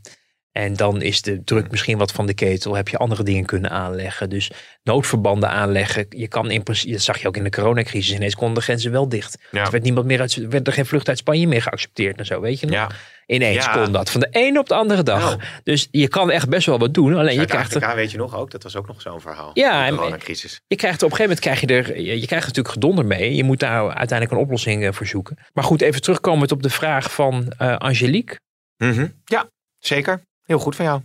En 0.57 0.73
dan 0.73 1.01
is 1.01 1.21
de 1.21 1.43
druk 1.43 1.71
misschien 1.71 1.97
wat 1.97 2.11
van 2.11 2.25
de 2.25 2.33
ketel. 2.33 2.75
Heb 2.75 2.87
je 2.87 2.97
andere 2.97 3.23
dingen 3.23 3.45
kunnen 3.45 3.71
aanleggen. 3.71 4.29
Dus 4.29 4.51
noodverbanden 4.83 5.49
aanleggen. 5.49 6.05
Je 6.09 6.27
kan 6.27 6.51
in 6.51 6.63
principe, 6.63 6.91
dat 6.91 7.01
zag 7.01 7.21
je 7.21 7.27
ook 7.27 7.37
in 7.37 7.43
de 7.43 7.49
coronacrisis. 7.49 8.15
Ineens 8.15 8.35
konden 8.35 8.55
de 8.55 8.61
grenzen 8.61 8.91
wel 8.91 9.09
dicht. 9.09 9.37
Ja. 9.51 9.65
Er 9.65 9.71
werd, 9.71 9.83
niemand 9.83 10.05
meer 10.05 10.19
uit, 10.19 10.35
werd 10.35 10.67
er 10.67 10.73
geen 10.73 10.85
vlucht 10.85 11.07
uit 11.07 11.17
Spanje 11.17 11.47
meer 11.47 11.61
geaccepteerd 11.61 12.19
en 12.19 12.25
zo, 12.25 12.41
weet 12.41 12.59
je 12.59 12.65
nog? 12.65 12.75
Ja. 12.75 12.89
Ineens 13.25 13.65
ja. 13.65 13.71
kon 13.71 13.91
dat. 13.91 14.09
Van 14.09 14.21
de 14.21 14.27
ene 14.31 14.59
op 14.59 14.67
de 14.67 14.75
andere 14.75 15.03
dag. 15.03 15.37
Nou. 15.37 15.41
Dus 15.63 15.87
je 15.91 16.07
kan 16.07 16.31
echt 16.31 16.49
best 16.49 16.65
wel 16.65 16.79
wat 16.79 16.93
doen. 16.93 17.15
Alleen 17.15 17.39
je 17.39 17.45
krijgt 17.45 17.75
er... 17.75 17.95
weet 17.95 18.11
je 18.11 18.17
nog 18.17 18.35
ook. 18.35 18.51
Dat 18.51 18.63
was 18.63 18.75
ook 18.75 18.87
nog 18.87 19.01
zo'n 19.01 19.21
verhaal. 19.21 19.51
Ja. 19.53 19.89
De 19.89 19.95
coronacrisis. 19.95 20.61
Je 20.67 20.75
krijgt 20.75 21.03
op 21.03 21.11
een 21.11 21.15
gegeven 21.15 21.41
moment 21.43 21.59
krijg 21.67 21.85
je 21.85 21.93
er... 21.93 22.01
Je, 22.01 22.19
je 22.19 22.27
krijgt 22.27 22.45
natuurlijk 22.45 22.73
gedonder 22.73 23.05
mee. 23.05 23.35
Je 23.35 23.43
moet 23.43 23.59
daar 23.59 23.81
uiteindelijk 23.81 24.31
een 24.31 24.45
oplossing 24.45 24.83
uh, 24.83 24.91
voor 24.91 25.05
zoeken. 25.05 25.37
Maar 25.53 25.63
goed, 25.63 25.81
even 25.81 26.01
terugkomen 26.01 26.51
op 26.51 26.63
de 26.63 26.69
vraag 26.69 27.13
van 27.13 27.53
uh, 27.61 27.75
Angelique. 27.75 28.39
Mm 28.77 28.91
-hmm. 28.91 29.13
Ja, 29.25 29.49
zeker. 29.79 30.21
Heel 30.47 30.59
goed 30.59 30.75
van 30.75 30.85
jou. 30.85 31.01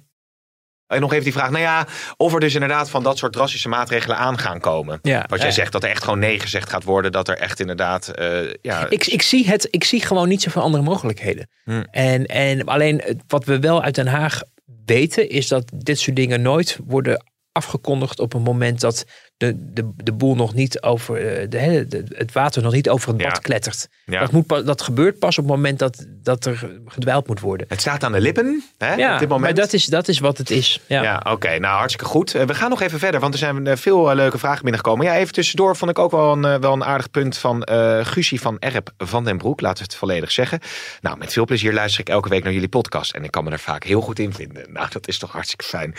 En 0.87 1.01
nog 1.01 1.13
even 1.13 1.25
die 1.25 1.33
vraag, 1.33 1.51
nou 1.51 1.63
ja, 1.63 1.87
of 2.17 2.35
er 2.35 2.41
dus 2.41 2.55
inderdaad 2.55 2.91
van 2.91 3.03
dat 3.03 3.19
soort 3.19 3.33
drastische 3.33 3.69
maatregelen 3.69 4.17
aan 4.17 4.39
gaan 4.39 4.61
komen. 4.61 4.99
Ja, 5.03 5.25
Wat 5.29 5.39
jij 5.39 5.49
ja. 5.49 5.55
zegt, 5.55 5.73
dat 5.73 5.83
er 5.85 5.91
echt 5.91 6.05
gewoon 6.05 6.19
nee 6.19 6.41
gezegd 6.41 6.71
gaat 6.71 6.85
worden, 6.85 7.13
dat 7.13 7.29
er 7.29 7.37
echt 7.39 7.61
inderdaad, 7.61 8.09
eh, 8.09 8.53
ja, 8.63 8.87
Ik, 8.89 9.07
ik, 9.07 9.23
zie 9.23 9.47
het, 9.47 9.69
ik 9.71 9.85
zie 9.85 10.01
gewoon 10.03 10.29
niet 10.29 10.43
zoveel 10.43 10.63
andere 10.63 10.83
mogelijkheden. 10.83 11.49
Hmm. 11.65 11.85
En, 11.91 12.27
en 12.27 12.65
alleen 12.65 13.01
het- 13.05 13.23
wat 13.27 13.45
we 13.45 13.59
wel 13.59 13.83
uit 13.83 13.95
Den 13.95 14.07
Haag 14.07 14.41
weten, 14.85 15.29
is 15.29 15.49
dat 15.49 15.73
dit 15.77 15.99
soort 15.99 16.17
dingen 16.17 16.43
nooit 16.43 16.79
worden 16.87 17.25
afgekondigd 17.53 18.19
op 18.19 18.35
een 18.35 18.43
moment 18.43 18.81
dat 18.81 19.05
de, 19.47 19.73
de, 19.73 19.91
de 19.97 20.13
boel 20.13 20.35
nog 20.35 20.55
niet 20.55 20.83
over, 20.83 21.17
eh, 21.17 21.49
de, 21.49 21.85
de- 21.89 22.05
het 22.09 22.33
water 22.33 22.63
nog 22.63 22.73
niet 22.73 22.89
over 22.89 23.09
het 23.09 23.17
bad 23.17 23.27
Ja. 23.27 23.33
klettert. 23.43 23.89
Ja. 24.05 24.21
Dat, 24.21 24.33
moet, 24.33 24.49
dat 24.49 24.83
gebeurt 24.83 25.19
pas 25.19 25.39
op 25.39 25.45
het 25.45 25.55
moment 25.55 25.79
dat, 25.79 26.07
dat 26.09 26.45
er 26.45 26.71
gedwijld 26.87 27.27
moet 27.27 27.41
worden. 27.41 27.67
het 27.69 27.81
staat 27.81 28.05
aan 28.05 28.13
de 28.13 28.21
lippen 28.21 28.63
hè, 28.79 28.95
Ja, 28.95 29.13
op 29.15 29.19
dit 29.19 29.29
moment. 29.29 29.47
maar 29.55 29.65
dat 29.65 29.73
is, 29.73 29.85
dat 29.85 30.09
is 30.09 30.19
wat 30.19 30.39
het 30.39 30.51
is. 30.51 30.81
Ja. 30.87 31.03
Ja, 31.03 31.23
oké. 31.31 31.59
Nou, 31.59 31.77
hartstikke 31.77 32.11
goed. 32.11 32.35
Eh, 32.35 32.45
we 32.47 32.55
gaan 32.55 32.71
nog 32.71 32.81
even 32.81 32.99
verder, 32.99 33.21
want 33.21 33.33
er 33.33 33.39
zijn 33.39 33.67
eh, 33.67 33.77
veel 33.77 34.15
leuke 34.15 34.39
vragen 34.39 34.63
binnengekomen. 34.63 35.07
Ja, 35.07 35.17
even 35.17 35.33
tussendoor 35.35 35.77
vond 35.77 35.91
ik 35.91 35.99
ook 35.99 36.11
wel 36.11 36.33
een, 36.33 36.61
wel 36.61 36.73
een 36.73 36.85
aardig 36.85 37.11
punt 37.11 37.39
van 37.39 37.63
eh 37.63 38.05
Guusje 38.05 38.39
van 38.39 38.59
Erp 38.59 38.93
van 38.99 39.25
den 39.25 39.39
Broek. 39.39 39.61
Laten 39.61 39.79
we 39.79 39.85
het 39.91 39.95
volledig 39.99 40.31
zeggen. 40.33 40.61
Nou, 41.01 41.19
met 41.19 41.33
veel 41.33 41.45
plezier 41.45 41.73
luister 41.73 42.01
ik 42.01 42.09
elke 42.09 42.29
week 42.29 42.45
naar 42.45 42.53
jullie 42.53 42.69
podcast. 42.69 43.13
En 43.15 43.25
ik 43.25 43.31
kan 43.31 43.45
me 43.45 43.51
er 43.51 43.59
vaak 43.59 43.85
heel 43.85 44.01
goed 44.01 44.19
in 44.19 44.33
vinden. 44.35 44.73
Nou, 44.73 44.87
dat 44.91 45.09
is 45.09 45.19
toch 45.19 45.33
hartstikke 45.33 45.65
fijn. 45.65 45.95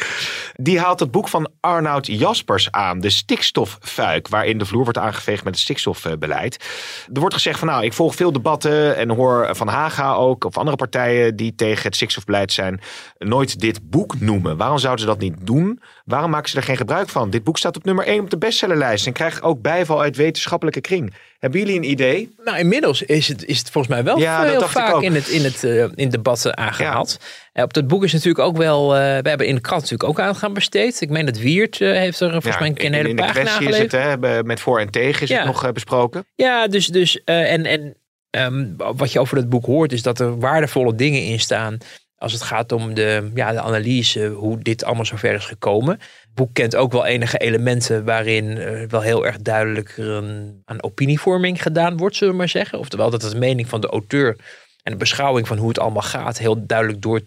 Die 0.55 0.79
haalt 0.79 0.99
het 0.99 1.11
boek 1.11 1.27
van 1.27 1.49
Arnoud 1.59 2.07
Jaspers 2.07 2.71
aan, 2.71 2.99
De 2.99 3.09
stikstoffuik, 3.33 4.27
waarin 4.27 4.57
de 4.57 4.65
vloer 4.65 4.83
wordt 4.83 4.97
aangeveegd 4.97 5.43
met 5.43 5.53
het 5.53 5.63
stikstofbeleid. 5.63 6.65
Er 7.13 7.19
wordt 7.19 7.35
gezegd 7.35 7.59
van, 7.59 7.67
nou, 7.67 7.83
ik 7.83 7.93
volg 7.93 8.15
veel 8.15 8.31
debatten 8.31 8.95
en 8.97 9.09
hoor 9.09 9.55
van 9.55 9.67
Haga 9.67 10.13
ook, 10.13 10.43
of 10.43 10.57
andere 10.57 10.77
partijen 10.77 11.35
die 11.35 11.55
tegen 11.55 11.83
het 11.83 11.95
stikstofbeleid 11.95 12.51
zijn, 12.51 12.81
nooit 13.17 13.59
dit 13.59 13.89
boek 13.89 14.19
noemen. 14.19 14.57
Waarom 14.57 14.77
zouden 14.77 15.01
ze 15.01 15.11
dat 15.11 15.19
niet 15.19 15.35
doen? 15.41 15.81
Waarom 16.03 16.29
maken 16.29 16.49
ze 16.49 16.57
er 16.57 16.63
geen 16.63 16.77
gebruik 16.77 17.09
van? 17.09 17.29
Dit 17.29 17.43
boek 17.43 17.57
staat 17.57 17.75
op 17.75 17.83
nummer 17.83 18.05
1 18.05 18.19
op 18.19 18.29
de 18.29 18.37
bestsellerlijst 18.37 19.07
en 19.07 19.13
krijgt 19.13 19.41
ook 19.41 19.61
bijval 19.61 20.01
uit 20.01 20.15
wetenschappelijke 20.15 20.81
kring. 20.81 21.13
Hebben 21.39 21.59
jullie 21.59 21.75
een 21.75 21.89
idee? 21.89 22.35
Nou, 22.43 22.57
inmiddels 22.57 23.01
is 23.01 23.27
het, 23.27 23.45
is 23.45 23.57
het 23.57 23.69
volgens 23.69 23.93
mij 23.93 24.03
wel 24.03 24.17
Ja, 24.17 24.43
dat 24.43 24.51
heel 24.51 24.67
vaak 24.67 25.01
in 25.01 25.15
het, 25.15 25.27
in 25.27 25.43
het, 25.43 25.63
eh, 25.63 25.85
in 25.95 26.09
debat 26.09 26.45
eh, 26.45 26.51
aangehaald. 26.51 27.19
Eh, 27.53 27.63
op 27.63 27.73
dat 27.73 27.87
boek 27.87 28.03
is 28.03 28.13
natuurlijk 28.13 28.39
ook 28.39 28.57
wel, 28.57 28.95
eh, 28.95 28.99
we 28.99 29.29
hebben 29.29 29.47
in 29.47 29.55
de 29.55 29.61
krant 29.61 29.81
natuurlijk 29.81 30.09
ook 30.09 30.19
aan 30.19 30.35
gaan 30.35 30.53
besteed. 30.53 31.01
Ik 31.01 31.09
meen 31.09 31.25
dat 31.25 31.37
Wiert 31.37 31.79
heeft 31.79 32.19
er 32.19 32.31
volgens 32.31 32.59
mij 32.59 32.67
een, 32.67 32.75
een 32.77 32.85
in, 32.85 32.93
hele 32.93 33.09
in 33.09 33.15
de 33.15 33.21
pagina 33.21 33.43
kwestie 33.43 33.69
is 33.69 33.77
het, 33.77 33.91
hè, 33.91 34.43
met 34.43 34.59
voor 34.59 34.79
en 34.79 34.89
tegen 34.89 35.21
is 35.21 35.29
het 35.29 35.45
nog 35.45 35.71
besproken. 35.71 36.25
Ja, 36.35 36.67
dus, 36.67 36.87
dus 36.87 37.23
en, 37.23 37.65
en 37.65 37.95
ehm, 38.29 38.65
wat 38.75 39.11
je 39.11 39.19
over 39.19 39.35
dat 39.35 39.49
boek 39.49 39.65
hoort 39.65 39.91
is 39.91 40.01
dat 40.01 40.19
er 40.19 40.39
waardevolle 40.39 40.95
dingen 40.95 41.21
in 41.21 41.39
staan 41.39 41.77
als 42.23 42.33
het 42.33 42.41
gaat 42.41 42.71
om 42.71 42.93
de, 42.93 43.31
ja, 43.33 43.51
de 43.51 43.61
analyse, 43.61 44.27
hoe 44.27 44.57
dit 44.61 44.83
allemaal 44.83 45.05
zover 45.05 45.33
is 45.33 45.45
gekomen. 45.45 45.99
Het 45.99 46.33
boek 46.33 46.53
kent 46.53 46.75
ook 46.75 46.91
wel 46.91 47.05
enige 47.05 47.37
elementen 47.37 48.05
waarin 48.05 48.57
eh, 48.57 48.87
wel 48.87 49.01
heel 49.01 49.25
erg 49.25 49.37
duidelijk 49.37 49.97
een, 49.97 50.61
aan 50.65 50.83
opinievorming 50.83 51.61
gedaan 51.61 51.97
wordt, 51.97 52.15
zullen 52.15 52.33
we 52.33 52.39
maar 52.39 52.49
zeggen. 52.49 52.79
Oftewel 52.79 53.09
dat 53.09 53.21
de 53.21 53.37
mening 53.37 53.69
van 53.69 53.81
de 53.81 53.87
auteur 53.87 54.37
en 54.83 54.91
de 54.91 54.97
beschouwing 54.97 55.47
van 55.47 55.57
hoe 55.57 55.67
het 55.67 55.79
allemaal 55.79 56.01
gaat 56.01 56.37
heel 56.37 56.65
duidelijk 56.65 57.01
door 57.01 57.21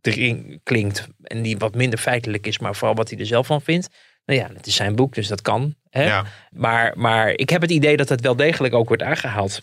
erin 0.00 0.60
klinkt. 0.62 1.08
En 1.22 1.42
die 1.42 1.58
wat 1.58 1.74
minder 1.74 1.98
feitelijk 1.98 2.46
is, 2.46 2.58
maar 2.58 2.74
vooral 2.74 2.96
wat 2.96 3.10
hij 3.10 3.18
er 3.18 3.26
zelf 3.26 3.46
van 3.46 3.62
vindt. 3.62 3.88
Nou 4.24 4.40
ja, 4.40 4.50
het 4.54 4.66
is 4.66 4.74
zijn 4.74 4.96
boek, 4.96 5.14
dus 5.14 5.28
dat 5.28 5.42
kan. 5.42 5.74
Hè? 5.90 6.04
Ja. 6.04 6.24
Maar, 6.50 6.92
maar 6.96 7.30
ik 7.30 7.50
heb 7.50 7.60
het 7.60 7.70
idee 7.70 7.96
dat 7.96 8.08
het 8.08 8.20
wel 8.20 8.36
degelijk 8.36 8.74
ook 8.74 8.88
wordt 8.88 9.02
aangehaald. 9.02 9.62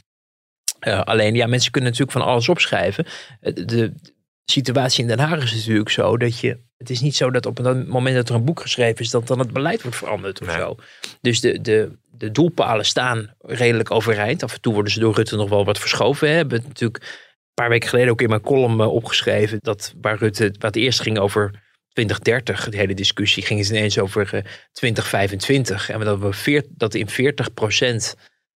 Eh, 0.80 1.02
alleen, 1.02 1.36
ja, 1.36 1.48
mensen 1.48 1.72
kunnen 1.72 1.90
natuurlijk 1.90 2.18
van 2.18 2.28
alles 2.28 2.50
opschrijven. 2.50 3.06
Eh, 3.40 3.54
de 3.54 3.94
situatie 4.46 5.02
in 5.02 5.08
Den 5.08 5.20
Haag 5.20 5.44
is 5.44 5.56
natuurlijk 5.56 5.90
zo 5.90 6.18
dat 6.18 6.40
je. 6.40 6.58
Het 6.78 6.90
is 6.90 7.02
niet 7.02 7.16
zo 7.16 7.32
dat 7.32 7.46
op 7.46 7.58
het 7.58 7.88
moment 7.88 8.16
dat 8.16 8.30
er 8.30 8.36
een 8.36 8.46
boek 8.46 8.62
geschreven 8.62 9.00
is, 9.00 9.10
dat 9.10 9.28
dan 9.28 9.40
het 9.40 9.54
beleid 9.54 9.82
wordt 9.82 9.98
veranderd 9.98 10.42
of 10.42 10.48
Nee. 10.48 10.56
zo. 10.58 10.76
Dus 11.22 11.40
de, 11.40 11.62
de, 11.62 11.98
de 12.12 12.32
doelpalen 12.32 12.86
staan 12.86 13.36
redelijk 13.40 13.92
overeind. 13.92 14.44
Af 14.44 14.54
en 14.54 14.62
toe 14.62 14.74
worden 14.74 14.92
ze 14.92 15.00
door 15.00 15.16
Rutte 15.16 15.36
nog 15.36 15.50
wel 15.50 15.66
wat 15.66 15.80
verschoven. 15.80 16.28
Hè. 16.28 16.34
We 16.34 16.40
hebben 16.40 16.64
natuurlijk 16.68 17.04
een 17.04 17.54
paar 17.54 17.70
weken 17.70 17.90
geleden 17.90 18.12
ook 18.12 18.22
in 18.22 18.30
mijn 18.30 18.42
column 18.42 18.80
eh, 18.82 18.94
opgeschreven. 18.94 19.58
Dat 19.62 19.94
waar 20.02 20.18
Rutte, 20.18 20.56
wat 20.60 20.76
eerst 20.76 21.02
ging 21.02 21.20
over 21.20 21.52
2030, 21.94 22.70
de 22.70 22.78
hele 22.78 22.94
discussie, 22.94 23.44
ging 23.44 23.60
het 23.60 23.70
ineens 23.70 24.00
over 24.00 24.22
eh, 24.34 24.44
2025. 24.72 25.90
En 25.90 26.00
dat, 26.00 26.20
we 26.20 26.34
veert, 26.34 26.68
dat 26.70 26.94
in 26.94 27.10
40% 27.10 27.14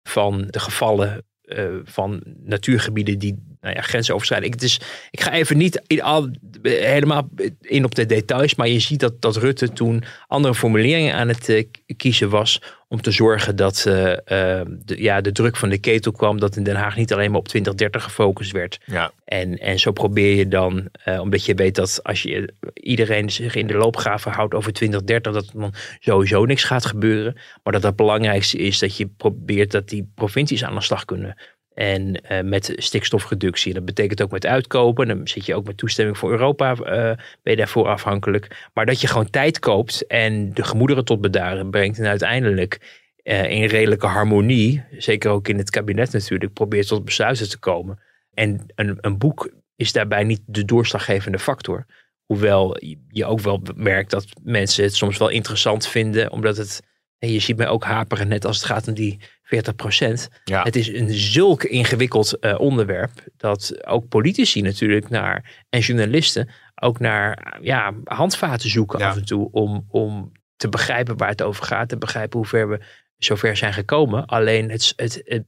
van 0.03 0.47
de 0.51 0.61
gevallen 0.61 1.25
eh, 1.55 1.65
van 1.85 2.23
natuurgebieden 2.45 3.19
die 3.19 3.39
nou 3.61 3.75
ja, 3.75 3.81
grenzen 3.81 4.15
overschrijden. 4.15 4.49
Ik, 4.49 4.61
dus, 4.61 4.81
ik 5.11 5.21
ga 5.21 5.33
even 5.33 5.57
niet 5.57 6.01
al, 6.01 6.31
helemaal 6.63 7.29
in 7.61 7.85
op 7.85 7.95
de 7.95 8.07
details, 8.07 8.55
maar 8.55 8.69
je 8.69 8.79
ziet 8.79 9.01
dat, 9.01 9.21
dat 9.21 9.37
Rutte 9.37 9.73
toen 9.73 10.05
andere 10.27 10.55
formuleringen 10.55 11.15
aan 11.15 11.29
het 11.29 11.49
eh, 11.49 11.65
kiezen 11.97 12.29
was 12.29 12.63
om 12.93 13.01
te 13.01 13.11
zorgen 13.11 13.57
dat 13.57 13.85
eh, 13.87 14.13
eh, 14.13 14.67
de, 14.85 15.03
ja, 15.03 15.21
de 15.21 15.33
druk 15.33 15.57
van 15.57 15.69
de 15.69 15.79
ketel 15.79 16.13
kwam, 16.13 16.41
dat 16.41 16.57
in 16.57 16.63
Den 16.63 16.77
Haag 16.77 16.97
niet 16.97 17.13
alleen 17.13 17.31
maar 17.31 17.39
op 17.39 17.49
2030 17.49 18.03
gefocust 18.03 18.53
werd. 18.53 18.81
Ja. 18.85 19.13
En, 19.25 19.59
en 19.59 19.79
zo 19.79 19.93
probeer 19.93 20.35
je 20.35 20.49
dan, 20.49 20.89
eh, 21.05 21.21
omdat 21.21 21.45
je 21.45 21.55
weet 21.55 21.75
dat 21.75 22.01
als 22.03 22.23
je 22.23 22.53
iedereen 22.75 23.31
zich 23.31 23.55
in 23.55 23.67
de 23.67 23.75
loopgraven 23.75 24.33
houdt 24.33 24.55
over 24.55 24.73
2030, 24.73 25.33
dat 25.33 25.47
er 25.47 25.61
dan 25.61 25.75
sowieso 26.01 26.45
niks 26.45 26.65
gaat 26.65 26.87
gebeuren. 26.87 27.37
Maar 27.63 27.73
dat 27.73 27.83
het 27.83 27.97
belangrijkste 27.97 28.59
is 28.59 28.79
dat 28.79 28.97
je 28.97 29.07
probeert 29.07 29.71
dat 29.71 29.89
die 29.89 30.11
provincies 30.15 30.65
aan 30.65 30.75
de 30.75 30.83
slag 30.83 31.05
kunnen. 31.05 31.37
En 31.75 32.15
eh, 32.15 32.43
met 32.43 32.73
stikstofreductie. 32.77 33.75
Dat 33.75 33.85
betekent 33.85 34.23
ook 34.23 34.31
met 34.31 34.47
uitkopen. 34.47 35.09
Dan 35.09 35.29
zit 35.29 35.47
je 35.47 35.55
ook 35.55 35.67
met 35.67 35.77
toestemming 35.77 36.19
voor 36.19 36.31
Europa. 36.31 36.75
eh, 36.75 37.17
ben 37.43 37.53
je 37.53 37.57
daarvoor 37.57 37.87
afhankelijk. 37.87 38.69
Maar 38.75 38.87
dat 38.87 39.01
je 39.01 39.07
gewoon 39.07 39.31
tijd 39.31 39.59
koopt 39.59 40.07
en 40.07 40.55
de 40.55 40.65
gemoederen 40.65 41.05
tot 41.05 41.21
bedaren 41.21 41.71
brengt. 41.71 41.99
En 41.99 42.07
uiteindelijk 42.07 43.01
eh, 43.23 43.51
in 43.51 43.65
redelijke 43.65 44.07
harmonie, 44.07 44.85
zeker 44.99 45.31
ook 45.31 45.49
in 45.49 45.59
het 45.59 45.71
kabinet 45.71 46.13
natuurlijk, 46.13 46.53
probeert 46.53 46.87
tot 46.87 47.05
besluiten 47.05 47.49
te 47.49 47.59
komen. 47.59 47.99
En 48.35 48.67
een, 48.75 48.99
een 49.01 49.19
boek 49.19 49.53
is 49.77 49.93
daarbij 49.93 50.25
niet 50.25 50.41
de 50.47 50.65
doorslaggevende 50.65 51.39
factor. 51.39 51.87
Hoewel 52.25 52.77
je 53.09 53.25
ook 53.25 53.41
wel 53.41 53.63
merkt 53.75 54.11
dat 54.11 54.27
mensen 54.43 54.85
het 54.85 54.95
soms 54.95 55.19
wel 55.19 55.29
interessant 55.29 55.87
vinden, 55.87 56.31
omdat 56.31 56.57
het, 56.57 56.83
en 57.19 57.33
je 57.33 57.41
ziet 57.41 57.57
mij 57.57 57.69
ook 57.69 57.85
haperen 57.85 58.29
net 58.29 58.45
als 58.45 58.57
het 58.57 58.67
gaat 58.67 58.89
om 58.89 58.95
die 58.95 59.21
40 59.53 59.75
procent. 59.75 60.29
Ja. 60.45 60.63
Het 60.63 60.77
is 60.77 60.89
een 60.89 61.11
zulk 61.11 61.65
ingewikkeld 61.65 62.39
eh, 62.39 62.61
onderwerp 62.61 63.11
dat 63.37 63.87
ook 63.87 64.09
politici 64.09 64.61
natuurlijk 64.61 65.09
naar, 65.09 65.65
en 65.69 65.81
journalisten 65.81 66.49
ook 66.75 66.99
naar 66.99 67.59
ja, 67.61 67.95
handvaten 68.05 68.71
zoeken 68.71 68.99
Ja. 68.99 69.09
af 69.09 69.17
en 69.17 69.25
toe 69.25 69.49
om, 69.51 69.85
om 69.89 70.33
te 70.57 70.69
begrijpen 70.69 71.17
waar 71.17 71.29
het 71.29 71.43
over 71.43 71.65
gaat, 71.65 71.89
te 71.89 71.99
begrijpen 71.99 72.39
hoe 72.39 72.49
ver 72.49 72.69
we 72.69 72.81
zover 73.17 73.57
zijn 73.57 73.73
gekomen. 73.73 74.27
Alleen 74.27 74.71
het, 74.71 74.93
het, 74.97 75.23
het, 75.25 75.45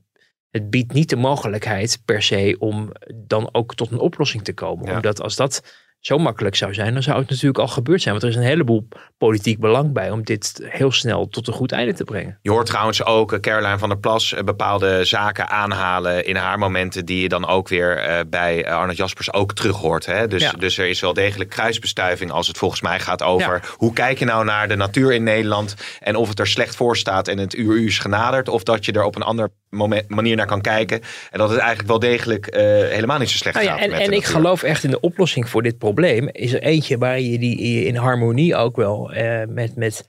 het 0.50 0.70
biedt 0.70 0.92
niet 0.92 1.08
de 1.08 1.16
mogelijkheid 1.16 2.02
per 2.04 2.22
se 2.22 2.56
om 2.58 2.92
dan 3.14 3.48
ook 3.52 3.74
tot 3.74 3.90
een 3.90 3.98
oplossing 3.98 4.44
te 4.44 4.54
komen. 4.54 4.86
Ja. 4.86 4.96
Omdat 4.96 5.20
als 5.20 5.36
dat 5.36 5.62
zo 6.06 6.18
makkelijk 6.18 6.56
zou 6.56 6.74
zijn, 6.74 6.92
dan 6.92 7.02
zou 7.02 7.18
het 7.18 7.30
natuurlijk 7.30 7.58
al 7.58 7.68
gebeurd 7.68 8.02
zijn. 8.02 8.14
Want 8.14 8.26
er 8.26 8.30
is 8.32 8.36
een 8.44 8.50
heleboel 8.50 8.88
politiek 9.18 9.58
belang 9.60 9.92
bij 9.92 10.10
om 10.10 10.22
dit 10.22 10.60
heel 10.64 10.92
snel 10.92 11.28
tot 11.28 11.46
een 11.46 11.54
goed 11.54 11.72
einde 11.72 11.94
te 11.94 12.04
brengen. 12.04 12.38
Je 12.42 12.50
hoort 12.50 12.66
trouwens 12.66 13.04
ook 13.04 13.32
eh, 13.32 13.40
Caroline 13.40 13.78
van 13.78 13.88
der 13.88 13.98
Plas 13.98 14.32
eh, 14.32 14.42
bepaalde 14.42 15.04
zaken 15.04 15.48
aanhalen 15.48 16.26
in 16.26 16.36
haar 16.36 16.58
momenten 16.58 17.04
die 17.04 17.20
je 17.22 17.28
dan 17.28 17.46
ook 17.46 17.68
weer 17.68 17.96
eh, 17.98 18.20
bij 18.26 18.70
Arnold 18.70 18.96
Jaspers 18.96 19.32
ook 19.32 19.52
terug 19.54 19.76
hoort. 19.76 20.06
Hè? 20.06 20.28
Dus, 20.28 20.42
Ja. 20.42 20.52
dus 20.52 20.78
er 20.78 20.86
is 20.88 21.00
wel 21.00 21.12
degelijk 21.12 21.50
kruisbestuiving 21.50 22.30
als 22.30 22.46
het 22.46 22.58
volgens 22.58 22.80
mij 22.80 23.00
gaat 23.00 23.22
over 23.22 23.52
Ja. 23.62 23.68
hoe 23.76 23.92
kijk 23.92 24.18
je 24.18 24.24
nou 24.24 24.44
naar 24.44 24.68
de 24.68 24.76
natuur 24.76 25.12
in 25.12 25.22
Nederland 25.22 25.74
en 26.00 26.16
of 26.16 26.28
het 26.28 26.38
er 26.38 26.46
slecht 26.46 26.76
voor 26.76 26.96
staat 26.96 27.28
en 27.28 27.38
het 27.38 27.54
uur 27.54 27.84
is 27.84 27.98
genaderd 27.98 28.48
of 28.48 28.62
dat 28.62 28.84
je 28.84 28.92
er 28.92 29.04
op 29.04 29.16
een 29.16 29.22
ander 29.22 29.50
moment, 29.74 30.08
manier 30.08 30.36
naar 30.36 30.46
kan 30.46 30.60
kijken 30.60 31.00
en 31.30 31.38
dat 31.38 31.50
het 31.50 31.58
eigenlijk 31.58 31.88
wel 31.88 31.98
degelijk 31.98 32.46
eh, 32.46 32.62
helemaal 32.64 33.18
niet 33.18 33.30
zo 33.30 33.36
slecht 33.36 33.56
Nou 33.56 33.68
ja, 33.68 33.72
gaat. 33.72 33.82
en 33.82 33.90
met 33.90 33.98
en 33.98 34.04
ik 34.04 34.10
natuur. 34.10 34.34
geloof 34.34 34.62
echt 34.62 34.84
in 34.84 34.90
de 34.90 35.00
oplossing 35.00 35.48
voor 35.48 35.62
dit 35.62 35.78
probleem. 35.78 36.28
Is 36.32 36.52
er 36.52 36.62
eentje 36.62 36.98
waar 36.98 37.20
je 37.20 37.38
die 37.38 37.84
in 37.84 37.96
harmonie 37.96 38.56
ook 38.56 38.76
wel 38.76 39.12
eh, 39.12 39.42
met, 39.48 39.76
met, 39.76 40.08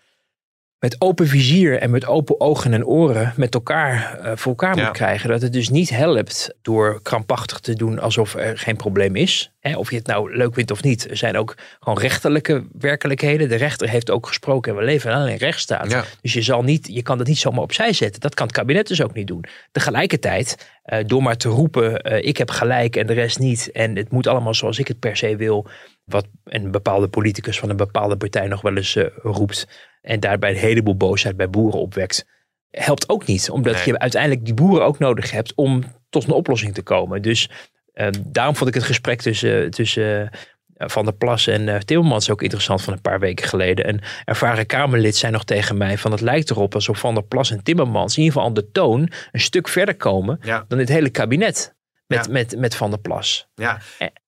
met 0.80 1.02
open 1.02 1.28
vizier 1.28 1.80
en 1.80 1.90
met 1.90 2.06
open 2.06 2.40
ogen 2.40 2.74
en 2.74 2.86
oren 2.86 3.34
met 3.36 3.54
elkaar 3.54 4.20
eh, 4.20 4.32
voor 4.36 4.52
elkaar 4.52 4.78
Ja. 4.78 4.84
moet 4.84 4.94
krijgen. 4.94 5.30
Dat 5.30 5.42
het 5.42 5.54
dus 5.54 5.70
niet 5.70 5.90
helpt 5.90 6.54
door 6.62 7.00
krampachtig 7.02 7.60
te 7.60 7.74
doen 7.74 8.00
alsof 8.00 8.36
er 8.36 8.58
geen 8.58 8.76
probleem 8.76 9.16
is. 9.16 9.52
Hè, 9.60 9.78
of 9.78 9.90
je 9.90 9.96
het 9.96 10.08
nou 10.08 10.36
leuk 10.36 10.54
vindt 10.54 10.72
of 10.72 10.84
niet. 10.84 11.10
Er 11.10 11.18
zijn 11.18 11.38
ook 11.38 11.56
gewoon 11.80 12.00
rechterlijke 12.00 12.68
werkelijkheden. 12.80 13.50
De 13.50 13.56
rechter 13.56 13.90
heeft 13.90 14.12
ook 14.12 14.28
gesproken 14.28 14.72
en 14.72 14.78
we 14.78 14.84
leven 14.84 15.12
in 15.12 15.18
een 15.18 15.38
rechtsstaat. 15.38 15.92
Ja. 15.92 16.04
Dus 16.22 16.34
je, 16.34 16.42
zal 16.42 16.64
niet, 16.64 16.88
je 16.92 17.02
kan 17.02 17.18
dat 17.18 17.28
niet 17.28 17.38
zomaar 17.38 17.62
opzij 17.62 17.94
zetten. 17.94 18.22
Dat 18.22 18.34
kan 18.34 18.46
het 18.48 18.56
kabinet 18.56 18.88
dus 18.88 19.02
ook 19.04 19.14
niet 19.14 19.28
doen. 19.28 19.46
Tegelijkertijd, 19.72 20.70
eh, 20.84 21.00
door 21.06 21.24
maar 21.24 21.38
te 21.38 21.50
roepen, 21.50 22.02
eh, 22.02 22.28
ik 22.28 22.38
heb 22.38 22.50
gelijk 22.50 22.96
en 22.96 23.08
de 23.08 23.14
rest 23.14 23.40
niet. 23.40 23.72
En 23.72 23.96
het 23.96 24.12
moet 24.12 24.28
allemaal 24.28 24.54
zoals 24.54 24.80
ik 24.80 24.88
het 24.88 25.00
per 25.00 25.18
se 25.18 25.36
wil. 25.36 25.68
Wat 26.06 26.28
een 26.44 26.72
bepaalde 26.72 27.08
politicus 27.08 27.60
van 27.60 27.70
een 27.70 27.78
bepaalde 27.78 28.18
partij 28.18 28.48
nog 28.48 28.62
wel 28.62 28.76
eens 28.76 28.98
roept. 29.22 29.68
En 30.06 30.20
daarbij 30.20 30.50
een 30.50 30.56
heleboel 30.58 30.96
boosheid 30.96 31.38
bij 31.38 31.50
boeren 31.50 31.80
opwekt. 31.80 32.26
Helpt 32.72 33.10
ook 33.10 33.26
niet. 33.26 33.50
Omdat 33.50 33.74
Nee. 33.74 33.84
je 33.86 34.00
uiteindelijk 34.00 34.46
die 34.46 34.54
boeren 34.54 34.86
ook 34.86 35.00
nodig 35.00 35.32
hebt 35.32 35.54
om 35.56 35.84
tot 36.10 36.24
een 36.24 36.32
oplossing 36.32 36.74
te 36.74 36.82
komen. 36.82 37.22
Dus 37.22 37.50
eh, 37.94 38.08
daarom 38.28 38.56
vond 38.56 38.70
ik 38.70 38.76
het 38.76 38.84
gesprek 38.84 39.22
tussen, 39.22 39.72
tussen 39.72 40.30
Van 40.78 41.06
der 41.06 41.14
Plas 41.14 41.48
en 41.48 41.68
uh, 41.68 41.78
Timmermans 41.78 42.30
ook 42.30 42.42
interessant 42.42 42.82
van 42.82 42.94
een 42.94 43.02
paar 43.02 43.20
weken 43.20 43.48
geleden. 43.48 43.90
Een 43.90 44.02
ervaren 44.26 44.66
Kamerlid 44.66 45.16
zei 45.16 45.32
nog 45.32 45.44
tegen 45.44 45.78
mij 45.78 45.98
van 45.98 46.12
het 46.12 46.22
lijkt 46.22 46.50
erop 46.50 46.74
alsof 46.74 47.00
Van 47.00 47.14
der 47.14 47.24
Plas 47.24 47.52
en 47.52 47.64
Timmermans 47.64 48.18
in 48.18 48.24
ieder 48.24 48.34
geval 48.34 48.48
aan 48.50 48.56
de 48.56 48.72
toon 48.72 49.12
een 49.32 49.40
stuk 49.40 49.68
verder 49.68 49.96
komen 49.96 50.40
dan 50.68 50.80
het 50.80 50.90
hele 50.90 51.10
kabinet 51.10 51.76
met, 52.08 52.30
met, 52.30 52.58
met 52.58 52.76
Van 52.76 52.90
der 52.90 53.00
Plas. 53.00 53.48
Ja. 53.56 53.80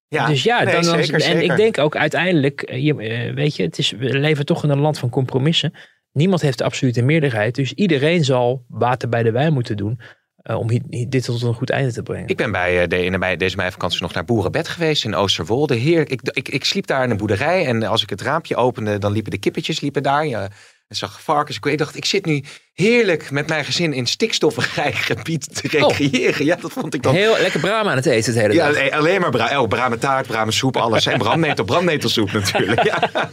Ja, 0.10 0.28
dus 0.28 0.44
ja, 0.44 0.64
nee, 0.64 0.74
dan, 0.74 0.84
zeker, 0.84 1.14
en 1.14 1.22
zeker. 1.22 1.42
ik 1.42 1.56
denk 1.56 1.78
ook 1.78 1.96
uiteindelijk, 1.96 2.72
je, 2.74 2.96
weet 3.36 3.56
je, 3.56 3.64
het 3.64 3.78
is, 3.78 3.92
we 3.92 4.20
leven 4.20 4.46
toch 4.46 4.64
in 4.64 4.70
een 4.70 4.80
land 4.80 5.00
van 5.00 5.10
compromissen. 5.10 5.74
Niemand 6.12 6.42
heeft 6.42 6.58
de 6.58 6.64
absolute 6.64 7.02
meerderheid. 7.02 7.56
Dus 7.56 7.74
iedereen 7.74 8.24
zal 8.24 8.66
water 8.68 9.10
bij 9.10 9.24
de 9.24 9.32
wijn 9.32 9.54
moeten 9.54 9.78
doen. 9.78 10.00
Uh, 10.44 10.58
om 10.58 10.68
dit 11.10 11.24
tot 11.24 11.42
een 11.42 11.54
goed 11.54 11.70
einde 11.70 11.94
te 11.94 12.04
brengen. 12.04 12.28
Ik 12.28 12.38
ben 12.38 12.52
bij, 12.52 12.82
uh, 12.82 12.88
de, 12.88 13.04
in, 13.04 13.20
bij 13.20 13.38
deze 13.38 13.56
meivakantie 13.56 14.02
nog 14.02 14.14
naar 14.14 14.26
Boerenbed 14.26 14.68
geweest 14.68 15.06
in 15.06 15.16
Oosterwolde. 15.16 15.76
Heerlijk. 15.76 16.10
Ik, 16.10 16.22
ik, 16.24 16.50
ik 16.50 16.64
sliep 16.66 16.88
daar 16.88 17.04
in 17.04 17.10
een 17.10 17.18
boerderij 17.18 17.66
en 17.66 17.84
als 17.84 18.04
ik 18.04 18.10
het 18.10 18.22
raampje 18.22 18.56
opende, 18.56 18.98
dan 18.98 19.12
liepen 19.12 19.32
de 19.32 19.38
kippetjes 19.38 19.82
liepen 19.82 20.04
daar. 20.04 20.26
Ja, 20.26 20.50
en 20.88 20.96
zag 20.96 21.22
varkens. 21.22 21.60
Ik 21.62 21.78
dacht, 21.78 21.96
ik 21.96 22.06
zit 22.06 22.26
nu 22.26 22.44
heerlijk 22.74 23.32
met 23.32 23.48
mijn 23.48 23.66
gezin 23.66 23.94
in 23.94 24.06
stikstofrijk 24.06 24.96
gebied 25.12 25.56
te 25.56 25.68
recreëren. 25.68 26.42
Oh. 26.42 26.46
Ja, 26.46 26.56
dat 26.56 26.72
vond 26.72 26.94
ik 26.94 27.04
dan... 27.04 27.16
Heel 27.16 27.38
lekker 27.38 27.60
braam 27.60 27.88
aan 27.88 27.96
het 27.96 28.06
eten 28.06 28.34
het 28.34 28.42
hele 28.42 28.54
ja, 28.54 28.72
dag. 28.72 28.86
Ja, 28.86 28.98
alleen 28.98 29.22
maar 29.22 29.30
bra 29.30 29.62
oh, 29.62 29.68
brame 29.68 29.98
taart, 29.98 30.28
brame 30.28 30.52
soep, 30.52 30.78
alles. 30.78 31.06
En 31.06 31.18
brandnetel, 31.28 31.66
brandnetelsoep 31.66 32.32
natuurlijk. 32.32 32.84
Ja. 32.84 33.10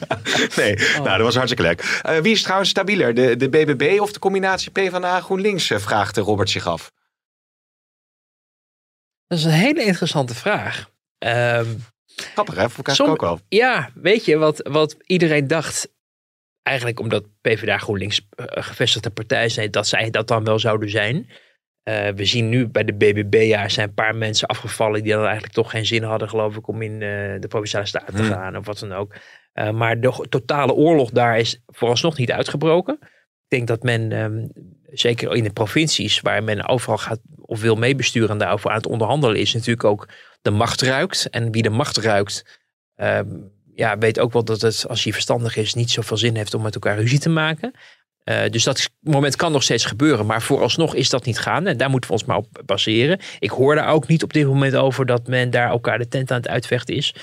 Nee, 0.56 0.74
oh. 0.74 0.94
nou, 0.94 1.08
dat 1.16 1.20
was 1.20 1.34
hartstikke 1.34 1.62
leuk. 1.62 2.02
Uh, 2.06 2.18
wie 2.18 2.32
is 2.32 2.42
trouwens 2.42 2.70
stabieler, 2.70 3.14
de, 3.14 3.36
de 3.36 3.48
BBB 3.48 4.00
of 4.00 4.12
de 4.12 4.18
combinatie 4.18 4.70
PvdA 4.70 5.20
GroenLinks, 5.20 5.70
uh, 5.70 5.78
vraagt 5.78 6.16
Robert 6.16 6.50
zich 6.50 6.66
af. 6.66 6.92
Dat 9.26 9.38
is 9.38 9.44
een 9.44 9.50
hele 9.50 9.84
interessante 9.84 10.34
vraag. 10.34 10.90
Um, 11.18 11.84
Grappig 12.16 12.54
hè, 12.54 12.70
voor 12.70 12.84
elkaar 12.84 13.08
ook 13.08 13.20
wel. 13.20 13.40
Ja, 13.48 13.90
weet 13.94 14.24
je, 14.24 14.36
wat, 14.36 14.68
wat 14.70 14.96
iedereen 15.06 15.46
dacht 15.46 15.88
eigenlijk 16.64 17.00
omdat 17.00 17.24
PvdA 17.40 17.78
GroenLinks 17.78 18.20
uh, 18.36 18.46
gevestigde 18.48 19.10
partij 19.10 19.48
zijn, 19.48 19.70
dat 19.70 19.86
zij 19.86 20.10
dat 20.10 20.28
dan 20.28 20.44
wel 20.44 20.58
zouden 20.58 20.90
zijn. 20.90 21.16
Uh, 21.88 22.08
we 22.08 22.24
zien 22.24 22.48
nu 22.48 22.68
bij 22.68 22.84
de 22.84 22.94
BBB, 22.94 23.44
ja, 23.46 23.68
zijn 23.68 23.88
een 23.88 23.94
paar 23.94 24.16
mensen 24.16 24.48
afgevallen 24.48 25.02
die 25.02 25.12
dan 25.12 25.22
eigenlijk 25.24 25.52
toch 25.52 25.70
geen 25.70 25.86
zin 25.86 26.02
hadden, 26.02 26.28
geloof 26.28 26.56
ik, 26.56 26.68
om 26.68 26.82
in 26.82 26.92
uh, 26.92 27.00
de 27.40 27.48
Provinciale 27.48 27.86
Staten 27.86 28.14
te 28.14 28.22
Hmm. 28.22 28.30
gaan 28.30 28.56
of 28.56 28.66
wat 28.66 28.78
dan 28.78 28.92
ook. 28.92 29.14
maar 29.72 30.00
de 30.00 30.26
totale 30.28 30.72
oorlog 30.72 31.10
daar 31.10 31.38
is 31.38 31.62
vooralsnog 31.66 32.18
niet 32.18 32.32
uitgebroken. 32.32 32.98
Ik 33.00 33.48
denk 33.48 33.66
dat 33.66 33.82
men, 33.82 34.12
um, 34.12 34.52
zeker 34.90 35.34
in 35.34 35.44
de 35.44 35.52
provincies 35.52 36.20
waar 36.20 36.44
men 36.44 36.68
overal 36.68 36.98
gaat 36.98 37.20
of 37.40 37.60
wil 37.60 37.76
meebesturen 37.76 38.30
en 38.30 38.38
daarover 38.38 38.70
aan 38.70 38.76
het 38.76 38.86
onderhandelen 38.86 39.40
is, 39.40 39.52
natuurlijk 39.54 39.84
ook 39.84 40.08
de 40.42 40.50
macht 40.50 40.82
ruikt. 40.82 41.30
En 41.30 41.52
wie 41.52 41.62
de 41.62 41.70
macht 41.70 41.96
ruikt, 41.96 42.60
um, 42.96 43.52
ja, 43.74 43.98
weet 43.98 44.18
ook 44.18 44.32
wel 44.32 44.44
dat 44.44 44.60
het, 44.60 44.88
als 44.88 45.04
hij 45.04 45.12
verstandig 45.12 45.56
is, 45.56 45.74
niet 45.74 45.90
zoveel 45.90 46.16
zin 46.16 46.36
heeft 46.36 46.54
om 46.54 46.62
met 46.62 46.74
elkaar 46.74 46.98
ruzie 46.98 47.18
te 47.18 47.28
maken. 47.28 47.72
Uh, 48.24 48.42
dus 48.50 48.64
dat 48.64 48.90
moment 49.00 49.36
kan 49.36 49.52
nog 49.52 49.62
steeds 49.62 49.84
gebeuren. 49.84 50.26
Maar 50.26 50.42
vooralsnog 50.42 50.94
is 50.94 51.10
dat 51.10 51.24
niet 51.24 51.38
gaande. 51.38 51.70
En 51.70 51.76
daar 51.76 51.90
moeten 51.90 52.10
we 52.10 52.16
ons 52.16 52.24
maar 52.24 52.36
op 52.36 52.62
baseren. 52.66 53.18
Ik 53.38 53.50
hoor 53.50 53.74
daar 53.74 53.88
ook 53.88 54.06
niet 54.06 54.22
op 54.22 54.32
dit 54.32 54.46
moment 54.46 54.76
over 54.76 55.06
dat 55.06 55.26
men 55.26 55.50
daar 55.50 55.68
elkaar 55.68 55.98
de 55.98 56.08
tent 56.08 56.30
aan 56.30 56.36
het 56.36 56.48
uitvechten 56.48 56.94
is. 56.94 57.14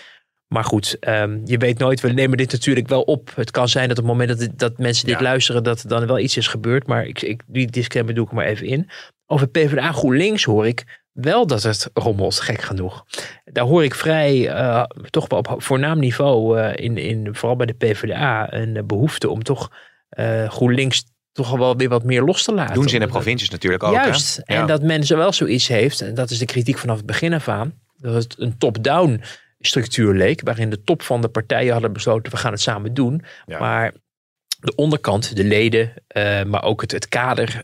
Maar 0.48 0.64
goed, 0.64 0.98
um, 1.08 1.42
je 1.46 1.58
weet 1.58 1.78
nooit. 1.78 2.02
We 2.02 2.12
nemen 2.12 2.38
dit 2.38 2.52
natuurlijk 2.52 2.88
wel 2.88 3.02
op. 3.02 3.32
Het 3.36 3.52
kan 3.52 3.70
zijn 3.70 3.88
dat 3.88 3.98
op 3.98 4.04
het 4.04 4.14
moment 4.14 4.40
dat, 4.40 4.50
dat 4.60 4.78
mensen 4.78 5.06
dit 5.06 5.16
ja. 5.16 5.22
luisteren, 5.22 5.64
dat 5.64 5.82
er 5.82 5.90
dan 5.90 6.08
wel 6.08 6.20
iets 6.20 6.38
is 6.38 6.48
gebeurd. 6.48 6.88
Maar 6.88 7.06
ik, 7.06 7.22
ik, 7.22 7.42
die 7.48 7.68
disclaimer 7.68 8.14
doe 8.14 8.26
ik 8.26 8.32
maar 8.32 8.46
even 8.46 8.68
in. 8.68 8.90
Over 9.26 9.48
PvdA 9.48 9.92
GroenLinks 9.92 10.44
hoor 10.44 10.68
ik 10.68 11.01
wel 11.12 11.48
dat 11.48 11.64
het 11.64 11.90
rommelt, 11.94 12.40
gek 12.40 12.62
genoeg. 12.62 13.06
Daar 13.46 13.66
hoor 13.66 13.84
ik 13.84 13.96
vrij, 13.96 14.56
uh, 14.56 14.84
toch 15.10 15.28
wel 15.28 15.40
op 15.40 15.56
voornaam 15.58 16.00
niveau, 16.00 16.60
uh, 16.60 16.76
in, 16.76 16.98
in, 16.98 17.36
vooral 17.36 17.56
bij 17.56 17.66
de 17.66 17.74
PvdA, 17.74 18.54
een 18.54 18.84
behoefte 18.88 19.30
om 19.30 19.44
toch 19.44 19.72
uh, 20.20 20.50
GroenLinks 20.50 21.04
toch 21.32 21.58
wel 21.58 21.78
weer 21.78 21.90
wat 21.90 22.04
meer 22.04 22.22
los 22.22 22.44
te 22.44 22.54
laten. 22.54 22.74
Doen 22.74 22.90
ze 22.90 22.96
in 22.96 23.02
de 23.02 23.08
provincies 23.08 23.50
natuurlijk 23.50 23.84
ook. 23.84 23.94
Juist. 23.94 24.42
Hè? 24.44 24.56
En 24.56 24.68
dat 24.68 24.82
men 24.82 25.18
wel 25.18 25.34
zoiets 25.34 25.68
heeft, 25.68 26.02
en 26.02 26.14
dat 26.14 26.30
is 26.30 26.38
de 26.38 26.46
kritiek 26.46 26.78
vanaf 26.78 26.98
het 26.98 27.06
begin 27.06 27.34
af 27.34 27.48
aan, 27.48 27.74
dat 27.98 28.14
het 28.14 28.36
een 28.38 28.58
top-down 28.58 29.22
structuur 29.60 30.14
leek, 30.14 30.42
waarin 30.44 30.70
de 30.70 30.84
top 30.84 31.02
van 31.02 31.22
de 31.22 31.30
partijen 31.30 31.72
hadden 31.72 31.94
besloten, 31.94 32.32
we 32.32 32.38
gaan 32.38 32.52
het 32.52 32.62
samen 32.62 32.94
doen. 32.94 33.24
Ja. 33.46 33.60
Maar 33.60 33.94
de 34.62 34.76
onderkant, 34.76 35.36
de 35.36 35.44
leden, 35.44 35.94
uh, 36.18 36.44
maar 36.44 36.64
ook 36.64 36.82
het, 36.82 36.92
het 36.92 37.08
kader, 37.08 37.48
uh, 37.56 37.62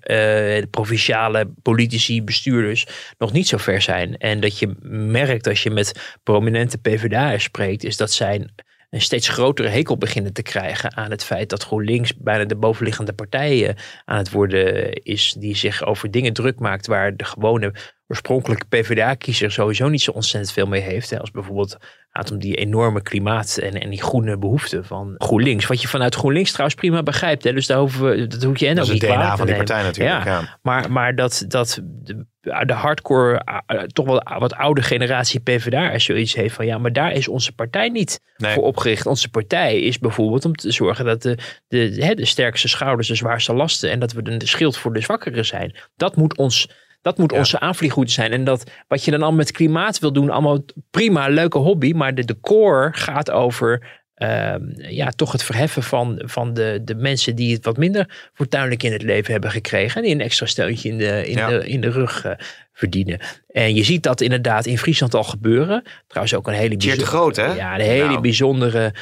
de 0.61 0.67
provinciale 0.71 1.49
politici, 1.61 2.23
bestuurders, 2.23 2.87
nog 3.17 3.31
niet 3.31 3.47
zo 3.47 3.57
ver 3.57 3.81
zijn. 3.81 4.17
En 4.17 4.39
dat 4.39 4.59
je 4.59 4.75
merkt 4.89 5.47
als 5.47 5.63
je 5.63 5.69
met 5.69 6.17
prominente 6.23 6.77
PvdA'ers 6.77 7.43
spreekt, 7.43 7.83
is 7.83 7.97
dat 7.97 8.11
zij 8.11 8.47
een 8.89 9.01
steeds 9.01 9.27
grotere 9.27 9.67
hekel 9.67 9.97
beginnen 9.97 10.33
te 10.33 10.41
krijgen 10.41 10.95
aan 10.95 11.11
het 11.11 11.23
feit 11.23 11.49
dat 11.49 11.63
GroenLinks 11.63 12.17
bijna 12.17 12.45
de 12.45 12.55
bovenliggende 12.55 13.13
partijen 13.13 13.75
aan 14.05 14.17
het 14.17 14.31
worden 14.31 14.93
is, 14.93 15.35
die 15.39 15.55
zich 15.55 15.85
over 15.85 16.11
dingen 16.11 16.33
druk 16.33 16.59
maakt 16.59 16.87
waar 16.87 17.15
de 17.15 17.25
gewone 17.25 17.73
oorspronkelijke 18.07 18.65
PvdA-kiezer 18.67 19.51
sowieso 19.51 19.87
niet 19.87 20.01
zo 20.01 20.11
ontzettend 20.11 20.53
veel 20.53 20.65
mee 20.65 20.81
heeft. 20.81 21.09
Hè, 21.09 21.19
als 21.19 21.31
bijvoorbeeld 21.31 21.77
gaat 22.17 22.31
om 22.31 22.39
die 22.39 22.55
enorme 22.55 23.01
klimaat 23.01 23.57
en, 23.57 23.73
en 23.73 23.89
die 23.89 24.01
groene 24.01 24.37
behoeften 24.37 24.85
van 24.85 25.15
GroenLinks. 25.17 25.65
Wat 25.65 25.81
je 25.81 25.87
vanuit 25.87 26.15
GroenLinks 26.15 26.49
trouwens 26.51 26.79
prima 26.79 27.03
begrijpt. 27.03 27.43
Hè, 27.43 27.53
dus 27.53 27.67
daar 27.67 27.79
hoeven 27.79 28.09
we, 28.09 28.27
dat 28.27 28.43
hoef 28.43 28.57
je 28.57 28.67
en 28.67 28.75
dat 28.75 28.85
ook 28.85 28.93
is 28.93 29.01
niet 29.01 29.09
het 29.09 29.19
DNA 29.19 29.37
van 29.37 29.45
die 29.45 29.55
partij 29.55 29.83
natuurlijk. 29.83 30.25
Ja, 30.25 30.31
Ja. 30.31 30.57
Maar, 30.61 30.91
maar 30.91 31.15
dat, 31.15 31.45
dat 31.47 31.81
de, 31.83 32.25
de 32.65 32.73
hardcore, 32.73 33.41
uh, 33.67 33.81
toch 33.81 34.05
wel 34.05 34.23
wat 34.39 34.53
oude 34.53 34.81
generatie 34.81 35.39
PvdA 35.39 35.91
er 35.91 36.01
zoiets 36.01 36.35
heeft 36.35 36.55
van 36.55 36.65
ja, 36.65 36.77
maar 36.77 36.93
daar 36.93 37.11
is 37.11 37.27
onze 37.27 37.51
partij 37.51 37.89
niet 37.89 38.21
Nee. 38.37 38.53
voor 38.53 38.63
opgericht. 38.63 39.05
Onze 39.05 39.29
partij 39.29 39.81
is 39.81 39.99
bijvoorbeeld 39.99 40.45
om 40.45 40.55
te 40.55 40.71
zorgen 40.71 41.05
dat 41.05 41.21
de, 41.21 41.37
de, 41.67 41.95
hè, 41.99 42.13
de 42.13 42.25
sterkste 42.25 42.67
schouders 42.67 43.07
de 43.07 43.15
zwaarste 43.15 43.53
lasten 43.53 43.91
en 43.91 43.99
dat 43.99 44.11
we 44.11 44.21
een 44.23 44.41
schild 44.47 44.77
voor 44.77 44.93
de 44.93 45.01
zwakkeren 45.01 45.45
zijn. 45.45 45.75
Dat 45.95 46.15
moet 46.15 46.37
ons 46.37 46.69
dat 47.07 47.17
moet 47.17 47.31
Ja. 47.31 47.37
onze 47.37 47.59
aanvliegroute 47.59 48.11
zijn. 48.11 48.31
En 48.31 48.43
dat 48.43 48.71
wat 48.87 49.03
je 49.03 49.11
dan 49.11 49.19
allemaal 49.21 49.37
met 49.39 49.51
klimaat 49.51 49.99
wil 49.99 50.13
doen, 50.13 50.29
allemaal 50.29 50.59
prima, 50.91 51.27
leuke 51.27 51.57
hobby. 51.57 51.91
Maar 51.91 52.15
de, 52.15 52.25
de 52.25 52.39
core 52.39 52.89
gaat 52.91 53.31
over 53.31 53.95
ehm, 54.13 54.61
ja, 54.75 55.09
toch 55.09 55.31
het 55.31 55.43
verheffen 55.43 55.83
van, 55.83 56.21
van 56.25 56.53
de, 56.53 56.79
de 56.83 56.95
mensen 56.95 57.35
die 57.35 57.53
het 57.53 57.65
wat 57.65 57.77
minder 57.77 58.29
fortuinlijk 58.33 58.83
in 58.83 58.91
het 58.91 59.01
leven 59.01 59.31
hebben 59.31 59.51
gekregen. 59.51 59.95
En 59.95 60.01
die 60.07 60.15
een 60.15 60.21
extra 60.21 60.45
steuntje 60.45 60.89
in 60.89 60.97
de, 60.97 61.27
in 61.27 61.37
Ja. 61.37 61.47
de, 61.49 61.67
in 61.67 61.81
de 61.81 61.89
rug 61.89 62.25
eh, 62.25 62.31
verdienen. 62.73 63.19
En 63.47 63.75
je 63.75 63.83
ziet 63.83 64.03
dat 64.03 64.21
inderdaad 64.21 64.65
in 64.65 64.77
Friesland 64.77 65.13
al 65.13 65.23
gebeuren. 65.23 65.83
Trouwens 66.07 66.35
ook 66.37 66.47
een 66.47 66.53
hele 66.53 66.77
Tjeerd 66.77 66.95
de 66.97 67.01
bijzo- 67.03 67.17
Groot, 67.17 67.35
hè? 67.35 67.45
Ja, 67.53 67.73
een 67.75 67.81
hele 67.81 68.07
Nou. 68.07 68.21
bijzondere 68.21 68.93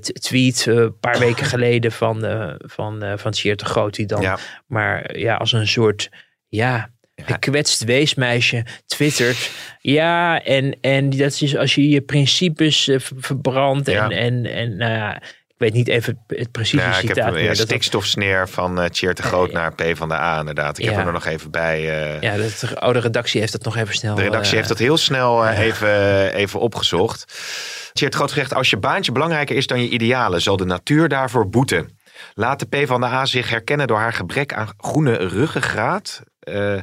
t- 0.00 0.22
tweet 0.22 0.66
eh, 0.68 0.74
een 0.74 0.98
paar 0.98 1.18
weken 1.18 1.46
geleden 1.54 1.92
van, 1.92 2.24
van, 2.58 3.04
van 3.16 3.30
Tjeerd 3.32 3.58
de 3.58 3.64
Groot. 3.64 3.94
Die 3.94 4.06
dan 4.06 4.20
Ja. 4.22 4.38
maar 4.66 5.18
ja, 5.18 5.34
als 5.36 5.52
een 5.52 5.68
soort 5.68 6.08
Ja. 6.48 6.90
Gekwetst 7.24 7.84
weesmeisje 7.84 8.64
twittert. 8.86 9.50
Ja, 9.80 10.42
en, 10.44 10.76
en 10.80 11.10
dat 11.10 11.40
is 11.40 11.56
als 11.56 11.74
je 11.74 11.88
je 11.88 12.00
principes 12.00 12.88
eh, 12.88 12.98
ver- 13.00 13.16
verbrandt. 13.20 13.88
En, 13.88 13.94
Ja. 13.94 14.10
en, 14.10 14.46
en 14.46 14.76
nou 14.76 14.92
ja, 14.92 15.16
ik 15.22 15.54
weet 15.56 15.72
niet 15.72 15.88
even 15.88 16.22
het 16.26 16.52
precieze 16.52 16.84
Ja, 16.84 16.98
ik 16.98 17.08
heb 17.08 17.16
citaat 17.16 17.34
een 17.34 17.42
ja, 17.42 17.54
stikstofsneer 17.54 18.48
van 18.48 18.74
de 18.74 19.12
Groot 19.14 19.52
naar 19.52 19.74
P 19.74 19.82
van 19.92 20.08
de 20.08 20.14
A 20.14 20.38
inderdaad. 20.38 20.78
Ik 20.78 20.84
heb 20.84 20.94
hem 20.94 21.06
er 21.06 21.12
nog 21.12 21.26
even 21.26 21.50
bij. 21.50 21.78
eh, 21.78 22.20
ja, 22.20 22.36
dat, 22.36 22.58
de 22.60 22.78
oude 22.80 22.98
redactie 22.98 23.40
heeft 23.40 23.52
dat 23.52 23.64
nog 23.64 23.76
even 23.76 23.94
snel. 23.94 24.14
de 24.14 24.22
redactie 24.22 24.56
heeft 24.56 24.68
dat 24.68 24.78
heel 24.78 24.96
snel 24.96 25.48
even, 25.48 26.32
even 26.34 26.60
opgezocht. 26.60 27.24
Tjeerd 27.92 28.14
Groot 28.14 28.30
zegt, 28.30 28.54
als 28.54 28.70
je 28.70 28.76
baantje 28.76 29.12
belangrijker 29.12 29.56
is 29.56 29.66
dan 29.66 29.82
je 29.82 29.88
idealen, 29.88 30.40
zal 30.42 30.56
de 30.56 30.64
natuur 30.64 31.08
daarvoor 31.08 31.48
boeten. 31.48 31.96
Laat 32.34 32.58
de 32.58 32.66
P 32.84 32.86
van 32.86 33.00
de 33.00 33.06
A 33.06 33.24
zich 33.26 33.50
herkennen 33.50 33.86
door 33.86 33.98
haar 33.98 34.12
gebrek 34.12 34.52
aan 34.52 34.68
groene 34.76 35.14
ruggengraat. 35.16 36.22
Eh, 36.52 36.80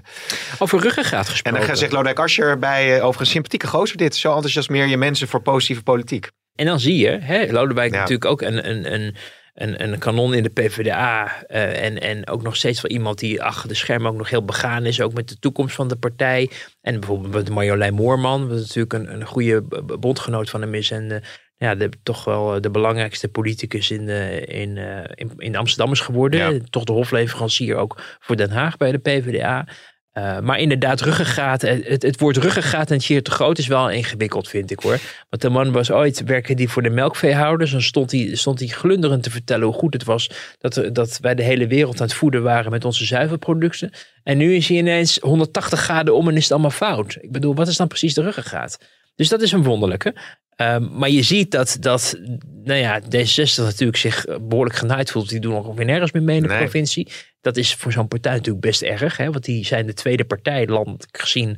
Over 0.60 0.80
ruggengraat 0.80 1.26
en 1.26 1.32
gesproken. 1.32 1.68
dan 1.68 1.78
zegt 1.78 1.92
Lodewijk 1.92 2.20
Asscher 2.20 2.60
bij, 2.60 2.98
eh, 2.98 3.06
over 3.06 3.22
een 3.22 3.28
sympathieke 3.28 3.68
gozer 3.68 3.98
dit. 3.98 4.16
Zo 4.16 4.34
enthousiasmeer 4.34 4.86
je 4.86 4.98
mensen 4.98 5.28
voor 5.28 5.42
positieve 5.42 5.84
politiek. 5.84 6.30
En 6.56 6.66
dan 6.66 6.80
zie 6.80 6.98
je, 6.98 7.10
hè, 7.22 7.52
Lodewijk 7.52 7.92
Ja. 7.92 7.98
natuurlijk 7.98 8.26
ook 8.26 8.42
een, 8.42 8.70
een, 8.70 8.94
een, 8.94 9.16
een, 9.54 9.84
een 9.92 10.00
kanon 10.00 10.34
in 10.34 10.44
de 10.44 10.50
PvdA. 10.50 11.44
eh, 11.48 11.84
en, 11.84 12.00
en 12.02 12.28
ook 12.30 12.42
nog 12.42 12.56
steeds 12.56 12.82
wel 12.82 12.92
iemand 12.92 13.20
die 13.20 13.44
achter 13.44 13.68
de 13.70 13.76
schermen 13.76 14.12
ook 14.12 14.18
nog 14.18 14.30
heel 14.30 14.46
begaan 14.46 14.86
is. 14.86 15.02
Ook 15.02 15.14
met 15.14 15.30
de 15.30 15.40
toekomst 15.40 15.76
van 15.76 15.88
de 15.88 15.96
partij. 15.96 16.50
En 16.82 17.00
bijvoorbeeld 17.00 17.34
met 17.34 17.50
Marjolein 17.50 17.94
Moorman. 17.94 18.48
Wat 18.48 18.58
natuurlijk 18.58 18.94
een, 18.94 19.14
een 19.14 19.26
goede 19.26 19.62
bondgenoot 20.00 20.50
van 20.50 20.62
hem 20.62 20.74
is. 20.74 20.92
En 20.92 21.24
ja, 21.58 21.76
de, 21.76 21.90
toch 22.04 22.24
wel 22.24 22.62
de 22.62 22.70
belangrijkste 22.70 23.28
politicus 23.28 23.92
in, 23.92 24.06
de, 24.06 24.46
in, 24.46 24.78
eh, 24.78 25.04
in, 25.16 25.32
in 25.38 25.56
Amsterdam 25.56 25.92
is 25.92 26.00
geworden. 26.00 26.54
Ja. 26.54 26.60
Toch 26.70 26.84
de 26.84 26.92
hofleverancier 26.92 27.76
ook 27.76 28.02
voor 28.20 28.36
Den 28.36 28.52
Haag 28.52 28.78
bij 28.78 28.92
de 28.92 28.98
PvdA. 28.98 29.68
Eh, 30.16 30.40
maar 30.40 30.60
inderdaad, 30.60 31.02
ruggengraat. 31.02 31.62
Het, 31.62 32.02
het, 32.02 32.20
woord 32.20 32.38
ruggengraat 32.38 32.92
en 32.92 32.98
Tjeerd 32.98 33.26
te 33.26 33.32
groot 33.32 33.58
is 33.58 33.68
wel 33.68 33.90
ingewikkeld, 33.90 34.48
vind 34.48 34.72
ik 34.72 34.80
hoor. 34.80 35.00
Want 35.30 35.42
de 35.42 35.50
man 35.50 35.72
was 35.72 35.92
ooit, 35.92 36.24
werkte 36.24 36.54
die 36.54 36.70
voor 36.70 36.82
de 36.82 36.90
melkveehouders. 36.90 37.72
Dan 37.72 37.82
stond 37.82 38.12
hij, 38.12 38.36
stond 38.36 38.60
hij 38.60 38.68
glunderend 38.68 39.24
te 39.24 39.32
vertellen 39.32 39.66
hoe 39.66 39.76
goed 39.76 39.94
het 39.94 40.04
was 40.04 40.30
dat, 40.58 40.90
dat 40.92 41.18
wij 41.22 41.36
de 41.36 41.44
hele 41.44 41.68
wereld 41.68 42.02
aan 42.02 42.08
het 42.08 42.16
voeden 42.16 42.44
waren 42.44 42.72
met 42.72 42.86
onze 42.86 43.06
zuivelproducten. 43.06 43.92
En 44.24 44.38
nu 44.38 44.56
is 44.56 44.68
hij 44.68 44.78
ineens 44.78 45.18
180 45.22 45.80
graden 45.80 46.16
om 46.16 46.28
en 46.28 46.36
is 46.36 46.44
het 46.44 46.52
allemaal 46.52 46.70
fout. 46.70 47.18
Ik 47.22 47.32
bedoel, 47.32 47.56
wat 47.56 47.68
is 47.68 47.78
dan 47.78 47.88
precies 47.88 48.14
de 48.14 48.22
ruggengraat? 48.22 48.78
Dus 49.16 49.30
dat 49.30 49.42
is 49.42 49.52
een 49.52 49.64
wonderlijke. 49.64 50.16
Ehm, 50.56 50.98
maar 50.98 51.10
je 51.10 51.22
ziet 51.22 51.52
dat, 51.52 51.78
dat 51.80 52.20
nou 52.64 52.80
ja, 52.80 53.02
D66 53.02 53.56
natuurlijk 53.56 53.98
zich 53.98 54.26
behoorlijk 54.42 54.76
genaaid 54.76 55.12
voelt. 55.12 55.30
Die 55.30 55.40
doen 55.40 55.56
ongeveer 55.56 55.86
nergens 55.86 56.12
meer 56.12 56.24
mee 56.24 56.36
in 56.36 56.42
de 56.42 56.48
Nee. 56.48 56.58
provincie. 56.58 57.12
Dat 57.42 57.58
is 57.58 57.76
voor 57.76 57.92
zo'n 57.92 58.08
partij 58.08 58.32
natuurlijk 58.32 58.66
best 58.66 58.82
erg. 58.82 59.18
Hè? 59.18 59.32
Want 59.32 59.44
die 59.46 59.66
zijn 59.66 59.86
de 59.86 59.94
tweede 59.94 60.26
partij 60.26 60.68
landelijk 60.68 61.18
gezien 61.18 61.58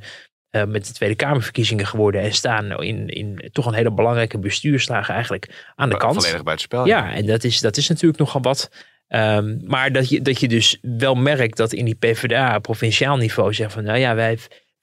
eh, 0.50 0.64
met 0.64 0.88
de 0.88 0.94
Tweede 0.94 1.16
Kamerverkiezingen 1.16 1.88
geworden. 1.88 2.22
En 2.22 2.34
staan 2.34 2.84
in, 2.84 3.08
in 3.08 3.50
toch 3.52 3.66
een 3.66 3.74
hele 3.74 3.94
belangrijke 3.94 4.40
bestuurslagen 4.40 5.14
eigenlijk 5.14 5.72
aan 5.76 5.90
de 5.90 5.98
kant. 5.98 6.16
Volledig 6.16 6.44
buitenspel. 6.44 6.86
Ja, 6.86 7.14
en 7.14 7.26
dat 7.26 7.44
is, 7.44 7.60
dat 7.60 7.78
is 7.78 7.88
natuurlijk 7.90 8.20
nogal 8.20 8.42
wat. 8.42 8.70
Ehm, 9.08 9.58
maar 9.64 9.92
dat 9.92 10.10
je, 10.10 10.22
dat 10.22 10.40
je 10.40 10.48
dus 10.48 10.78
wel 10.82 11.16
merkt 11.16 11.58
dat 11.58 11.74
in 11.74 11.86
die 11.86 11.96
PvdA 11.96 12.60
provinciaal 12.60 13.18
niveau 13.18 13.54
zegt 13.54 13.74
van 13.74 13.84
nou 13.84 13.98
ja, 13.98 14.16
wij 14.16 14.38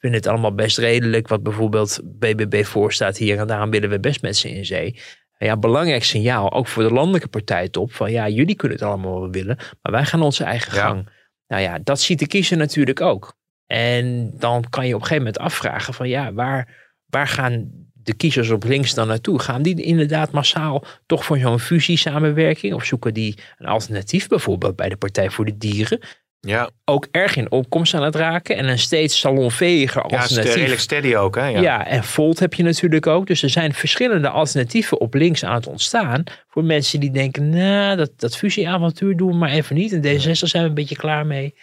vinden 0.04 0.20
het 0.20 0.30
allemaal 0.30 0.54
best 0.54 0.78
redelijk 0.78 1.28
wat 1.28 1.42
bijvoorbeeld 1.42 2.00
BBB 2.04 2.64
voorstaat 2.64 3.16
hier 3.16 3.38
en 3.38 3.46
daarom 3.46 3.70
willen 3.70 3.90
we 3.90 4.00
best 4.00 4.22
met 4.22 4.36
ze 4.36 4.50
in 4.50 4.64
zee. 4.64 5.00
Ja, 5.38 5.56
belangrijk 5.56 6.04
signaal, 6.04 6.52
ook 6.52 6.66
voor 6.66 6.82
de 6.82 6.92
landelijke 6.92 7.28
partijtop, 7.28 7.92
van 7.92 8.10
ja, 8.10 8.28
jullie 8.28 8.54
kunnen 8.54 8.78
het 8.78 8.86
allemaal 8.86 9.20
wel 9.20 9.30
willen, 9.30 9.56
maar 9.82 9.92
wij 9.92 10.04
gaan 10.04 10.22
onze 10.22 10.44
eigen 10.44 10.74
Ja. 10.74 10.86
gang. 10.86 11.08
Nou 11.48 11.62
ja, 11.62 11.78
dat 11.78 12.00
ziet 12.00 12.18
de 12.18 12.26
kiezer 12.26 12.56
natuurlijk 12.56 13.00
ook. 13.00 13.36
En 13.66 14.30
dan 14.38 14.64
kan 14.70 14.86
je 14.86 14.94
op 14.94 15.00
een 15.00 15.06
gegeven 15.06 15.24
moment 15.24 15.42
afvragen 15.42 15.94
van 15.94 16.08
ja, 16.08 16.32
waar, 16.32 16.68
waar 17.06 17.28
gaan 17.28 17.70
de 17.92 18.14
kiezers 18.14 18.50
op 18.50 18.64
links 18.64 18.94
dan 18.94 19.08
naartoe? 19.08 19.38
Gaan 19.38 19.62
die 19.62 19.82
inderdaad 19.82 20.30
massaal 20.30 20.84
toch 21.06 21.24
voor 21.24 21.38
zo'n 21.38 21.58
fusiesamenwerking? 21.58 22.74
Of 22.74 22.84
zoeken 22.84 23.14
die 23.14 23.38
een 23.58 23.66
alternatief 23.66 24.28
bijvoorbeeld 24.28 24.76
bij 24.76 24.88
de 24.88 24.96
Partij 24.96 25.30
voor 25.30 25.44
de 25.44 25.56
Dieren? 25.56 26.00
Ja. 26.46 26.70
Ook 26.84 27.08
erg 27.10 27.36
in 27.36 27.50
opkomst 27.50 27.94
aan 27.94 28.02
het 28.02 28.14
raken 28.14 28.56
en 28.56 28.68
een 28.68 28.78
steeds 28.78 29.18
salonveger 29.18 29.96
ja 29.96 30.02
het 30.02 30.12
is 30.12 30.20
alternatief. 30.20 30.54
redelijk 30.54 30.80
steady 30.80 31.14
ook. 31.14 31.34
Hè? 31.34 31.46
Ja. 31.46 31.60
Ja. 31.60 31.86
en 31.86 32.04
Volt 32.04 32.38
heb 32.38 32.54
je 32.54 32.62
natuurlijk 32.62 33.06
ook. 33.06 33.26
Dus 33.26 33.42
er 33.42 33.50
zijn 33.50 33.74
verschillende 33.74 34.28
alternatieven 34.28 35.00
op 35.00 35.14
links 35.14 35.44
aan 35.44 35.54
het 35.54 35.66
ontstaan. 35.66 36.22
Voor 36.48 36.64
mensen 36.64 37.00
die 37.00 37.10
denken, 37.10 37.50
nou, 37.50 37.96
dat, 37.96 38.10
dat 38.16 38.36
fusieavontuur 38.36 39.16
doen 39.16 39.28
we 39.28 39.36
maar 39.36 39.50
even 39.50 39.76
niet. 39.76 39.92
En 39.92 40.02
D66 40.02 40.32
zijn 40.32 40.62
we 40.62 40.68
een 40.68 40.74
beetje 40.74 40.96
klaar 40.96 41.26
mee. 41.26 41.54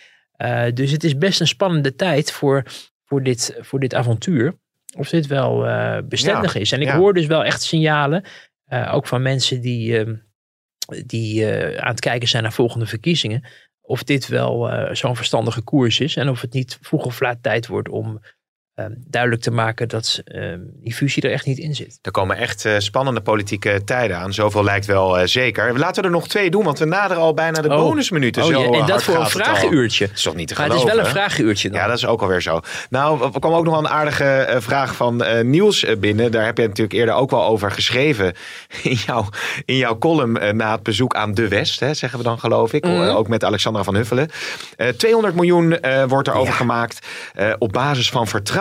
Eh, 0.42 0.64
dus 0.74 0.92
het 0.92 1.04
is 1.04 1.18
best 1.18 1.40
een 1.40 1.48
spannende 1.48 1.96
tijd 1.96 2.32
voor, 2.32 2.64
voor, 3.06 3.24
dit, 3.24 3.58
voor 3.60 3.80
dit 3.80 3.94
avontuur. 3.94 4.60
Of 4.98 5.10
dit 5.10 5.28
wel 5.28 5.68
eh, 5.68 5.98
bestendig 6.06 6.56
is. 6.56 6.72
En 6.72 6.82
ik 6.82 6.88
ja. 6.88 6.98
hoor 6.98 7.14
dus 7.14 7.26
wel 7.26 7.44
echt 7.46 7.62
signalen. 7.62 8.24
eh, 8.66 8.94
ook 8.94 9.08
van 9.08 9.22
mensen 9.22 9.62
die, 9.62 9.98
ehm, 9.98 10.16
die 11.06 11.48
aan 11.82 11.92
het 11.92 12.00
kijken 12.00 12.28
zijn 12.28 12.44
naar 12.44 12.54
volgende 12.54 12.86
verkiezingen. 12.86 13.44
Of 13.82 14.04
dit 14.04 14.28
wel 14.28 14.72
eh, 14.72 14.96
zo'n 14.96 15.16
verstandige 15.16 15.62
koers 15.62 16.00
is. 16.00 16.16
En 16.16 16.30
of 16.30 16.42
het 16.42 16.54
niet 16.54 16.78
vroeg 16.82 17.06
of 17.06 17.20
laat 17.20 17.44
tijd 17.44 17.68
wordt 17.68 17.90
om 17.90 18.20
ehm, 18.76 18.92
duidelijk 19.08 19.42
te 19.42 19.52
maken 19.52 19.88
dat 19.88 20.22
ehm, 20.26 20.60
die 20.84 20.94
fusie 20.94 21.24
er 21.24 21.32
echt 21.32 21.46
niet 21.46 21.58
in 21.58 21.76
zit. 21.76 22.00
Er 22.02 22.12
komen 22.12 22.38
echt 22.38 22.66
eh, 22.66 22.74
spannende 22.78 23.22
politieke 23.22 23.82
tijden 23.86 24.18
aan. 24.18 24.34
Zoveel 24.34 24.64
lijkt 24.64 24.86
wel 24.86 25.20
eh, 25.20 25.28
zeker. 25.28 25.80
Laten 25.80 26.02
we 26.02 26.08
er 26.08 26.14
nog 26.14 26.28
twee 26.28 26.50
doen, 26.50 26.64
want 26.64 26.80
we 26.80 26.86
naderen 26.86 27.24
al 27.24 27.34
bijna 27.34 27.62
de 27.62 27.70
Oh. 27.70 27.76
bonusminuten. 27.78 28.44
Oh, 28.44 28.50
Zo 28.50 28.60
ja, 28.74 28.80
en 28.80 28.86
dat 28.86 29.04
voor 29.04 29.16
een 29.20 29.30
vragenuurtje. 29.30 30.08
Dat 30.08 30.16
is 30.16 30.22
toch 30.24 30.36
niet 30.36 30.48
te 30.48 30.54
Maar 30.54 30.64
het 30.64 30.72
geloven? 30.74 30.98
is 30.98 31.04
wel 31.04 31.06
een 31.14 31.20
vragenuurtje 31.20 31.70
dan. 31.70 31.80
Ja, 31.80 31.88
dat 31.88 31.98
is 31.98 32.06
ook 32.06 32.22
alweer 32.22 32.42
zo. 32.42 32.60
Nou, 32.90 33.24
er 33.34 33.40
kwam 33.40 33.54
ook 33.54 33.64
nog 33.64 33.74
wel 33.74 33.84
een 33.84 33.90
aardige 33.90 34.26
eh, 34.26 34.62
vraag 34.62 34.96
van 34.96 35.24
Niels 35.44 35.86
binnen. 36.00 36.32
Daar 36.32 36.46
heb 36.46 36.58
je 36.58 36.64
natuurlijk 36.68 36.94
eerder 36.94 37.14
ook 37.16 37.30
wel 37.32 37.44
over 37.46 37.72
geschreven. 37.72 38.34
In 38.84 38.98
jouw, 39.06 39.26
in 39.66 39.76
jouw 39.76 39.98
column 39.98 40.56
na 40.58 40.72
het 40.72 40.84
bezoek 40.84 41.14
aan 41.16 41.34
De 41.34 41.48
West, 41.48 41.80
hè, 41.80 41.94
zeggen 41.94 42.20
we 42.20 42.26
dan 42.26 42.40
geloof 42.40 42.74
ik. 42.74 42.84
Mhm. 42.84 43.02
Ook 43.10 43.28
met 43.28 43.44
Alexandra 43.44 43.84
van 43.84 43.96
Huffelen. 43.96 44.30
Eh 44.78 44.88
200 44.88 45.36
miljoen 45.36 45.78
wordt 46.08 46.28
er 46.28 46.34
over 46.34 46.52
Ja. 46.52 46.58
gemaakt 46.58 47.08
op 47.58 47.72
basis 47.72 48.10
van 48.10 48.28
vertrouwen. 48.28 48.60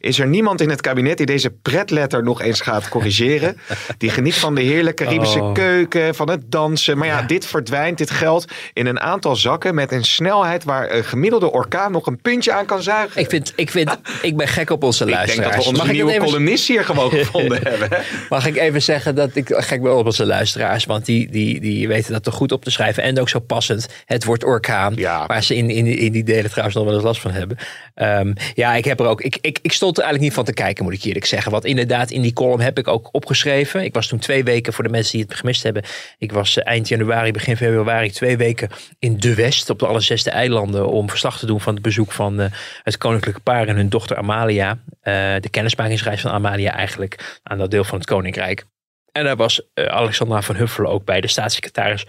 Is 0.00 0.18
er 0.18 0.26
niemand 0.26 0.60
in 0.60 0.70
het 0.70 0.80
kabinet 0.80 1.16
die 1.16 1.26
deze 1.26 1.50
pretletter 1.50 2.22
nog 2.22 2.42
eens 2.42 2.60
gaat 2.60 2.88
corrigeren? 2.88 3.58
die 3.98 4.10
geniet 4.10 4.34
van 4.34 4.54
de 4.54 4.60
heerlijke 4.62 5.04
Caribische 5.04 5.38
Oh. 5.42 5.52
keuken, 5.52 6.14
van 6.14 6.30
het 6.30 6.50
dansen. 6.50 6.98
Maar 6.98 7.06
ja, 7.06 7.18
Ja. 7.18 7.26
dit 7.26 7.46
verdwijnt, 7.46 7.98
dit 7.98 8.10
geld, 8.10 8.44
in 8.72 8.86
een 8.86 9.00
aantal 9.00 9.36
zakken 9.36 9.74
met 9.74 9.92
een 9.92 10.04
snelheid 10.04 10.64
waar 10.64 10.90
een 10.90 11.04
gemiddelde 11.04 11.52
orkaan 11.52 11.92
nog 11.92 12.06
een 12.06 12.20
puntje 12.20 12.52
aan 12.52 12.66
kan 12.66 12.82
zuigen. 12.82 13.20
Ik, 13.20 13.28
vind, 13.30 13.52
ik, 13.56 13.70
vind, 13.70 13.96
ik 14.22 14.36
ben 14.36 14.48
gek 14.48 14.70
op 14.70 14.82
onze 14.82 15.04
Ik 15.04 15.08
denk 15.10 15.18
luisteraars. 15.26 15.54
dat 15.54 15.64
we 15.64 15.70
onze 15.70 15.82
mag, 15.82 15.92
nieuwe 15.92 16.12
even, 16.12 16.24
columnist 16.24 16.68
hier 16.68 16.84
gewoon 16.84 17.10
gevonden 17.24 17.60
hebben. 17.62 17.88
mag 18.28 18.46
ik 18.46 18.56
even 18.56 18.82
zeggen 18.82 19.14
dat 19.14 19.30
ik 19.36 19.46
gek 19.48 19.82
ben 19.82 19.96
op 19.96 20.06
onze 20.06 20.26
luisteraars. 20.26 20.84
Want 20.84 21.04
die, 21.06 21.30
die, 21.30 21.60
die 21.60 21.88
weten 21.88 22.12
dat 22.12 22.22
toch 22.22 22.34
goed 22.34 22.52
op 22.52 22.64
te 22.64 22.70
schrijven. 22.70 23.02
En 23.02 23.20
ook 23.20 23.28
zo 23.28 23.38
passend. 23.38 23.88
Het 24.04 24.24
wordt 24.24 24.44
orkaan. 24.44 24.92
Ja. 24.96 25.26
Waar 25.26 25.42
ze 25.42 25.56
in, 25.56 25.70
in, 25.70 25.86
in 25.86 26.12
die 26.12 26.24
delen 26.24 26.48
trouwens 26.50 26.76
nog 26.76 26.84
wel 26.84 26.94
eens 26.94 27.02
last 27.04 27.20
van 27.20 27.30
hebben. 27.30 27.56
Ehm, 27.94 28.32
ja, 28.54 28.74
ik 28.74 28.84
heb 28.84 29.00
er 29.00 29.06
ook. 29.06 29.19
Ik, 29.20 29.38
ik, 29.40 29.58
ik 29.62 29.72
stond 29.72 29.96
er 29.96 30.02
eigenlijk 30.02 30.32
niet 30.32 30.44
van 30.44 30.54
te 30.54 30.62
kijken, 30.62 30.84
moet 30.84 30.92
ik 30.92 31.02
eerlijk 31.02 31.24
zeggen. 31.24 31.52
Want 31.52 31.64
inderdaad, 31.64 32.10
in 32.10 32.22
die 32.22 32.32
column 32.32 32.60
heb 32.60 32.78
ik 32.78 32.88
ook 32.88 33.08
opgeschreven. 33.12 33.84
Ik 33.84 33.94
was 33.94 34.06
toen 34.06 34.18
twee 34.18 34.44
weken, 34.44 34.72
voor 34.72 34.84
de 34.84 34.90
mensen 34.90 35.12
die 35.12 35.26
het 35.28 35.34
gemist 35.38 35.62
hebben. 35.62 35.82
Ik 36.18 36.32
was 36.32 36.56
eh, 36.56 36.66
eind 36.66 36.88
januari, 36.88 37.32
begin 37.32 37.56
februari, 37.56 38.10
twee 38.10 38.36
weken 38.36 38.68
in 38.98 39.16
De 39.16 39.34
West. 39.34 39.70
Op 39.70 39.78
de 39.78 39.86
alle 39.86 40.00
zesde 40.00 40.30
eilanden. 40.30 40.88
Om 40.88 41.08
verslag 41.08 41.38
te 41.38 41.46
doen 41.46 41.60
van 41.60 41.74
het 41.74 41.82
bezoek 41.82 42.12
van 42.12 42.40
eh, 42.40 42.46
het 42.82 42.98
koninklijke 42.98 43.40
paar 43.40 43.68
en 43.68 43.76
hun 43.76 43.88
dochter 43.88 44.16
Amalia. 44.16 44.78
Eh, 45.00 45.14
de 45.40 45.48
kennismakingsreis 45.50 46.20
van 46.20 46.30
Amalia 46.30 46.72
eigenlijk. 46.72 47.40
Aan 47.42 47.58
dat 47.58 47.70
deel 47.70 47.84
van 47.84 47.98
het 47.98 48.06
koninkrijk. 48.06 48.64
En 49.12 49.24
daar 49.24 49.36
was 49.36 49.62
Alexandra 49.74 50.42
van 50.42 50.56
Huffelen 50.56 50.90
ook 50.90 51.04
bij, 51.04 51.20
de 51.20 51.28
staatssecretaris 51.28 52.06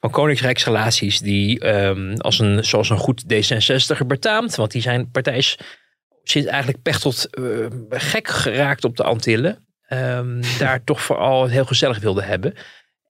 van 0.00 0.10
Koninkrijksrelaties, 0.10 1.18
die 1.18 1.60
ehm, 1.60 2.14
als 2.16 2.38
een, 2.38 2.64
zoals 2.64 2.90
een 2.90 2.98
goed 2.98 3.24
D66er 3.24 4.06
betaamt, 4.06 4.54
want 4.54 4.70
die 4.70 4.82
zijn 4.82 5.10
partij 5.10 5.44
is, 6.34 6.42
zit 6.42 6.46
eigenlijk 6.46 6.82
pechtelt 6.82 7.28
eh, 7.30 7.44
gek 7.88 8.28
geraakt 8.28 8.84
op 8.84 8.96
de 8.96 9.02
Antillen, 9.02 9.66
ehm, 9.86 10.42
daar 10.58 10.84
toch 10.84 11.02
vooral 11.02 11.46
heel 11.46 11.64
gezellig 11.64 11.98
wilde 11.98 12.22
hebben. 12.22 12.54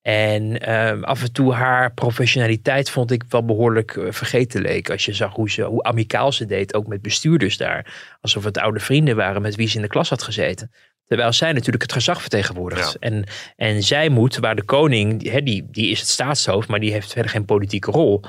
En 0.03 0.61
ehm, 0.61 1.03
af 1.03 1.23
en 1.23 1.33
toe 1.33 1.53
haar 1.53 1.93
professionaliteit 1.93 2.91
vond 2.91 3.11
ik 3.11 3.25
wel 3.29 3.45
behoorlijk 3.45 3.97
eh, 3.97 4.07
vergeten 4.11 4.63
leek. 4.63 4.91
Als 4.91 5.05
je 5.05 5.13
zag 5.13 5.35
hoe, 5.35 5.51
ze, 5.51 5.63
hoe 5.63 5.83
amicaal 5.83 6.33
ze 6.33 6.47
deed, 6.47 6.75
ook 6.75 6.87
met 6.87 7.03
bestuurders 7.03 7.57
daar. 7.57 8.17
Alsof 8.21 8.45
het 8.45 8.59
oude 8.59 8.81
vrienden 8.81 9.17
waren 9.17 9.43
met 9.43 9.57
wie 9.57 9.69
ze 9.69 9.77
in 9.77 9.83
de 9.83 9.89
klas 9.89 10.09
had 10.09 10.23
gezeten. 10.23 10.71
Terwijl 11.05 11.33
zij 11.33 11.53
natuurlijk 11.53 11.83
het 11.83 11.93
gezag 11.93 12.21
vertegenwoordigt. 12.21 12.93
Ja. 12.93 13.09
En, 13.09 13.25
en 13.57 13.83
zij 13.83 14.09
moet, 14.09 14.37
waar 14.37 14.57
de 14.57 14.65
koning, 14.65 15.31
hè, 15.31 15.43
die, 15.43 15.69
die 15.71 15.91
is 15.91 16.01
het 16.01 16.09
staatshoofd, 16.09 16.69
maar 16.69 16.81
die 16.81 16.93
heeft 16.93 17.13
verder 17.13 17.31
geen 17.31 17.45
politieke 17.45 17.91
rol. 17.91 18.25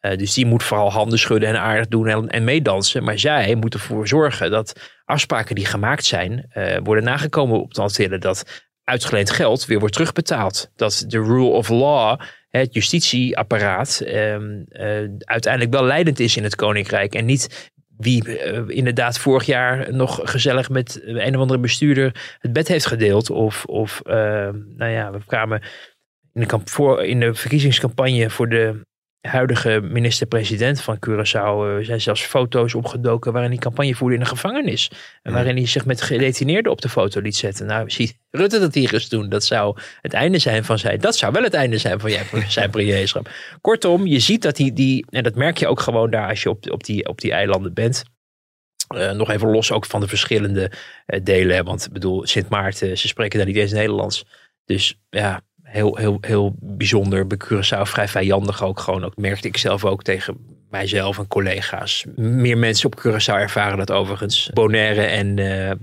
Eh, 0.00 0.16
dus 0.16 0.34
die 0.34 0.46
moet 0.46 0.62
vooral 0.62 0.92
handen 0.92 1.18
schudden 1.18 1.48
en 1.48 1.60
aardig 1.60 1.88
doen 1.88 2.08
en, 2.08 2.28
en 2.28 2.44
meedansen. 2.44 3.04
Maar 3.04 3.18
zij 3.18 3.54
moet 3.54 3.74
ervoor 3.74 4.08
zorgen 4.08 4.50
dat 4.50 4.90
afspraken 5.04 5.54
die 5.54 5.66
gemaakt 5.66 6.04
zijn, 6.04 6.46
eh, 6.48 6.76
worden 6.82 7.04
nagekomen 7.04 7.60
op 7.60 7.74
de 7.74 7.80
Antillen. 7.80 8.20
Dat 8.20 8.64
uitgeleend 8.84 9.30
geld 9.30 9.66
weer 9.66 9.78
wordt 9.78 9.94
terugbetaald. 9.94 10.70
Dat 10.76 11.04
de 11.06 11.18
rule 11.18 11.48
of 11.48 11.68
law, 11.68 12.20
het 12.48 12.74
justitieapparaat, 12.74 14.00
ehm, 14.00 14.62
eh, 14.68 15.08
uiteindelijk 15.18 15.72
wel 15.72 15.84
leidend 15.84 16.20
is 16.20 16.36
in 16.36 16.42
het 16.42 16.54
koninkrijk. 16.54 17.14
En 17.14 17.24
niet 17.24 17.70
wie 18.00 18.42
inderdaad 18.66 19.18
vorig 19.18 19.44
jaar 19.44 19.94
nog 19.94 20.20
gezellig 20.22 20.68
met 20.68 21.00
een 21.04 21.34
of 21.34 21.40
andere 21.40 21.60
bestuurder 21.60 22.36
het 22.38 22.52
bed 22.52 22.68
heeft 22.68 22.86
gedeeld. 22.86 23.30
Of, 23.30 23.64
of 23.64 24.00
eh, 24.00 24.14
nou 24.76 24.90
ja, 24.90 25.10
we 25.10 25.18
kwamen 25.26 25.62
in 26.32 26.46
de, 26.46 26.60
voor, 26.64 27.04
in 27.04 27.20
de 27.20 27.34
verkiezingscampagne 27.34 28.30
voor 28.30 28.48
de 28.48 28.86
huidige 29.20 29.80
minister-president 29.82 30.80
van 30.80 30.96
Curaçao. 31.06 31.78
eh, 31.78 31.84
zijn 31.84 32.00
zelfs 32.00 32.22
foto's 32.22 32.74
opgedoken 32.74 33.32
waarin 33.32 33.50
hij 33.50 33.60
campagne 33.60 33.94
voerde 33.94 34.14
in 34.14 34.20
een 34.20 34.26
gevangenis. 34.26 34.90
En 35.22 35.32
waarin 35.32 35.56
hij 35.56 35.66
zich 35.66 35.84
met 35.86 36.02
gedetineerden 36.02 36.72
op 36.72 36.80
de 36.80 36.88
foto 36.88 37.20
liet 37.20 37.36
zetten. 37.36 37.66
Nou, 37.66 37.90
ziet 37.90 38.18
Rutte 38.30 38.58
dat 38.58 38.74
hier 38.74 38.94
eens 38.94 39.08
doen. 39.08 39.28
Dat 39.28 39.44
zou 39.44 39.78
het 40.00 40.12
einde 40.12 40.38
zijn 40.38 40.64
van 40.64 40.78
zijn. 40.78 40.98
Dat 41.00 41.16
zou 41.16 41.32
wel 41.32 41.42
het 41.42 41.54
einde 41.54 41.78
zijn 41.78 42.00
van 42.00 42.10
jij- 42.10 42.26
zijn 42.48 42.70
premierschap. 42.70 43.30
Kortom, 43.60 44.06
je 44.06 44.18
ziet 44.18 44.42
dat 44.42 44.58
hij 44.58 44.72
die. 44.74 45.06
En 45.10 45.22
dat 45.22 45.34
merk 45.34 45.58
je 45.58 45.66
ook 45.66 45.80
gewoon 45.80 46.10
daar 46.10 46.28
als 46.28 46.42
je 46.42 46.50
op, 46.50 46.70
op, 46.70 46.84
die, 46.84 47.08
op 47.08 47.20
die 47.20 47.32
eilanden 47.32 47.74
bent. 47.74 48.02
Eh, 48.88 49.10
nog 49.12 49.30
even 49.30 49.50
los 49.50 49.72
ook 49.72 49.86
van 49.86 50.00
de 50.00 50.08
verschillende 50.08 50.72
eh, 51.06 51.20
delen. 51.22 51.64
Want 51.64 51.86
ik 51.86 51.92
bedoel, 51.92 52.26
Sint 52.26 52.48
Maarten, 52.48 52.98
ze 52.98 53.08
spreken 53.08 53.38
daar 53.38 53.46
niet 53.46 53.56
eens 53.56 53.72
Nederlands. 53.72 54.24
Dus 54.64 54.98
ja, 55.10 55.40
heel, 55.70 55.96
heel, 55.96 56.18
heel 56.20 56.54
bijzonder. 56.60 57.26
Bij 57.26 57.38
Curaçao 57.44 57.82
vrij 57.82 58.08
vijandig 58.08 58.64
ook 58.64 58.80
gewoon. 58.80 59.04
Ook 59.04 59.16
merkte 59.16 59.48
ik 59.48 59.56
zelf 59.56 59.84
ook 59.84 60.02
tegen 60.02 60.58
mijzelf 60.70 61.18
en 61.18 61.26
collega's. 61.28 62.04
Meer 62.16 62.58
mensen 62.58 62.86
op 62.86 63.00
Curaçao 63.00 63.34
ervaren 63.34 63.78
dat 63.78 63.90
overigens. 63.90 64.50
Bonaire 64.54 65.02
en 65.02 65.38
eh, 65.38 65.70
eh, 65.70 65.76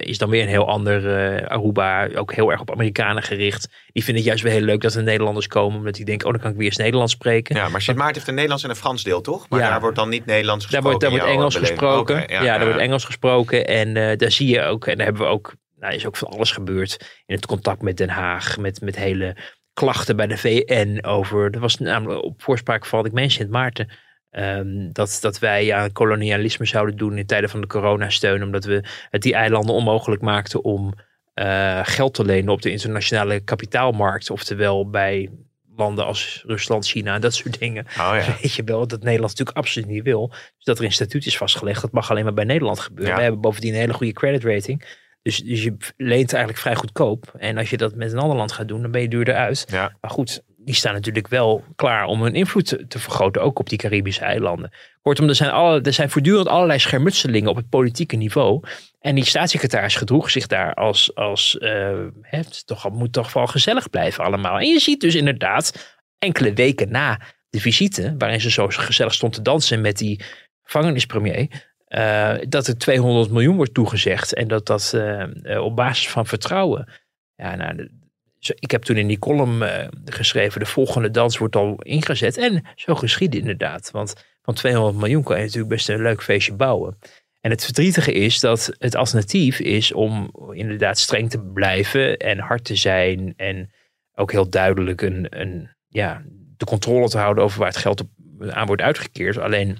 is 0.00 0.18
dan 0.18 0.28
weer 0.30 0.42
een 0.42 0.48
heel 0.48 0.68
ander 0.68 1.16
eh, 1.16 1.46
Aruba. 1.46 2.08
Ook 2.14 2.34
heel 2.34 2.50
erg 2.50 2.60
op 2.60 2.70
Amerikanen 2.72 3.22
gericht. 3.22 3.68
Die 3.92 4.04
vinden 4.04 4.14
het 4.14 4.24
juist 4.24 4.42
weer 4.42 4.52
heel 4.52 4.62
leuk 4.62 4.80
dat 4.80 4.94
er 4.94 5.02
Nederlanders 5.02 5.46
komen. 5.46 5.78
Omdat 5.78 5.94
die 5.94 6.04
denken, 6.04 6.26
oh 6.26 6.32
dan 6.32 6.42
kan 6.42 6.50
ik 6.50 6.56
weer 6.56 6.66
eens 6.66 6.76
Nederlands 6.76 7.12
spreken. 7.12 7.56
Ja, 7.56 7.68
maar 7.68 7.82
Sint 7.82 7.96
Maarten 7.96 8.14
heeft 8.14 8.28
een 8.28 8.34
Nederlands 8.34 8.64
en 8.64 8.70
een 8.70 8.76
Frans 8.76 9.02
deel, 9.02 9.20
toch? 9.20 9.48
Maar 9.48 9.60
Ja. 9.60 9.70
daar 9.70 9.80
wordt 9.80 9.96
dan 9.96 10.08
niet 10.08 10.26
Nederlands 10.26 10.70
Daar 10.70 10.82
gesproken. 10.82 10.98
wordt, 10.98 11.00
daar 11.00 11.10
wordt 11.10 11.24
in 11.24 11.30
jouw 11.30 11.38
Engels 11.40 11.54
beleving. 11.54 11.78
gesproken. 11.80 12.44
Ja, 12.44 12.58
daar 12.58 12.66
wordt 12.66 12.80
Engels 12.80 13.04
gesproken. 13.04 13.66
En 13.66 14.18
daar 14.18 14.30
zie 14.32 14.48
je 14.48 14.62
ook, 14.62 14.86
en 14.86 14.96
daar 14.96 15.06
hebben 15.06 15.22
we 15.22 15.28
ook, 15.28 15.54
nou 15.84 15.96
is 15.96 16.06
ook 16.06 16.16
van 16.16 16.28
alles 16.28 16.50
gebeurd. 16.50 17.22
In 17.26 17.34
het 17.34 17.46
contact 17.46 17.82
met 17.82 17.96
Den 17.96 18.08
Haag, 18.08 18.58
met, 18.58 18.80
met 18.80 18.96
hele 18.96 19.36
klachten 19.72 20.16
bij 20.16 20.26
de 20.26 20.36
VN 20.36 20.98
over. 21.06 21.50
Dat 21.50 21.60
was 21.60 21.78
namelijk 21.78 22.22
op 22.22 22.42
voorspraak 22.42 22.86
van, 22.86 23.06
ik 23.06 23.12
meen 23.12 23.30
Sint 23.30 23.50
Maarten. 23.50 23.88
ehm, 24.30 24.92
dat, 24.92 25.18
dat 25.20 25.38
wij 25.38 25.74
aan 25.74 25.92
kolonialisme 25.92 26.66
zouden 26.66 26.96
doen 26.96 27.18
in 27.18 27.26
tijden 27.26 27.50
van 27.50 27.60
de 27.60 27.66
coronasteun. 27.66 28.42
Omdat 28.42 28.64
we 28.64 28.84
het 29.10 29.22
die 29.22 29.34
eilanden 29.34 29.74
onmogelijk 29.74 30.22
maakten 30.22 30.64
om 30.64 30.94
eh, 31.34 31.80
geld 31.82 32.14
te 32.14 32.24
lenen 32.24 32.52
op 32.52 32.62
de 32.62 32.70
internationale 32.70 33.40
kapitaalmarkt. 33.40 34.30
Oftewel 34.30 34.90
bij 34.90 35.30
landen 35.76 36.04
als 36.04 36.44
Rusland, 36.46 36.86
China 36.86 37.14
en 37.14 37.20
dat 37.20 37.34
soort 37.34 37.58
dingen. 37.58 37.84
Oh 37.84 37.94
ja. 37.96 38.36
Weet 38.42 38.54
je 38.54 38.64
wel, 38.64 38.86
dat 38.86 39.02
Nederland 39.02 39.30
natuurlijk 39.30 39.56
absoluut 39.56 39.88
niet 39.88 40.02
wil. 40.02 40.28
Dus 40.28 40.64
dat 40.64 40.78
er 40.78 40.84
in 40.84 40.92
statuut 40.92 41.26
is 41.26 41.36
vastgelegd, 41.36 41.80
dat 41.80 41.92
mag 41.92 42.10
alleen 42.10 42.24
maar 42.24 42.34
bij 42.34 42.44
Nederland 42.44 42.80
gebeuren. 42.80 43.10
Ja. 43.10 43.16
We 43.16 43.22
hebben 43.22 43.40
bovendien 43.40 43.72
een 43.72 43.80
hele 43.80 43.92
goede 43.92 44.12
credit 44.12 44.44
rating. 44.44 45.02
Dus, 45.24 45.38
dus 45.38 45.62
je 45.62 45.76
leent 45.96 46.32
eigenlijk 46.32 46.62
vrij 46.62 46.74
goedkoop. 46.74 47.34
En 47.38 47.58
als 47.58 47.70
je 47.70 47.76
dat 47.76 47.94
met 47.94 48.12
een 48.12 48.18
ander 48.18 48.36
land 48.36 48.52
gaat 48.52 48.68
doen, 48.68 48.82
dan 48.82 48.90
ben 48.90 49.00
je 49.00 49.08
duurder 49.08 49.34
uit. 49.34 49.66
Ja. 49.70 49.96
Maar 50.00 50.10
goed, 50.10 50.42
die 50.56 50.74
staan 50.74 50.92
natuurlijk 50.92 51.28
wel 51.28 51.64
klaar 51.76 52.06
om 52.06 52.22
hun 52.22 52.34
invloed 52.34 52.66
te, 52.66 52.86
te 52.86 52.98
vergroten, 52.98 53.42
ook 53.42 53.58
op 53.58 53.68
die 53.68 53.78
Caribische 53.78 54.24
eilanden. 54.24 54.72
Kortom, 55.02 55.28
er 55.28 55.34
zijn, 55.34 55.50
alle, 55.50 55.80
er 55.80 55.92
zijn 55.92 56.10
voortdurend 56.10 56.48
allerlei 56.48 56.78
schermutselingen 56.78 57.50
op 57.50 57.56
het 57.56 57.68
politieke 57.68 58.16
niveau. 58.16 58.62
En 59.00 59.14
die 59.14 59.24
staatssecretaris 59.24 59.96
gedroeg 59.96 60.30
zich 60.30 60.46
daar 60.46 60.74
als, 60.74 61.14
als 61.14 61.58
eh, 61.58 61.98
het 62.20 62.66
toch, 62.66 62.90
moet 62.90 63.12
toch 63.12 63.32
wel 63.32 63.46
gezellig 63.46 63.90
blijven 63.90 64.24
allemaal. 64.24 64.58
En 64.58 64.68
je 64.68 64.80
ziet 64.80 65.00
dus 65.00 65.14
inderdaad 65.14 65.96
enkele 66.18 66.52
weken 66.52 66.90
na 66.90 67.20
de 67.50 67.60
visite, 67.60 68.14
waarin 68.18 68.40
ze 68.40 68.50
zo 68.50 68.66
gezellig 68.68 69.14
stond 69.14 69.32
te 69.32 69.42
dansen 69.42 69.80
met 69.80 69.98
die 69.98 70.20
gevangenispremier, 70.62 71.73
eh, 71.94 72.34
dat 72.48 72.66
er 72.66 72.78
200 72.78 73.30
miljoen 73.30 73.56
wordt 73.56 73.74
toegezegd. 73.74 74.34
En 74.34 74.48
dat 74.48 74.66
dat 74.66 74.92
eh, 74.94 75.22
eh, 75.22 75.64
op 75.64 75.76
basis 75.76 76.08
van 76.08 76.26
vertrouwen. 76.26 76.88
Ja, 77.36 77.54
nou, 77.54 77.90
ik 78.38 78.70
heb 78.70 78.82
toen 78.82 78.96
in 78.96 79.06
die 79.06 79.18
column 79.18 79.62
geschreven, 80.04 80.60
de 80.60 80.66
volgende 80.66 81.10
dans 81.10 81.38
wordt 81.38 81.56
al 81.56 81.82
ingezet. 81.82 82.36
En 82.36 82.64
zo 82.74 82.94
geschiedde 82.94 83.38
inderdaad. 83.38 83.90
Want 83.90 84.14
van 84.42 84.54
200 84.54 84.96
miljoen 84.96 85.22
kan 85.22 85.36
je 85.36 85.42
natuurlijk 85.42 85.68
best 85.68 85.88
een 85.88 86.02
leuk 86.02 86.22
feestje 86.22 86.54
bouwen. 86.54 86.98
En 87.40 87.50
het 87.50 87.64
verdrietige 87.64 88.12
is 88.12 88.40
dat 88.40 88.74
het 88.78 88.94
alternatief 88.94 89.60
is 89.60 89.92
om 89.92 90.30
inderdaad 90.52 90.98
streng 90.98 91.30
te 91.30 91.40
blijven 91.40 92.16
en 92.16 92.38
hard 92.38 92.64
te 92.64 92.76
zijn. 92.76 93.34
En 93.36 93.70
ook 94.14 94.32
heel 94.32 94.50
duidelijk 94.50 95.02
een, 95.02 95.26
een, 95.40 95.68
ja, 95.88 96.22
de 96.56 96.64
controle 96.64 97.08
te 97.08 97.18
houden 97.18 97.44
over 97.44 97.58
waar 97.58 97.68
het 97.68 97.76
geld 97.76 98.02
aan 98.48 98.66
wordt 98.66 98.82
uitgekeerd. 98.82 99.38
Alleen 99.38 99.78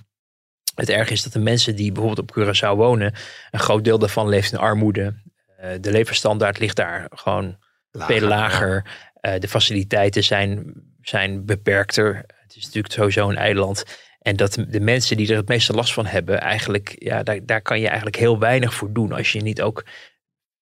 het 0.75 0.89
erg 0.89 1.11
is 1.11 1.23
dat 1.23 1.33
de 1.33 1.39
mensen 1.39 1.77
die 1.77 1.93
bijvoorbeeld 1.93 2.31
op 2.31 2.39
Curaçao 2.39 2.77
wonen, 2.77 3.15
een 3.51 3.61
groot 3.61 3.85
deel 3.85 3.99
daarvan 3.99 4.29
leeft 4.29 4.53
in 4.53 4.59
armoede. 4.59 5.15
Eh, 5.57 5.71
de 5.81 5.91
levensstandaard 5.91 6.59
ligt 6.59 6.77
daar 6.77 7.07
gewoon 7.11 7.57
veel 7.93 8.29
lager. 8.29 8.87
Eh, 9.21 9.39
de 9.39 9.49
faciliteiten 9.49 10.25
zijn, 10.25 10.75
zijn 11.03 11.47
beperkter. 11.47 12.25
Het 12.27 12.57
is 12.57 12.65
natuurlijk 12.65 12.95
sowieso 12.95 13.29
een 13.29 13.37
eiland. 13.37 13.85
En 14.19 14.37
dat 14.37 14.65
de 14.69 14.81
mensen 14.81 15.17
die 15.17 15.31
er 15.31 15.37
het 15.37 15.49
meeste 15.49 15.73
last 15.73 15.93
van 15.93 16.07
hebben, 16.07 16.41
eigenlijk, 16.41 16.95
ja, 16.99 17.23
daar, 17.23 17.47
daar 17.47 17.63
kan 17.63 17.81
je 17.81 17.87
eigenlijk 17.87 18.17
heel 18.17 18.39
weinig 18.39 18.75
voor 18.75 18.93
doen 18.93 19.13
als 19.13 19.33
je 19.33 19.41
niet 19.41 19.63
ook 19.63 19.85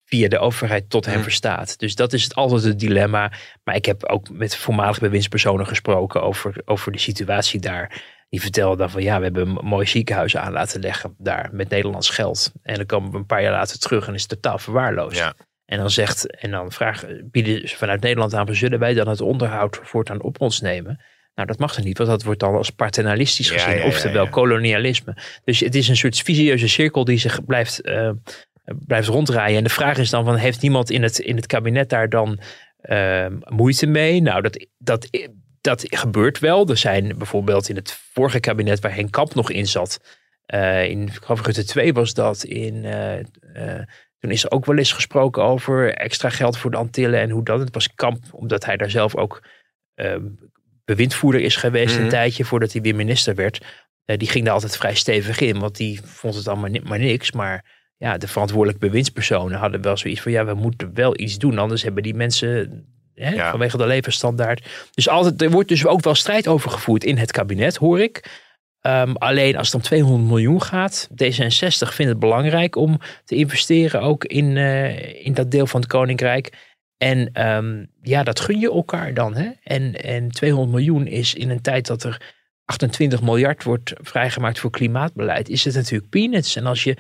via 0.05 0.29
de 0.29 0.39
overheid 0.39 0.91
tot 0.91 1.07
hen 1.07 1.23
verstaat. 1.23 1.79
Dus 1.79 1.95
dat 1.95 2.13
is 2.13 2.23
het 2.23 2.35
altijd 2.35 2.63
het 2.63 2.79
dilemma. 2.79 3.33
Maar 3.65 3.75
ik 3.75 3.85
heb 3.85 4.05
ook 4.05 4.31
met 4.31 4.57
voormalige 4.57 5.01
bewindspersonen 5.01 5.67
gesproken 5.67 6.23
over, 6.23 6.63
over 6.65 6.93
de 6.93 6.99
situatie 6.99 7.61
daar. 7.61 8.03
Die 8.33 8.41
vertelden 8.41 8.79
dan 8.79 8.91
van 8.91 9.03
ja, 9.03 9.19
we 9.19 9.25
hebben 9.25 9.49
een 9.49 9.65
mooi 9.65 9.87
ziekenhuis 9.87 10.37
aan 10.37 10.53
laten 10.53 10.81
leggen 10.81 11.15
daar 11.19 11.49
met 11.53 11.69
Nederlands 11.69 12.11
geld. 12.11 12.53
En 12.63 12.75
dan 12.75 12.87
komen 12.87 13.11
we 13.11 13.17
een 13.17 13.27
paar 13.27 13.43
jaar 13.43 13.53
later 13.53 13.79
terug 13.79 14.07
en 14.07 14.15
is 14.15 14.21
het 14.21 14.31
totaal 14.31 14.59
verwaarloosd. 14.59 15.17
Ja. 15.17 15.35
En 15.65 15.79
dan 15.79 15.91
zegt, 15.91 16.37
en 16.37 16.51
dan 16.51 16.73
vragen, 16.73 17.29
bieden 17.31 17.69
ze 17.69 17.77
vanuit 17.77 18.01
Nederland 18.01 18.35
aan, 18.35 18.47
van, 18.47 18.55
zullen 18.55 18.79
wij 18.79 18.95
dan 18.95 19.09
het 19.09 19.21
onderhoud 19.21 19.81
voortaan 19.83 20.23
op 20.23 20.41
ons 20.41 20.61
nemen? 20.61 21.01
Nou, 21.35 21.49
dat 21.49 21.59
mag 21.59 21.77
er 21.77 21.85
niet, 21.85 21.99
want 21.99 22.11
dat 22.11 22.23
wordt 22.23 22.41
dan 22.41 22.55
als 22.55 22.71
paternalistisch 22.71 23.51
gezien, 23.51 23.75
ja, 23.75 23.79
ja, 23.79 23.87
oftewel 23.87 24.29
kolonialisme. 24.29 25.17
Dus 25.45 25.61
het 25.61 25.75
is 25.75 25.89
een 25.89 25.97
soort 25.97 26.19
visieuze 26.21 26.69
cirkel 26.69 27.05
die 27.05 27.19
zich 27.19 27.45
blijft, 27.45 27.81
eh, 27.81 28.11
blijft 28.65 29.09
ronddraaien. 29.09 29.57
En 29.57 29.65
de 29.65 29.71
vraag 29.71 29.99
is 29.99 30.11
dan, 30.11 30.25
van, 30.25 30.37
heeft 30.37 30.63
niemand 30.63 30.91
in 30.91 31.03
het, 31.03 31.19
in 31.19 31.37
het 31.37 31.47
kabinet 31.47 31.89
daar 31.89 32.09
dan 32.09 32.41
eh, 32.81 33.27
moeite 33.45 33.87
mee? 33.87 34.21
Nou, 34.21 34.43
dat, 34.43 34.67
dat, 34.79 35.09
dat 35.63 35.85
gebeurt 35.89 36.39
wel. 36.39 36.69
Er 36.69 36.77
zijn 36.77 37.19
bijvoorbeeld 37.19 37.69
in 37.69 37.77
het 37.77 38.01
vorige 38.13 38.41
kabinet 38.41 38.81
waar 38.81 38.95
Henk 38.95 39.11
Kamp 39.11 39.35
nog 39.35 39.51
in 39.51 39.67
zat, 39.67 40.01
eh, 40.47 40.85
in 40.89 41.11
Rutte 41.27 41.65
2 41.65 41.93
was 41.93 42.15
dat, 42.15 42.45
in... 42.45 42.85
eh, 42.85 43.79
toen 44.19 44.31
is 44.31 44.45
er 44.45 44.51
ook 44.51 44.65
wel 44.67 44.77
eens 44.77 44.93
gesproken 44.93 45.43
over 45.43 45.95
extra 45.95 46.29
geld 46.29 46.59
voor 46.59 46.71
de 46.71 46.77
Antillen 46.77 47.21
en 47.21 47.31
hoe 47.31 47.45
dat. 47.45 47.61
Het 47.61 47.75
was 47.75 47.95
Kamp, 47.95 48.25
omdat 48.31 48.65
hij 48.65 48.77
daar 48.77 48.91
zelf 48.91 49.17
ook 49.17 49.43
bewindvoerder 50.85 51.41
is 51.41 51.57
geweest 51.57 51.95
Mhm. 51.95 52.03
een 52.05 52.09
tijdje 52.11 52.45
voordat 52.45 52.73
hij 52.73 52.83
weer 52.83 52.95
minister 52.95 53.35
werd. 53.35 53.65
Die 54.05 54.29
ging 54.29 54.45
daar 54.45 54.55
altijd 54.55 54.77
vrij 54.77 54.95
stevig 54.95 55.41
in, 55.41 55.59
want 55.59 55.77
die 55.77 56.01
vond 56.05 56.35
het 56.35 56.49
allemaal 56.49 56.71
maar 56.83 56.99
niks. 56.99 57.33
Maar 57.33 57.65
ja, 57.97 58.19
de 58.19 58.29
verantwoordelijke 58.29 58.87
bewindspersonen 58.87 59.59
hadden 59.59 59.83
wel 59.83 59.97
zoiets 59.97 60.21
van 60.21 60.33
ja, 60.33 60.45
we 60.45 60.55
moeten 60.55 60.95
wel 60.95 61.21
iets 61.21 61.39
doen, 61.39 61.59
anders 61.59 61.83
hebben 61.83 62.03
die 62.03 62.15
mensen 62.15 62.85
hè, 63.15 63.31
Ja. 63.35 63.51
vanwege 63.51 63.77
de 63.77 63.87
levensstandaard. 63.87 64.69
Dus 64.95 65.09
altijd, 65.09 65.43
er 65.43 65.51
wordt 65.51 65.69
dus 65.69 65.87
ook 65.87 66.03
wel 66.03 66.15
strijd 66.15 66.49
over 66.49 66.71
gevoerd 66.71 67.05
in 67.05 67.17
het 67.19 67.33
kabinet, 67.33 67.77
hoor 67.77 68.01
ik. 68.01 68.41
Ehm, 68.81 69.13
alleen 69.13 69.57
als 69.57 69.67
het 69.67 69.77
om 69.77 69.83
200 69.83 70.29
miljoen 70.29 70.63
gaat, 70.63 71.09
D66 71.11 71.95
vindt 71.95 72.11
het 72.13 72.19
belangrijk 72.19 72.77
om 72.77 72.99
te 73.25 73.35
investeren 73.35 74.01
ook 74.01 74.25
in, 74.25 74.57
eh, 74.57 75.25
in 75.27 75.35
dat 75.35 75.51
deel 75.51 75.67
van 75.67 75.81
het 75.81 75.89
Koninkrijk. 75.91 76.53
En 76.97 77.31
ehm, 77.33 77.85
ja, 78.03 78.23
dat 78.23 78.41
gun 78.41 78.59
je 78.59 78.71
elkaar 78.71 79.15
dan. 79.15 79.35
Hè? 79.35 79.51
En, 79.63 80.03
en 80.03 80.31
200 80.31 80.73
miljoen 80.73 81.07
is 81.07 81.35
in 81.35 81.51
een 81.51 81.61
tijd 81.61 81.87
dat 81.87 82.03
er 82.03 82.21
28 82.65 83.23
miljard 83.23 83.63
wordt 83.63 83.93
vrijgemaakt 84.01 84.59
voor 84.59 84.71
klimaatbeleid, 84.71 85.49
is 85.49 85.65
het 85.65 85.75
natuurlijk 85.75 86.11
peanuts. 86.11 86.57
En 86.57 86.67
als 86.67 86.85
je 86.85 86.97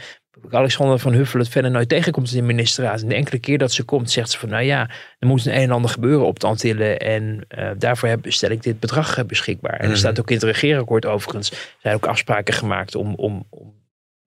Alexander 0.50 0.98
van 0.98 1.12
Huffelen 1.12 1.42
het 1.42 1.52
verder 1.52 1.70
nooit 1.70 1.88
tegenkomt 1.88 2.30
in 2.30 2.36
de 2.36 2.42
ministerraad. 2.42 3.02
En 3.02 3.08
de 3.08 3.14
enkele 3.14 3.38
keer 3.38 3.58
dat 3.58 3.72
ze 3.72 3.82
komt, 3.82 4.10
zegt 4.10 4.30
ze 4.30 4.38
van 4.38 4.48
nou 4.48 4.62
ja, 4.62 4.90
er 5.18 5.26
moet 5.26 5.46
een 5.46 5.52
en 5.52 5.70
ander 5.70 5.90
gebeuren 5.90 6.26
op 6.26 6.40
de 6.40 6.46
Antillen. 6.46 6.98
En 6.98 7.44
eh, 7.48 7.70
daarvoor 7.78 8.08
heb, 8.08 8.32
stel 8.32 8.50
ik 8.50 8.62
dit 8.62 8.80
bedrag 8.80 9.26
beschikbaar. 9.26 9.72
En 9.72 9.82
Mhm. 9.82 9.90
er 9.90 9.96
staat 9.96 10.20
ook 10.20 10.28
in 10.28 10.34
het 10.34 10.44
regeerakkoord 10.44 11.06
overigens, 11.06 11.50
er 11.50 11.56
zijn 11.80 11.94
ook 11.94 12.06
afspraken 12.06 12.54
gemaakt 12.54 12.94
om, 12.94 13.14
om, 13.14 13.46
om 13.50 13.74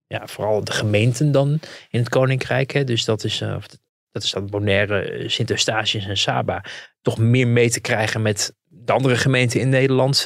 ja, 0.07 0.27
vooral 0.27 0.63
de 0.63 0.71
gemeenten 0.71 1.31
dan 1.31 1.59
in 1.89 1.99
het 1.99 2.09
Koninkrijk. 2.09 2.71
Hè, 2.71 2.83
dus 2.83 3.05
dat 3.05 3.23
is, 3.23 3.41
eh, 3.41 3.57
dat 4.11 4.23
is 4.23 4.31
dan 4.31 4.49
Bonaire, 4.49 5.01
eh, 5.01 5.29
Sint-Eustatius 5.29 6.05
en 6.05 6.17
Saba. 6.17 6.63
Toch 7.01 7.17
meer 7.17 7.47
mee 7.47 7.69
te 7.69 7.81
krijgen 7.81 8.21
met 8.21 8.55
de 8.67 8.91
andere 8.91 9.15
gemeenten 9.15 9.59
in 9.59 9.69
Nederland. 9.69 10.23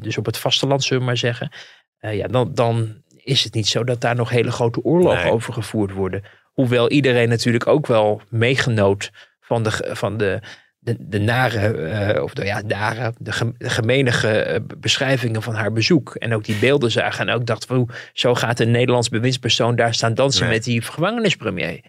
dus 0.00 0.18
op 0.18 0.26
het 0.26 0.38
vasteland 0.38 0.84
zullen 0.84 1.02
we 1.02 1.08
maar 1.08 1.16
zeggen. 1.16 1.50
Ja, 1.98 2.26
dan, 2.26 2.54
dan 2.54 3.02
is 3.26 3.44
het 3.44 3.54
niet 3.54 3.66
zo 3.68 3.84
dat 3.84 4.00
daar 4.00 4.14
nog 4.14 4.30
hele 4.30 4.50
grote 4.50 4.82
oorlogen 4.82 5.22
Nee. 5.22 5.32
over 5.32 5.52
gevoerd 5.52 5.92
worden. 5.92 6.22
Hoewel 6.52 6.90
iedereen 6.90 7.28
natuurlijk 7.28 7.66
ook 7.66 7.86
wel 7.86 8.20
meegenoot 8.28 9.10
van 9.40 9.62
de, 9.62 9.70
van 9.92 10.16
de, 10.16 10.40
de, 10.78 10.96
de 11.00 11.18
nare, 11.18 11.68
eh, 11.88 12.22
of 12.22 12.34
de, 12.34 12.44
ja, 12.44 12.60
nare, 12.66 13.12
de, 13.18 13.32
gem- 13.32 13.54
de 13.58 13.70
gemenige 13.70 14.28
eh, 14.28 14.60
beschrijvingen 14.78 15.42
van 15.42 15.54
haar 15.54 15.72
bezoek. 15.72 16.14
En 16.14 16.34
ook 16.34 16.44
die 16.44 16.56
beelden 16.58 16.90
zagen. 16.90 17.28
En 17.28 17.34
ook 17.34 17.46
dacht 17.46 17.66
zo 18.12 18.34
gaat 18.34 18.60
een 18.60 18.70
Nederlands 18.70 19.08
bewindspersoon 19.08 19.76
daar 19.76 19.94
staan 19.94 20.14
dansen 20.14 20.44
Nee. 20.44 20.52
met 20.54 20.64
die 20.64 20.82
gevangenispremier. 20.82 21.80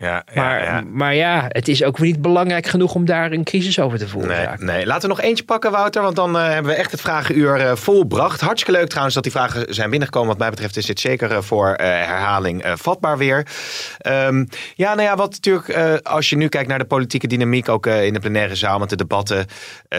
Ja, 0.00 0.24
Maar 0.34 0.62
ja, 0.62 0.64
ja. 0.64 0.82
maar 0.90 1.14
ja, 1.14 1.44
het 1.48 1.68
is 1.68 1.84
ook 1.84 1.98
weer 1.98 2.10
niet 2.10 2.22
belangrijk 2.22 2.66
genoeg 2.66 2.94
om 2.94 3.04
daar 3.04 3.32
een 3.32 3.44
crisis 3.44 3.78
over 3.78 3.98
te 3.98 4.04
Nee, 4.04 4.12
veroorzaken. 4.12 4.66
nee, 4.66 4.86
laten 4.86 5.02
we 5.02 5.14
nog 5.14 5.20
eentje 5.20 5.44
pakken, 5.44 5.70
Wouter. 5.70 6.02
Want 6.02 6.16
dan 6.16 6.38
eh, 6.38 6.48
hebben 6.48 6.72
we 6.72 6.78
echt 6.78 6.90
het 6.90 7.00
vragenuur 7.00 7.54
eh, 7.54 7.76
volbracht. 7.76 8.40
Hartstikke 8.40 8.78
leuk 8.78 8.88
trouwens 8.88 9.14
dat 9.14 9.22
die 9.22 9.32
vragen 9.32 9.74
zijn 9.74 9.90
binnengekomen. 9.90 10.28
Wat 10.28 10.38
mij 10.38 10.50
betreft 10.50 10.76
is 10.76 10.86
dit 10.86 11.00
zeker 11.00 11.30
eh, 11.30 11.40
voor 11.40 11.74
herhaling 11.78 12.64
vatbaar 12.74 13.18
weer. 13.18 13.46
Ehm, 13.98 14.44
ja, 14.74 14.94
nou 14.94 15.02
ja, 15.02 15.16
wat 15.16 15.30
natuurlijk, 15.30 16.00
als 16.02 16.30
je 16.30 16.36
nu 16.36 16.48
kijkt 16.48 16.68
naar 16.68 16.78
de 16.78 16.84
politieke 16.84 17.26
dynamiek, 17.26 17.68
ook 17.68 17.86
in 17.86 18.12
de 18.12 18.20
plenaire 18.20 18.54
zaal 18.54 18.78
met 18.78 18.88
de 18.88 18.96
debatten, 18.96 19.46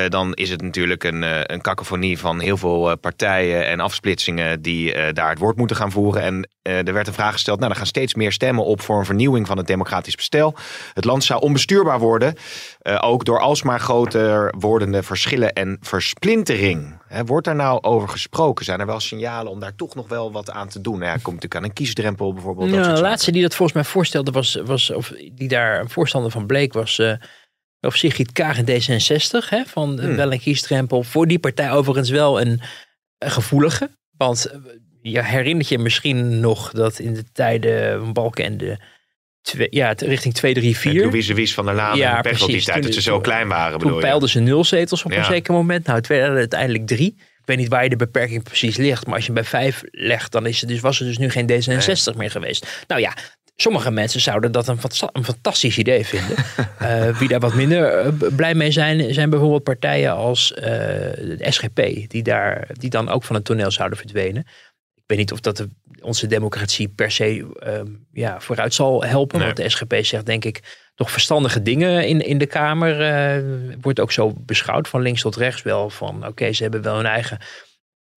dan 0.08 0.34
is 0.34 0.49
het 0.49 0.62
natuurlijk 0.62 1.04
een, 1.04 1.24
eh 1.24 1.39
een 1.91 2.18
van 2.18 2.39
heel 2.39 2.58
veel 2.58 2.97
partijen 2.97 3.68
en 3.68 3.80
afsplitsingen 3.80 4.62
die 4.62 5.14
daar 5.14 5.30
het 5.30 5.39
woord 5.39 5.58
moeten 5.58 5.76
gaan 5.76 5.91
voeren. 5.91 6.22
En 6.22 6.49
er 6.62 6.93
werd 6.93 7.08
een 7.08 7.14
vraag 7.14 7.34
gesteld, 7.34 7.60
nou, 7.60 7.72
er 7.72 7.78
gaan 7.78 7.86
steeds 7.86 8.16
meer 8.16 8.32
stemmen 8.32 8.66
op 8.66 8.82
voor 8.82 8.99
een 8.99 9.06
vernieuwing 9.06 9.47
van 9.47 9.58
het 9.58 9.68
democratisch 9.91 10.15
bestel. 10.15 10.55
Het 10.93 11.05
land 11.05 11.23
zou 11.23 11.41
onbestuurbaar 11.41 11.99
worden, 11.99 12.35
eh, 12.79 12.97
ook 13.01 13.25
door 13.25 13.39
alsmaar 13.39 13.79
groter 13.79 14.53
wordende 14.57 15.03
verschillen 15.03 15.53
en 15.53 15.77
versplintering. 15.81 16.99
Wordt 17.25 17.45
daar 17.45 17.55
nou 17.55 17.81
over 17.81 18.09
gesproken? 18.09 18.65
Zijn 18.65 18.79
er 18.79 18.85
wel 18.85 18.99
signalen 18.99 19.51
om 19.51 19.59
daar 19.59 19.75
toch 19.75 19.95
nog 19.95 20.07
wel 20.07 20.31
wat 20.31 20.51
aan 20.51 20.67
te 20.67 20.81
doen? 20.81 20.99
Nou 20.99 21.05
ja, 21.05 21.11
komt 21.11 21.25
natuurlijk 21.25 21.55
aan 21.55 21.63
een 21.63 21.73
kiesdrempel 21.73 22.33
bijvoorbeeld. 22.33 22.69
Nou, 22.69 22.81
de 22.81 22.87
zaken. 22.87 23.01
laatste 23.01 23.31
die 23.31 23.41
dat 23.41 23.55
volgens 23.55 23.77
mij 23.77 23.87
voorstelde 23.87 24.31
was, 24.31 24.55
was 24.65 24.91
of 24.91 25.13
die 25.33 25.47
daar 25.47 25.79
een 25.79 25.89
voorstander 25.89 26.31
van 26.31 26.45
bleek, 26.45 26.73
was 26.73 26.99
eh 26.99 27.13
of 27.81 27.95
Sigrid 27.95 28.31
Kaag 28.31 28.57
in 28.57 28.65
D66. 28.65 29.49
Hè, 29.49 29.63
van 29.65 29.99
Hmm. 29.99 30.15
wel 30.15 30.31
een 30.31 30.39
kiesdrempel. 30.39 31.03
Voor 31.03 31.27
die 31.27 31.39
partij 31.39 31.71
overigens 31.71 32.09
wel 32.09 32.41
een, 32.41 32.61
een 33.17 33.31
gevoelige. 33.31 33.89
Want 34.17 34.45
eh, 34.45 34.59
je 35.01 35.23
herinnert 35.23 35.67
je 35.67 35.77
misschien 35.77 36.39
nog 36.39 36.71
dat 36.71 36.99
in 36.99 37.13
de 37.13 37.23
tijden 37.31 37.99
van 37.99 38.13
Balkenende, 38.13 38.79
twee, 39.41 39.67
ja, 39.69 39.93
richting 39.97 40.33
2, 40.33 40.53
3, 40.53 40.69
Met 40.69 40.77
4. 40.77 41.05
Louise 41.05 41.33
Wies 41.33 41.53
van 41.53 41.65
der 41.65 41.75
Laan 41.75 41.97
Ja, 41.97 42.15
en 42.15 42.21
Pechtold 42.21 42.51
die 42.51 42.61
tijd 42.63 42.75
Toen- 42.75 42.85
dat 42.85 42.93
ze 42.93 43.01
zo 43.01 43.13
toen- 43.13 43.21
klein 43.21 43.47
waren, 43.47 43.79
Toen 43.79 43.99
peilden 43.99 44.29
ze 44.29 44.39
nul 44.39 44.63
zetels 44.63 45.03
op 45.03 45.11
Ja. 45.11 45.17
een 45.17 45.25
zeker 45.25 45.53
moment. 45.53 45.85
Nou, 45.85 45.97
het 45.97 46.07
werden 46.07 46.29
er 46.29 46.37
uiteindelijk 46.37 46.87
drie. 46.87 47.15
Ik 47.17 47.47
weet 47.47 47.57
niet 47.57 47.67
waar 47.67 47.83
je 47.83 47.89
de 47.89 47.95
beperking 47.95 48.43
precies 48.43 48.77
ligt. 48.77 49.05
Maar 49.05 49.15
als 49.15 49.25
je 49.25 49.31
bij 49.31 49.43
vijf 49.43 49.81
legt, 49.91 50.31
dan 50.31 50.45
is 50.45 50.59
het 50.59 50.69
dus, 50.69 50.79
was 50.79 50.99
er 50.99 51.05
dus 51.05 51.17
nu 51.17 51.29
geen 51.29 51.47
D66 51.51 52.15
meer 52.17 52.31
geweest. 52.31 52.83
Nou 52.87 53.01
ja, 53.01 53.13
Sommige 53.55 53.91
mensen 53.91 54.21
zouden 54.21 54.51
dat 54.51 54.67
een, 54.67 54.79
een 55.11 55.23
fantastisch 55.23 55.77
idee 55.77 56.05
vinden. 56.05 56.35
uh, 56.81 57.17
wie 57.19 57.27
daar 57.27 57.39
wat 57.39 57.53
minder 57.53 57.87
eh, 57.97 58.07
blij 58.35 58.55
mee 58.55 58.71
zijn, 58.71 59.13
zijn 59.13 59.29
bijvoorbeeld 59.29 59.63
partijen 59.63 60.11
als 60.15 60.53
uh, 60.57 60.63
de 60.65 61.45
SGP, 61.49 61.81
die, 62.07 62.23
daar, 62.23 62.67
die 62.73 62.89
dan 62.89 63.09
ook 63.09 63.23
van 63.23 63.35
het 63.35 63.45
toneel 63.45 63.71
zouden 63.71 63.97
verdwenen. 63.97 64.41
Ik 64.95 65.03
weet 65.05 65.17
niet 65.17 65.31
of 65.31 65.39
dat 65.39 65.57
de, 65.57 65.67
onze 66.02 66.28
democratie 66.28 66.88
per 66.88 67.12
se 67.12 67.38
uh, 67.38 67.82
ja, 68.12 68.39
vooruit 68.39 68.74
zal 68.74 69.04
helpen. 69.04 69.38
Nee. 69.38 69.47
Want 69.47 69.58
de 69.58 69.70
SGP 69.70 69.95
zegt 70.02 70.26
denk 70.26 70.45
ik 70.45 70.89
toch 70.95 71.12
verstandige 71.12 71.62
dingen 71.62 72.08
in, 72.08 72.26
in 72.26 72.38
de 72.38 72.45
Kamer. 72.45 73.43
wordt 73.82 73.99
ook 73.99 74.12
zo 74.12 74.34
beschouwd 74.38 74.88
van 74.88 75.02
links 75.02 75.22
tot 75.22 75.36
rechts 75.36 75.62
wel. 75.62 75.89
Van 75.89 76.18
oké, 76.18 76.28
okay, 76.28 76.54
ze 76.54 76.64
hebben 76.64 76.82
wel 76.82 76.95
hun 76.95 77.06
eigen 77.06 77.38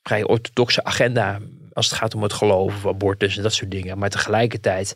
vrij 0.03 0.23
orthodoxe 0.23 0.85
agenda 0.85 1.41
als 1.73 1.91
het 1.91 1.99
gaat 1.99 2.15
om 2.15 2.23
het 2.23 2.33
geloof 2.33 2.75
of 2.75 2.87
abortus 2.87 3.37
en 3.37 3.43
dat 3.43 3.55
soort 3.55 3.71
dingen. 3.71 3.99
Maar 3.99 4.11
tegelijkertijd 4.11 4.95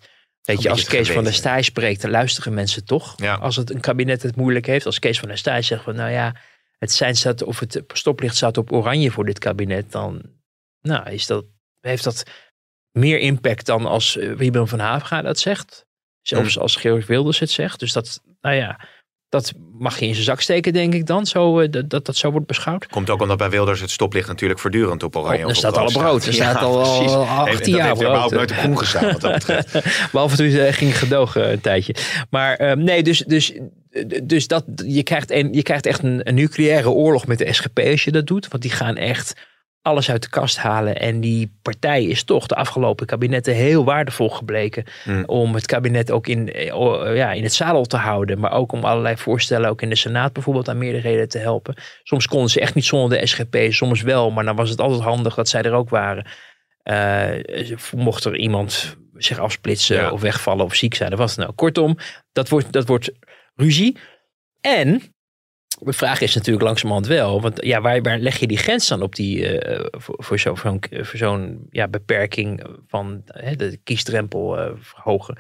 Weet 0.48 0.62
je, 0.62 0.70
als 0.70 0.84
Kees 0.84 1.10
van 1.10 1.24
der 1.24 1.34
Staaij 1.34 1.62
spreekt, 1.62 2.02
dan 2.02 2.10
luisteren 2.10 2.54
mensen 2.54 2.84
toch. 2.84 3.14
Ja. 3.16 3.34
Als 3.34 3.56
het 3.56 3.70
een 3.70 3.80
kabinet 3.80 4.22
het 4.22 4.36
moeilijk 4.36 4.66
heeft. 4.66 4.86
Als 4.86 4.98
Kees 4.98 5.18
van 5.18 5.28
der 5.28 5.38
Staaij 5.38 5.62
zegt 5.62 5.82
van 5.82 5.94
nou 5.94 6.10
ja, 6.10 6.34
het 6.78 6.92
zijn 6.92 7.16
staat 7.16 7.42
of 7.42 7.58
het 7.58 7.82
stoplicht 7.92 8.36
staat 8.36 8.56
op 8.56 8.72
oranje 8.72 9.10
voor 9.10 9.24
dit 9.24 9.38
kabinet. 9.38 9.92
Dan 9.92 10.22
nou, 10.80 11.10
is 11.10 11.26
dat, 11.26 11.44
heeft 11.80 12.04
dat 12.04 12.24
meer 12.98 13.18
impact 13.18 13.66
dan 13.66 13.86
als 13.86 14.18
Wiebel 14.36 14.66
van 14.66 14.78
Haafga 14.78 15.22
dat 15.22 15.38
zegt. 15.38 15.86
Zelfs 16.22 16.54
hm. 16.54 16.60
als 16.60 16.76
Georg 16.76 17.06
Wilders 17.06 17.38
het 17.38 17.50
zegt. 17.50 17.80
Dus 17.80 17.92
dat, 17.92 18.20
nou 18.40 18.56
ja, 18.56 18.80
dat 19.28 19.52
mag 19.78 19.98
je 19.98 20.06
in 20.06 20.12
zijn 20.12 20.24
zak 20.24 20.40
steken, 20.40 20.72
denk 20.72 20.94
ik 20.94 21.06
dan, 21.06 21.26
zo, 21.26 21.60
uh, 21.60 21.68
dat, 21.86 22.06
dat 22.06 22.16
zo 22.16 22.30
wordt 22.30 22.46
beschouwd. 22.46 22.86
Komt 22.86 23.10
ook 23.10 23.20
omdat 23.22 23.38
bij 23.38 23.50
Wilders 23.50 23.80
het 23.80 23.90
stoplicht 23.90 24.28
natuurlijk 24.28 24.60
voortdurend 24.60 25.02
op 25.02 25.16
oranje 25.16 25.44
oh, 25.44 25.50
Er 25.50 25.56
staat 25.56 25.76
al 25.76 25.92
brood. 25.92 26.26
Er 26.26 26.32
staat 26.32 26.62
al, 26.62 26.82
al 26.82 27.26
18 27.26 27.74
jaar 27.74 27.86
brood. 27.86 28.02
überhaupt 28.02 28.32
nooit 28.32 28.50
op 28.50 28.56
groen 28.56 28.78
gestaan, 28.78 29.12
wat 29.12 29.20
dat 29.20 29.32
betreft. 29.32 29.72
Behalve 30.12 30.36
toen 30.36 30.50
ze 30.50 30.68
ging 30.72 30.98
gedogen 30.98 31.52
een 31.52 31.60
tijdje. 31.60 31.94
Maar 32.30 32.60
uh, 32.60 32.72
nee, 32.72 33.02
dus, 33.02 33.18
dus, 33.18 33.52
dus 34.22 34.46
dat, 34.46 34.64
je, 34.86 35.02
krijgt 35.02 35.30
een, 35.30 35.52
je 35.52 35.62
krijgt 35.62 35.86
echt 35.86 36.02
een, 36.02 36.28
een 36.28 36.34
nucleaire 36.34 36.90
oorlog 36.90 37.26
met 37.26 37.38
de 37.38 37.52
SGP 37.52 37.78
als 37.78 38.04
je 38.04 38.12
dat 38.12 38.26
doet. 38.26 38.48
Want 38.48 38.62
die 38.62 38.72
gaan 38.72 38.96
echt 38.96 39.34
alles 39.88 40.10
uit 40.10 40.22
de 40.22 40.28
kast 40.28 40.58
halen. 40.58 41.00
En 41.00 41.20
die 41.20 41.58
partij 41.62 42.04
is 42.04 42.22
toch 42.22 42.46
de 42.46 42.54
afgelopen 42.54 43.06
kabinetten 43.06 43.54
heel 43.54 43.84
waardevol 43.84 44.28
gebleken. 44.28 44.84
Mm. 45.04 45.24
Om 45.26 45.54
het 45.54 45.66
kabinet 45.66 46.10
ook 46.10 46.26
in, 46.26 46.52
eh, 46.52 47.16
ja, 47.16 47.32
in 47.32 47.42
het 47.42 47.54
zadel 47.54 47.84
te 47.84 47.96
houden. 47.96 48.38
Maar 48.38 48.52
ook 48.52 48.72
om 48.72 48.84
allerlei 48.84 49.16
voorstellen, 49.16 49.70
ook 49.70 49.82
in 49.82 49.88
de 49.88 49.96
Senaat 49.96 50.32
bijvoorbeeld, 50.32 50.68
aan 50.68 50.78
meerderheden 50.78 51.28
te 51.28 51.38
helpen. 51.38 51.74
Soms 52.02 52.26
konden 52.26 52.50
ze 52.50 52.60
echt 52.60 52.74
niet 52.74 52.84
zonder 52.84 53.18
de 53.18 53.26
SGP, 53.26 53.56
soms 53.70 54.02
wel. 54.02 54.30
Maar 54.30 54.44
dan 54.44 54.56
was 54.56 54.70
het 54.70 54.80
altijd 54.80 55.02
handig 55.02 55.34
dat 55.34 55.48
zij 55.48 55.62
er 55.62 55.72
ook 55.72 55.90
waren. 55.90 56.26
Uh, 56.84 57.76
mocht 57.96 58.24
er 58.24 58.36
iemand 58.36 58.96
zich 59.14 59.38
afsplitsen 59.38 60.12
of 60.12 60.20
wegvallen 60.20 60.64
of 60.64 60.74
ziek 60.74 60.94
zijn. 60.94 61.10
Dat 61.10 61.18
was 61.18 61.36
nou. 61.36 61.52
Kortom, 61.52 61.96
dat 62.32 62.48
wordt, 62.48 62.72
dat 62.72 62.86
wordt 62.86 63.10
ruzie. 63.54 63.96
En 64.60 65.02
de 65.80 65.92
vraag 65.92 66.20
is 66.20 66.34
natuurlijk 66.34 66.64
langzamerhand 66.64 67.06
wel, 67.06 67.40
want 67.40 67.64
ja, 67.64 67.80
waar, 67.80 68.02
waar 68.02 68.18
leg 68.18 68.38
je 68.38 68.46
die 68.46 68.56
grens 68.56 68.88
dan 68.88 69.02
op 69.02 69.14
die, 69.14 69.62
uh, 69.62 69.86
voor, 69.90 70.24
voor 70.24 70.38
zo'n 70.38 70.58
voor 71.02 71.56
ja, 71.70 71.88
beperking 71.88 72.66
van 72.86 73.22
de 73.56 73.80
kiesdrempel 73.84 74.58
uh, 74.58 74.70
verhogen? 74.76 75.38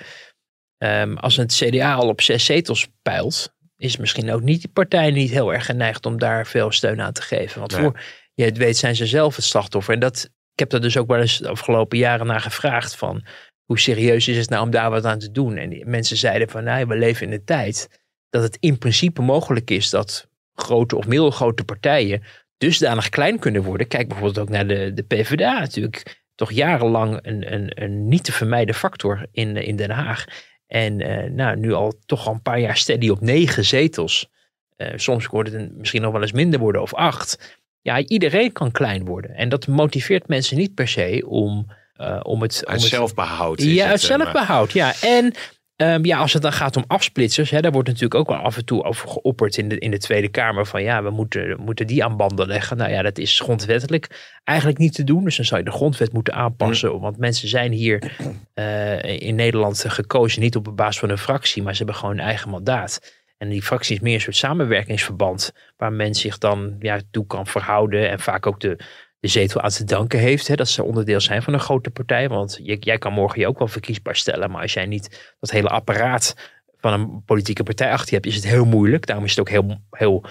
Um, 0.78 1.16
als 1.16 1.36
het 1.36 1.54
CDA 1.54 1.94
al 1.94 2.08
op 2.08 2.20
zes 2.20 2.44
zetels 2.44 2.88
peilt, 3.02 3.56
is 3.76 3.96
misschien 3.96 4.30
ook 4.30 4.42
niet 4.42 4.60
die 4.60 4.70
partij 4.70 5.10
niet 5.10 5.30
heel 5.30 5.52
erg 5.52 5.64
geneigd 5.64 6.06
om 6.06 6.18
daar 6.18 6.46
veel 6.46 6.72
steun 6.72 7.00
aan 7.00 7.12
te 7.12 7.22
geven. 7.22 7.58
Want 7.60 7.74
voor 7.74 8.00
je 8.34 8.44
het 8.44 8.56
weet 8.56 8.76
zijn 8.76 8.96
ze 8.96 9.06
zelf 9.06 9.36
het 9.36 9.44
slachtoffer. 9.44 9.94
En 9.94 10.00
dat, 10.00 10.24
ik 10.52 10.58
heb 10.58 10.72
er 10.72 10.80
dus 10.80 10.96
ook 10.96 11.08
wel 11.08 11.20
eens 11.20 11.38
de 11.38 11.48
afgelopen 11.48 11.98
jaren 11.98 12.26
naar 12.26 12.40
gevraagd 12.40 12.96
van 12.96 13.24
hoe 13.64 13.78
serieus 13.78 14.28
is 14.28 14.36
het 14.36 14.48
nou 14.48 14.64
om 14.64 14.70
daar 14.70 14.90
wat 14.90 15.04
aan 15.04 15.18
te 15.18 15.30
doen? 15.30 15.56
En 15.56 15.68
die 15.68 15.86
mensen 15.86 16.16
zeiden 16.16 16.48
van 16.48 16.64
nou, 16.64 16.86
we 16.86 16.96
leven 16.96 17.26
in 17.26 17.32
een 17.32 17.44
tijd 17.44 18.02
dat 18.28 18.42
het 18.42 18.56
in 18.60 18.78
principe 18.78 19.22
mogelijk 19.22 19.70
is 19.70 19.90
dat 19.90 20.27
grote 20.60 20.96
of 20.96 21.06
middelgrote 21.06 21.64
partijen 21.64 22.22
dusdanig 22.58 23.08
klein 23.08 23.38
kunnen 23.38 23.62
worden. 23.62 23.88
Kijk 23.88 24.08
bijvoorbeeld 24.08 24.38
ook 24.38 24.48
naar 24.48 24.66
de, 24.66 24.92
de 24.94 25.02
PvdA 25.02 25.58
natuurlijk. 25.58 26.24
Toch 26.34 26.52
jarenlang 26.52 27.18
een, 27.22 27.52
een, 27.52 27.82
een 27.82 28.08
niet 28.08 28.24
te 28.24 28.32
vermijden 28.32 28.74
factor 28.74 29.26
in, 29.32 29.56
in 29.56 29.76
Den 29.76 29.90
Haag. 29.90 30.24
En 30.66 31.00
uh, 31.00 31.30
nou, 31.30 31.56
nu 31.56 31.72
al 31.72 31.94
toch 32.06 32.26
al 32.26 32.32
een 32.32 32.42
paar 32.42 32.60
jaar 32.60 32.76
steady 32.76 33.08
op 33.08 33.20
negen 33.20 33.64
zetels. 33.64 34.28
Uh, 34.76 34.88
soms 34.96 35.26
wordt 35.26 35.52
het 35.52 35.76
misschien 35.76 36.02
nog 36.02 36.12
wel 36.12 36.22
eens 36.22 36.32
minder 36.32 36.60
worden 36.60 36.82
of 36.82 36.94
acht. 36.94 37.58
Ja, 37.80 37.98
iedereen 37.98 38.52
kan 38.52 38.70
klein 38.70 39.04
worden. 39.04 39.34
En 39.34 39.48
dat 39.48 39.66
motiveert 39.66 40.28
mensen 40.28 40.56
niet 40.56 40.74
per 40.74 40.88
se 40.88 41.24
om, 41.26 41.72
uh, 42.00 42.20
om 42.22 42.42
het... 42.42 42.66
Uit 42.66 42.80
om 42.80 42.86
zelfbehoud. 42.86 43.62
Ja, 43.62 43.88
uit 43.88 44.00
zelfbehoud. 44.00 44.72
Ja, 44.72 44.92
en 45.00 45.34
Um, 45.82 46.04
ja, 46.04 46.18
als 46.18 46.32
het 46.32 46.42
dan 46.42 46.52
gaat 46.52 46.76
om 46.76 46.84
afsplitsers, 46.86 47.50
hè, 47.50 47.60
daar 47.60 47.72
wordt 47.72 47.88
natuurlijk 47.88 48.14
ook 48.14 48.28
wel 48.28 48.36
af 48.36 48.56
en 48.56 48.64
toe 48.64 48.82
over 48.82 49.08
geopperd 49.08 49.56
in 49.56 49.68
de, 49.68 49.78
in 49.78 49.90
de 49.90 49.98
Tweede 49.98 50.28
Kamer. 50.28 50.66
Van 50.66 50.82
ja, 50.82 51.02
we 51.02 51.10
moeten, 51.10 51.60
moeten 51.60 51.86
die 51.86 52.04
aan 52.04 52.16
banden 52.16 52.46
leggen. 52.46 52.76
Nou 52.76 52.90
ja, 52.90 53.02
dat 53.02 53.18
is 53.18 53.40
grondwettelijk 53.40 54.38
eigenlijk 54.44 54.78
niet 54.78 54.94
te 54.94 55.04
doen. 55.04 55.24
Dus 55.24 55.36
dan 55.36 55.44
zou 55.44 55.60
je 55.60 55.66
de 55.66 55.76
grondwet 55.76 56.12
moeten 56.12 56.34
aanpassen. 56.34 56.92
Mm. 56.92 57.00
Want 57.00 57.18
mensen 57.18 57.48
zijn 57.48 57.72
hier 57.72 58.12
uh, 58.54 59.02
in 59.02 59.34
Nederland 59.34 59.84
gekozen 59.88 60.40
niet 60.40 60.56
op 60.56 60.76
basis 60.76 60.98
van 60.98 61.10
een 61.10 61.18
fractie, 61.18 61.62
maar 61.62 61.72
ze 61.72 61.78
hebben 61.78 62.00
gewoon 62.00 62.18
een 62.18 62.24
eigen 62.24 62.50
mandaat. 62.50 63.16
En 63.36 63.48
die 63.48 63.62
fractie 63.62 63.96
is 63.96 64.02
meer 64.02 64.14
een 64.14 64.20
soort 64.20 64.36
samenwerkingsverband. 64.36 65.52
Waar 65.76 65.92
men 65.92 66.14
zich 66.14 66.38
dan 66.38 66.76
ja, 66.78 67.00
toe 67.10 67.26
kan 67.26 67.46
verhouden. 67.46 68.10
En 68.10 68.20
vaak 68.20 68.46
ook 68.46 68.60
de, 68.60 68.78
de 69.20 69.28
zetel 69.28 69.60
aan 69.60 69.70
te 69.70 69.84
danken 69.84 70.18
heeft. 70.18 70.48
Hè, 70.48 70.54
dat 70.54 70.68
ze 70.68 70.82
onderdeel 70.82 71.20
zijn 71.20 71.42
van 71.42 71.52
een 71.52 71.60
grote 71.60 71.90
partij. 71.90 72.28
Want 72.28 72.60
je, 72.62 72.76
jij 72.80 72.98
kan 72.98 73.12
morgen 73.12 73.40
je 73.40 73.46
ook 73.46 73.58
wel 73.58 73.68
verkiesbaar 73.68 74.16
stellen. 74.16 74.50
Maar 74.50 74.62
als 74.62 74.72
jij 74.72 74.86
niet 74.86 75.34
dat 75.40 75.50
hele 75.50 75.68
apparaat 75.68 76.34
van 76.80 76.92
een 76.92 77.22
politieke 77.24 77.62
partij 77.62 77.92
achter 77.92 78.08
je 78.08 78.14
hebt, 78.14 78.26
is 78.26 78.34
het 78.34 78.46
heel 78.46 78.64
moeilijk. 78.64 79.06
Daarom 79.06 79.24
is 79.24 79.30
het 79.30 79.40
ook 79.40 79.48
heel, 79.48 79.80
heel 79.90 80.24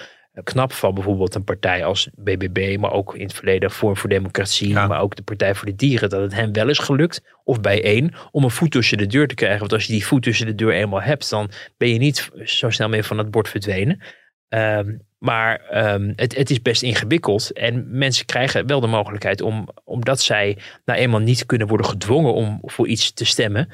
knap 0.43 0.73
van 0.73 0.93
bijvoorbeeld 0.93 1.35
een 1.35 1.43
partij 1.43 1.85
als 1.85 2.09
BBB, 2.15 2.77
maar 2.79 2.91
ook 2.91 3.15
in 3.15 3.21
het 3.21 3.33
verleden 3.33 3.71
Vorm 3.71 3.97
voor 3.97 4.09
Democratie, 4.09 4.73
maar 4.73 5.01
ook 5.01 5.15
de 5.15 5.23
Partij 5.23 5.55
voor 5.55 5.65
de 5.65 5.75
Dieren, 5.75 6.09
dat 6.09 6.21
het 6.21 6.33
hen 6.33 6.53
wel 6.53 6.69
is 6.69 6.79
gelukt, 6.79 7.21
of 7.43 7.61
bij 7.61 7.83
één, 7.83 8.13
om 8.31 8.43
een 8.43 8.51
voet 8.51 8.71
tussen 8.71 8.97
de 8.97 9.07
deur 9.07 9.27
te 9.27 9.35
krijgen. 9.35 9.59
Want 9.59 9.73
als 9.73 9.85
je 9.85 9.93
die 9.93 10.05
voet 10.05 10.23
tussen 10.23 10.45
de 10.45 10.55
deur 10.55 10.73
eenmaal 10.73 11.01
hebt, 11.01 11.29
dan 11.29 11.51
ben 11.77 11.89
je 11.89 11.99
niet 11.99 12.29
zo 12.43 12.69
snel 12.69 12.89
meer 12.89 13.03
van 13.03 13.17
het 13.17 13.31
bord 13.31 13.49
verdwenen. 13.49 14.01
Um, 14.49 15.06
maar 15.18 15.78
um, 15.93 16.13
het, 16.15 16.36
het, 16.36 16.49
is 16.49 16.61
best 16.61 16.82
ingewikkeld. 16.82 17.51
En 17.51 17.97
mensen 17.97 18.26
krijgen 18.26 18.68
wel 18.68 18.80
de 18.80 18.88
mogelijkheid 18.88 19.41
om, 19.41 19.70
omdat 19.84 20.22
zij 20.22 20.57
nou 20.86 20.99
eenmaal 20.99 21.20
niet 21.20 21.45
kunnen 21.45 21.68
worden 21.68 21.86
gedwongen 21.86 22.34
om 22.34 22.59
voor 22.61 22.88
iets 22.88 23.13
te 23.13 23.26
stemmen. 23.26 23.70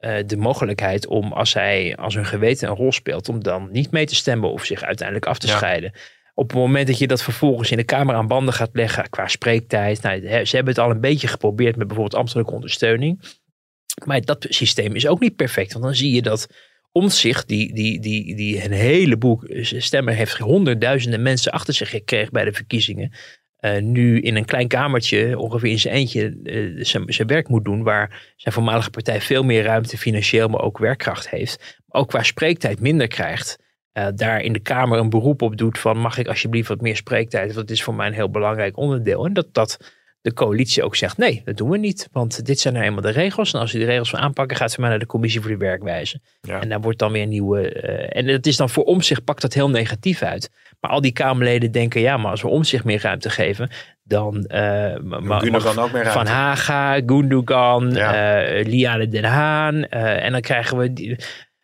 Uh, 0.00 0.16
de 0.26 0.36
mogelijkheid 0.36 1.06
om, 1.06 1.32
als 1.32 1.50
zij 1.50 1.96
als 1.96 2.14
hun 2.14 2.26
geweten 2.26 2.68
een 2.68 2.76
rol 2.76 2.92
speelt, 2.92 3.28
om 3.28 3.42
dan 3.42 3.68
niet 3.72 3.90
mee 3.90 4.06
te 4.06 4.14
stemmen 4.14 4.50
of 4.50 4.64
zich 4.64 4.82
uiteindelijk 4.82 5.26
af 5.26 5.38
te 5.38 5.48
scheiden. 5.48 5.92
Op 6.34 6.48
het 6.48 6.58
moment 6.58 6.86
dat 6.86 6.98
je 6.98 7.06
dat 7.06 7.22
vervolgens 7.22 7.70
in 7.70 7.76
de 7.76 7.84
Kamer 7.84 8.14
aan 8.14 8.26
banden 8.26 8.54
gaat 8.54 8.70
leggen 8.72 9.10
qua 9.10 9.28
spreektijd. 9.28 10.02
Nou, 10.02 10.44
ze 10.44 10.56
hebben 10.56 10.74
het 10.74 10.84
al 10.84 10.90
een 10.90 11.00
beetje 11.00 11.28
geprobeerd 11.28 11.76
met 11.76 11.86
bijvoorbeeld 11.86 12.20
ambtelijke 12.20 12.52
ondersteuning. 12.52 13.20
Maar 14.04 14.20
dat 14.20 14.46
systeem 14.48 14.94
is 14.94 15.06
ook 15.06 15.20
niet 15.20 15.36
perfect. 15.36 15.72
Want 15.72 15.84
dan 15.84 15.94
zie 15.94 16.14
je 16.14 16.22
dat 16.22 16.48
Omtzigt, 16.98 17.48
die, 17.48 17.74
die, 17.74 18.00
die, 18.00 18.34
die 18.34 18.64
een 18.64 18.72
heleboel 18.72 19.40
stemmen 19.62 20.14
heeft, 20.14 20.38
honderdduizenden 20.38 21.22
mensen 21.22 21.52
achter 21.52 21.74
zich 21.74 21.90
gekregen 21.90 22.32
bij 22.32 22.44
de 22.44 22.52
verkiezingen. 22.52 23.12
Uh, 23.60 23.78
nu 23.80 24.20
in 24.20 24.36
een 24.36 24.44
klein 24.44 24.68
kamertje, 24.68 25.38
ongeveer 25.38 25.70
in 25.70 25.78
zijn 25.78 25.94
eentje, 25.94 26.38
uh, 26.42 26.84
zijn 27.06 27.26
werk 27.26 27.48
moet 27.48 27.64
doen. 27.64 27.82
Waar 27.82 28.32
zijn 28.36 28.54
voormalige 28.54 28.90
partij 28.90 29.20
veel 29.20 29.42
meer 29.42 29.62
ruimte 29.62 29.98
financieel, 29.98 30.48
maar 30.48 30.60
ook 30.60 30.78
werkkracht 30.78 31.30
heeft. 31.30 31.80
Maar 31.86 32.00
ook 32.00 32.08
qua 32.08 32.22
spreektijd 32.22 32.80
minder 32.80 33.08
krijgt. 33.08 33.58
Uh, 33.92 34.06
daar 34.14 34.40
in 34.40 34.52
de 34.52 34.60
Kamer 34.60 34.98
een 34.98 35.10
beroep 35.10 35.42
op 35.42 35.56
doet 35.56 35.78
van 35.78 35.98
mag 35.98 36.18
ik 36.18 36.28
alsjeblieft 36.28 36.68
wat 36.68 36.80
meer 36.80 36.96
spreektijd. 36.96 37.54
Want 37.54 37.66
dat 37.66 37.76
is 37.76 37.82
voor 37.82 37.94
mij 37.94 38.06
een 38.06 38.12
heel 38.12 38.30
belangrijk 38.30 38.76
onderdeel. 38.76 39.24
En 39.24 39.32
dat 39.32 39.54
dat 39.54 39.96
de 40.28 40.34
coalitie 40.34 40.82
ook 40.82 40.96
zegt: 40.96 41.16
nee, 41.16 41.42
dat 41.44 41.56
doen 41.56 41.70
we 41.70 41.78
niet. 41.78 42.08
Want 42.12 42.46
dit 42.46 42.60
zijn 42.60 42.74
nou 42.74 42.86
eenmaal 42.86 43.02
de 43.02 43.10
regels. 43.10 43.52
En 43.52 43.60
als 43.60 43.74
u 43.74 43.78
de 43.78 43.84
regels 43.84 44.10
wil 44.10 44.20
aanpakken, 44.20 44.56
gaat 44.56 44.72
ze 44.72 44.80
maar 44.80 44.90
naar 44.90 44.98
de 44.98 45.06
commissie 45.06 45.40
voor 45.40 45.50
de 45.50 45.56
werkwijze. 45.56 46.20
En 46.40 46.68
daar 46.68 46.80
wordt 46.80 46.98
dan 46.98 47.12
weer 47.12 47.22
een 47.22 47.28
nieuwe. 47.28 47.82
Uh, 47.82 48.16
en 48.16 48.26
het 48.26 48.46
is 48.46 48.56
dan 48.56 48.68
voor 48.68 48.84
omzicht 48.84 49.24
pakt 49.24 49.42
dat 49.42 49.54
heel 49.54 49.70
negatief 49.70 50.22
uit. 50.22 50.50
Maar 50.80 50.90
al 50.90 51.00
die 51.00 51.12
Kamerleden 51.12 51.72
denken: 51.72 52.00
ja, 52.00 52.16
maar 52.16 52.30
als 52.30 52.42
we 52.42 52.48
omzicht 52.48 52.84
meer 52.84 53.00
ruimte 53.02 53.30
geven, 53.30 53.70
dan. 54.02 54.44
Uh, 54.48 54.94
ook 55.78 55.92
meer. 55.92 56.06
Van 56.06 56.26
Haga, 56.26 56.94
Gundogan, 57.06 57.90
ja. 57.90 58.48
uh, 58.58 58.66
Liane 58.66 59.08
Den 59.08 59.24
Haan. 59.24 59.84
en 59.84 60.32
dan 60.32 60.40
krijgen 60.40 60.78
we. 60.78 60.92
Die, 60.92 61.16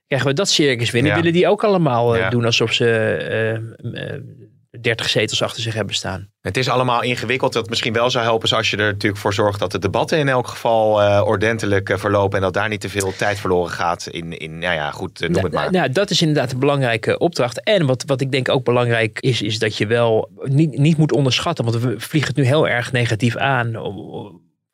krijgen 0.06 0.28
we 0.28 0.34
dat 0.34 0.48
circus. 0.48 0.90
Ja. 0.90 1.14
willen 1.14 1.32
die 1.32 1.48
ook 1.48 1.64
allemaal 1.64 2.30
doen 2.30 2.44
alsof 2.44 2.72
ze 2.72 4.43
30 4.84 5.08
zetels 5.08 5.42
achter 5.42 5.62
zich 5.62 5.74
hebben 5.74 5.94
staan. 5.94 6.28
Het 6.40 6.56
is 6.56 6.68
allemaal 6.68 7.02
ingewikkeld. 7.02 7.52
Dat 7.52 7.68
misschien 7.68 7.92
wel 7.92 8.10
zou 8.10 8.24
helpen 8.24 8.56
als 8.56 8.70
je 8.70 8.76
er 8.76 8.92
natuurlijk 8.92 9.20
voor 9.22 9.34
zorgt 9.34 9.58
dat 9.58 9.72
de 9.72 9.78
debatten 9.78 10.18
in 10.18 10.28
elk 10.28 10.46
geval 10.46 11.02
uh, 11.02 11.22
ordentelijk 11.24 11.88
uh, 11.88 11.96
verlopen. 11.96 12.36
En 12.36 12.44
dat 12.44 12.52
daar 12.52 12.68
niet 12.68 12.80
te 12.80 12.88
veel 12.88 13.12
tijd 13.16 13.38
verloren 13.38 13.70
gaat 13.70 14.06
in, 14.06 14.38
in 14.38 14.58
nou 14.58 14.74
ja, 14.74 14.90
goed, 14.90 15.22
uh, 15.22 15.28
noem 15.28 15.44
het 15.44 15.52
maar. 15.52 15.70
Nou, 15.70 15.92
dat 15.92 16.10
is 16.10 16.20
inderdaad 16.20 16.52
een 16.52 16.58
belangrijke 16.58 17.18
opdracht. 17.18 17.62
En 17.62 17.86
wat, 17.86 18.04
wat 18.06 18.20
ik 18.20 18.32
denk 18.32 18.48
ook 18.48 18.64
belangrijk 18.64 19.20
is, 19.20 19.42
is 19.42 19.58
dat 19.58 19.76
je 19.76 19.86
wel 19.86 20.30
niet, 20.42 20.78
niet 20.78 20.96
moet 20.96 21.12
onderschatten. 21.12 21.64
Want 21.64 21.82
we 21.82 22.00
vliegen 22.00 22.34
het 22.34 22.40
nu 22.40 22.46
heel 22.46 22.68
erg 22.68 22.92
negatief 22.92 23.36
aan 23.36 23.76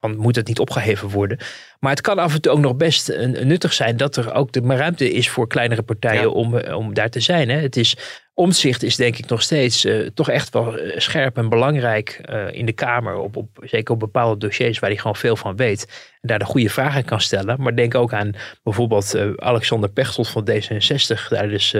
van 0.01 0.16
moet 0.16 0.36
het 0.36 0.46
niet 0.46 0.59
opgeheven 0.59 1.09
worden. 1.09 1.38
Maar 1.80 1.90
het 1.90 2.01
kan 2.01 2.18
af 2.18 2.34
en 2.34 2.40
toe 2.40 2.53
ook 2.53 2.59
nog 2.59 2.76
best 2.76 3.09
een, 3.09 3.46
nuttig 3.46 3.72
zijn 3.72 3.96
dat 3.96 4.16
er 4.16 4.34
ook 4.34 4.53
de 4.53 4.61
ruimte 4.61 5.12
is 5.12 5.28
voor 5.28 5.48
kleinere 5.48 5.82
partijen 5.82 6.32
om, 6.32 6.57
om 6.57 6.94
daar 6.94 7.11
te 7.11 7.20
zijn. 7.20 7.48
Hè. 7.48 7.57
Het 7.57 7.76
is, 7.76 7.96
omzicht 8.34 8.82
is 8.82 8.96
denk 8.96 9.18
ik 9.18 9.28
nog 9.28 9.42
steeds 9.42 9.86
toch 10.14 10.30
echt 10.30 10.53
wel 10.53 10.78
scherp 10.96 11.36
en 11.36 11.48
belangrijk 11.48 12.20
in 12.51 12.66
de 12.66 12.72
Kamer. 12.72 13.16
Op, 13.16 13.36
op, 13.36 13.48
zeker 13.62 13.94
op 13.94 14.01
bepaalde 14.01 14.46
dossiers 14.46 14.78
waar 14.78 14.90
hij 14.90 14.98
gewoon 14.98 15.16
veel 15.16 15.36
van 15.36 15.57
weet. 15.57 16.11
En 16.20 16.28
daar 16.28 16.38
de 16.38 16.44
goede 16.44 16.70
vragen 16.70 17.05
kan 17.05 17.20
stellen. 17.20 17.62
Maar 17.62 17.76
denk 17.76 17.94
ook 17.94 18.12
aan 18.12 18.34
bijvoorbeeld 18.62 19.36
Alexander 19.36 19.90
Pechtold 19.90 20.28
van 20.28 20.48
D66 20.51 21.28
tijdens, 21.28 21.76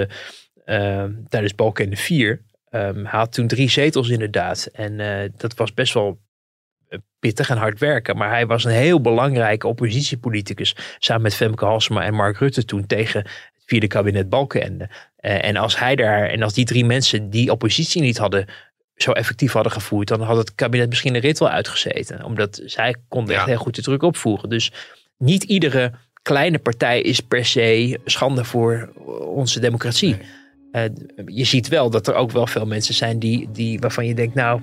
tijdens 1.28 1.54
Balken 1.54 1.96
4. 1.96 2.48
Um, 2.70 3.06
hij 3.06 3.18
had 3.18 3.32
toen 3.32 3.46
drie 3.46 3.70
zetels 3.70 4.08
inderdaad. 4.08 4.68
En 4.72 4.96
dat 5.36 5.54
was 5.54 5.74
best 5.74 5.94
wel 5.94 6.18
eh, 6.18 6.30
pittig 7.20 7.50
en 7.50 7.56
hard 7.56 7.78
werken. 7.78 8.16
Maar 8.16 8.30
hij 8.30 8.46
was 8.46 8.64
een 8.64 8.70
heel 8.70 9.00
belangrijke 9.00 9.66
oppositiepoliticus. 9.66 10.76
Samen 10.98 11.22
met 11.22 11.34
Femke 11.34 11.64
Halsema 11.64 12.02
en 12.02 12.14
Mark 12.14 12.38
Rutte 12.38 12.64
toen 12.64 12.86
tegen 12.86 13.20
het 13.20 13.62
vierde 13.66 13.86
kabinet 13.86 14.28
Balkenende. 14.28 14.88
Uh, 15.20 15.44
en 15.44 15.56
als 15.56 15.78
hij 15.78 15.96
daar 15.96 16.28
en 16.28 16.42
als 16.42 16.52
die 16.52 16.64
drie 16.64 16.84
mensen 16.84 17.30
die 17.30 17.50
oppositie 17.50 18.02
niet 18.02 18.18
hadden 18.18 18.46
zo 18.96 19.12
effectief 19.12 19.52
hadden 19.52 19.72
gevoerd, 19.72 20.08
dan 20.08 20.20
had 20.20 20.36
het 20.36 20.54
kabinet 20.54 20.88
misschien 20.88 21.14
een 21.14 21.20
rit 21.20 21.38
wel 21.38 21.48
uitgezeten. 21.48 22.24
Omdat 22.24 22.60
zij 22.64 22.94
konden 23.08 23.34
echt 23.34 23.46
heel 23.46 23.56
goed 23.56 23.74
de 23.74 23.82
druk 23.82 24.02
opvoeren. 24.02 24.48
Dus 24.48 24.72
niet 25.18 25.42
iedere 25.42 25.92
kleine 26.22 26.58
partij 26.58 27.00
is 27.00 27.20
per 27.20 27.44
se 27.44 27.98
schande 28.04 28.44
voor 28.44 28.92
onze 29.24 29.60
democratie. 29.60 30.16
Uh, 30.72 30.82
je 31.26 31.44
ziet 31.44 31.68
wel 31.68 31.90
dat 31.90 32.08
er 32.08 32.14
ook 32.14 32.30
wel 32.30 32.46
veel 32.46 32.66
mensen 32.66 32.94
zijn 32.94 33.18
die, 33.18 33.48
die, 33.52 33.78
waarvan 33.78 34.06
je 34.06 34.14
denkt, 34.14 34.34
nou, 34.34 34.60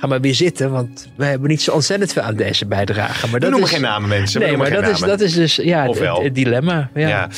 ga 0.00 0.06
maar 0.06 0.20
weer 0.20 0.34
zitten, 0.34 0.70
want 0.70 1.08
we 1.16 1.24
hebben 1.24 1.48
niet 1.48 1.62
zo 1.62 1.72
ontzettend 1.72 2.12
veel 2.12 2.22
aan 2.22 2.34
deze 2.36 2.66
bijdrage. 2.66 3.26
Maar 3.26 3.34
we 3.34 3.40
dat 3.40 3.50
noemen 3.50 3.68
is, 3.68 3.74
geen 3.74 3.82
namen, 3.82 4.08
mensen. 4.08 4.40
nee, 4.40 4.56
maar 4.56 4.70
dat 4.70 4.88
is, 4.88 4.98
dat 4.98 5.20
is 5.20 5.32
dus 5.32 5.56
ja, 5.56 5.86
het, 5.86 6.22
het, 6.22 6.34
dilemma. 6.34 6.90
Ja. 6.94 7.08
ja. 7.08 7.28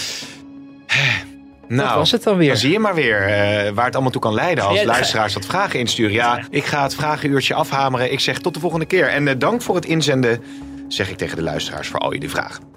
Nou, 1.69 1.89
dat 1.89 1.97
was 1.97 2.11
het 2.11 2.23
dan 2.23 2.37
weer. 2.37 2.49
Dan 2.49 2.57
zie 2.57 2.73
je 2.73 2.79
maar 2.79 2.95
weer 2.95 3.21
uh, 3.21 3.71
waar 3.75 3.85
het 3.85 3.95
allemaal 3.95 4.13
toe 4.13 4.21
kan 4.21 4.35
leiden 4.35 4.65
als 4.65 4.81
ja, 4.81 4.87
luisteraars 4.87 5.35
wat 5.35 5.47
vragen 5.47 5.79
insturen. 5.79 6.13
Ja, 6.13 6.41
ik 6.51 6.65
ga 6.65 6.83
het 6.83 6.95
vragenuurtje 6.95 7.55
afhameren. 7.55 8.13
Ik 8.13 8.21
zeg 8.21 8.39
tot 8.39 8.55
de 8.55 8.61
volgende 8.61 8.87
keer. 8.87 9.09
En 9.09 9.27
uh, 9.27 9.35
dank 9.39 9.63
voor 9.63 9.75
het 9.75 9.85
inzenden, 9.85 10.43
zeg 10.89 11.11
ik 11.11 11.17
tegen 11.17 11.37
de 11.37 11.43
luisteraars, 11.43 11.89
voor 11.89 12.01
al 12.01 12.13
jullie 12.13 12.31
vragen. 12.31 12.72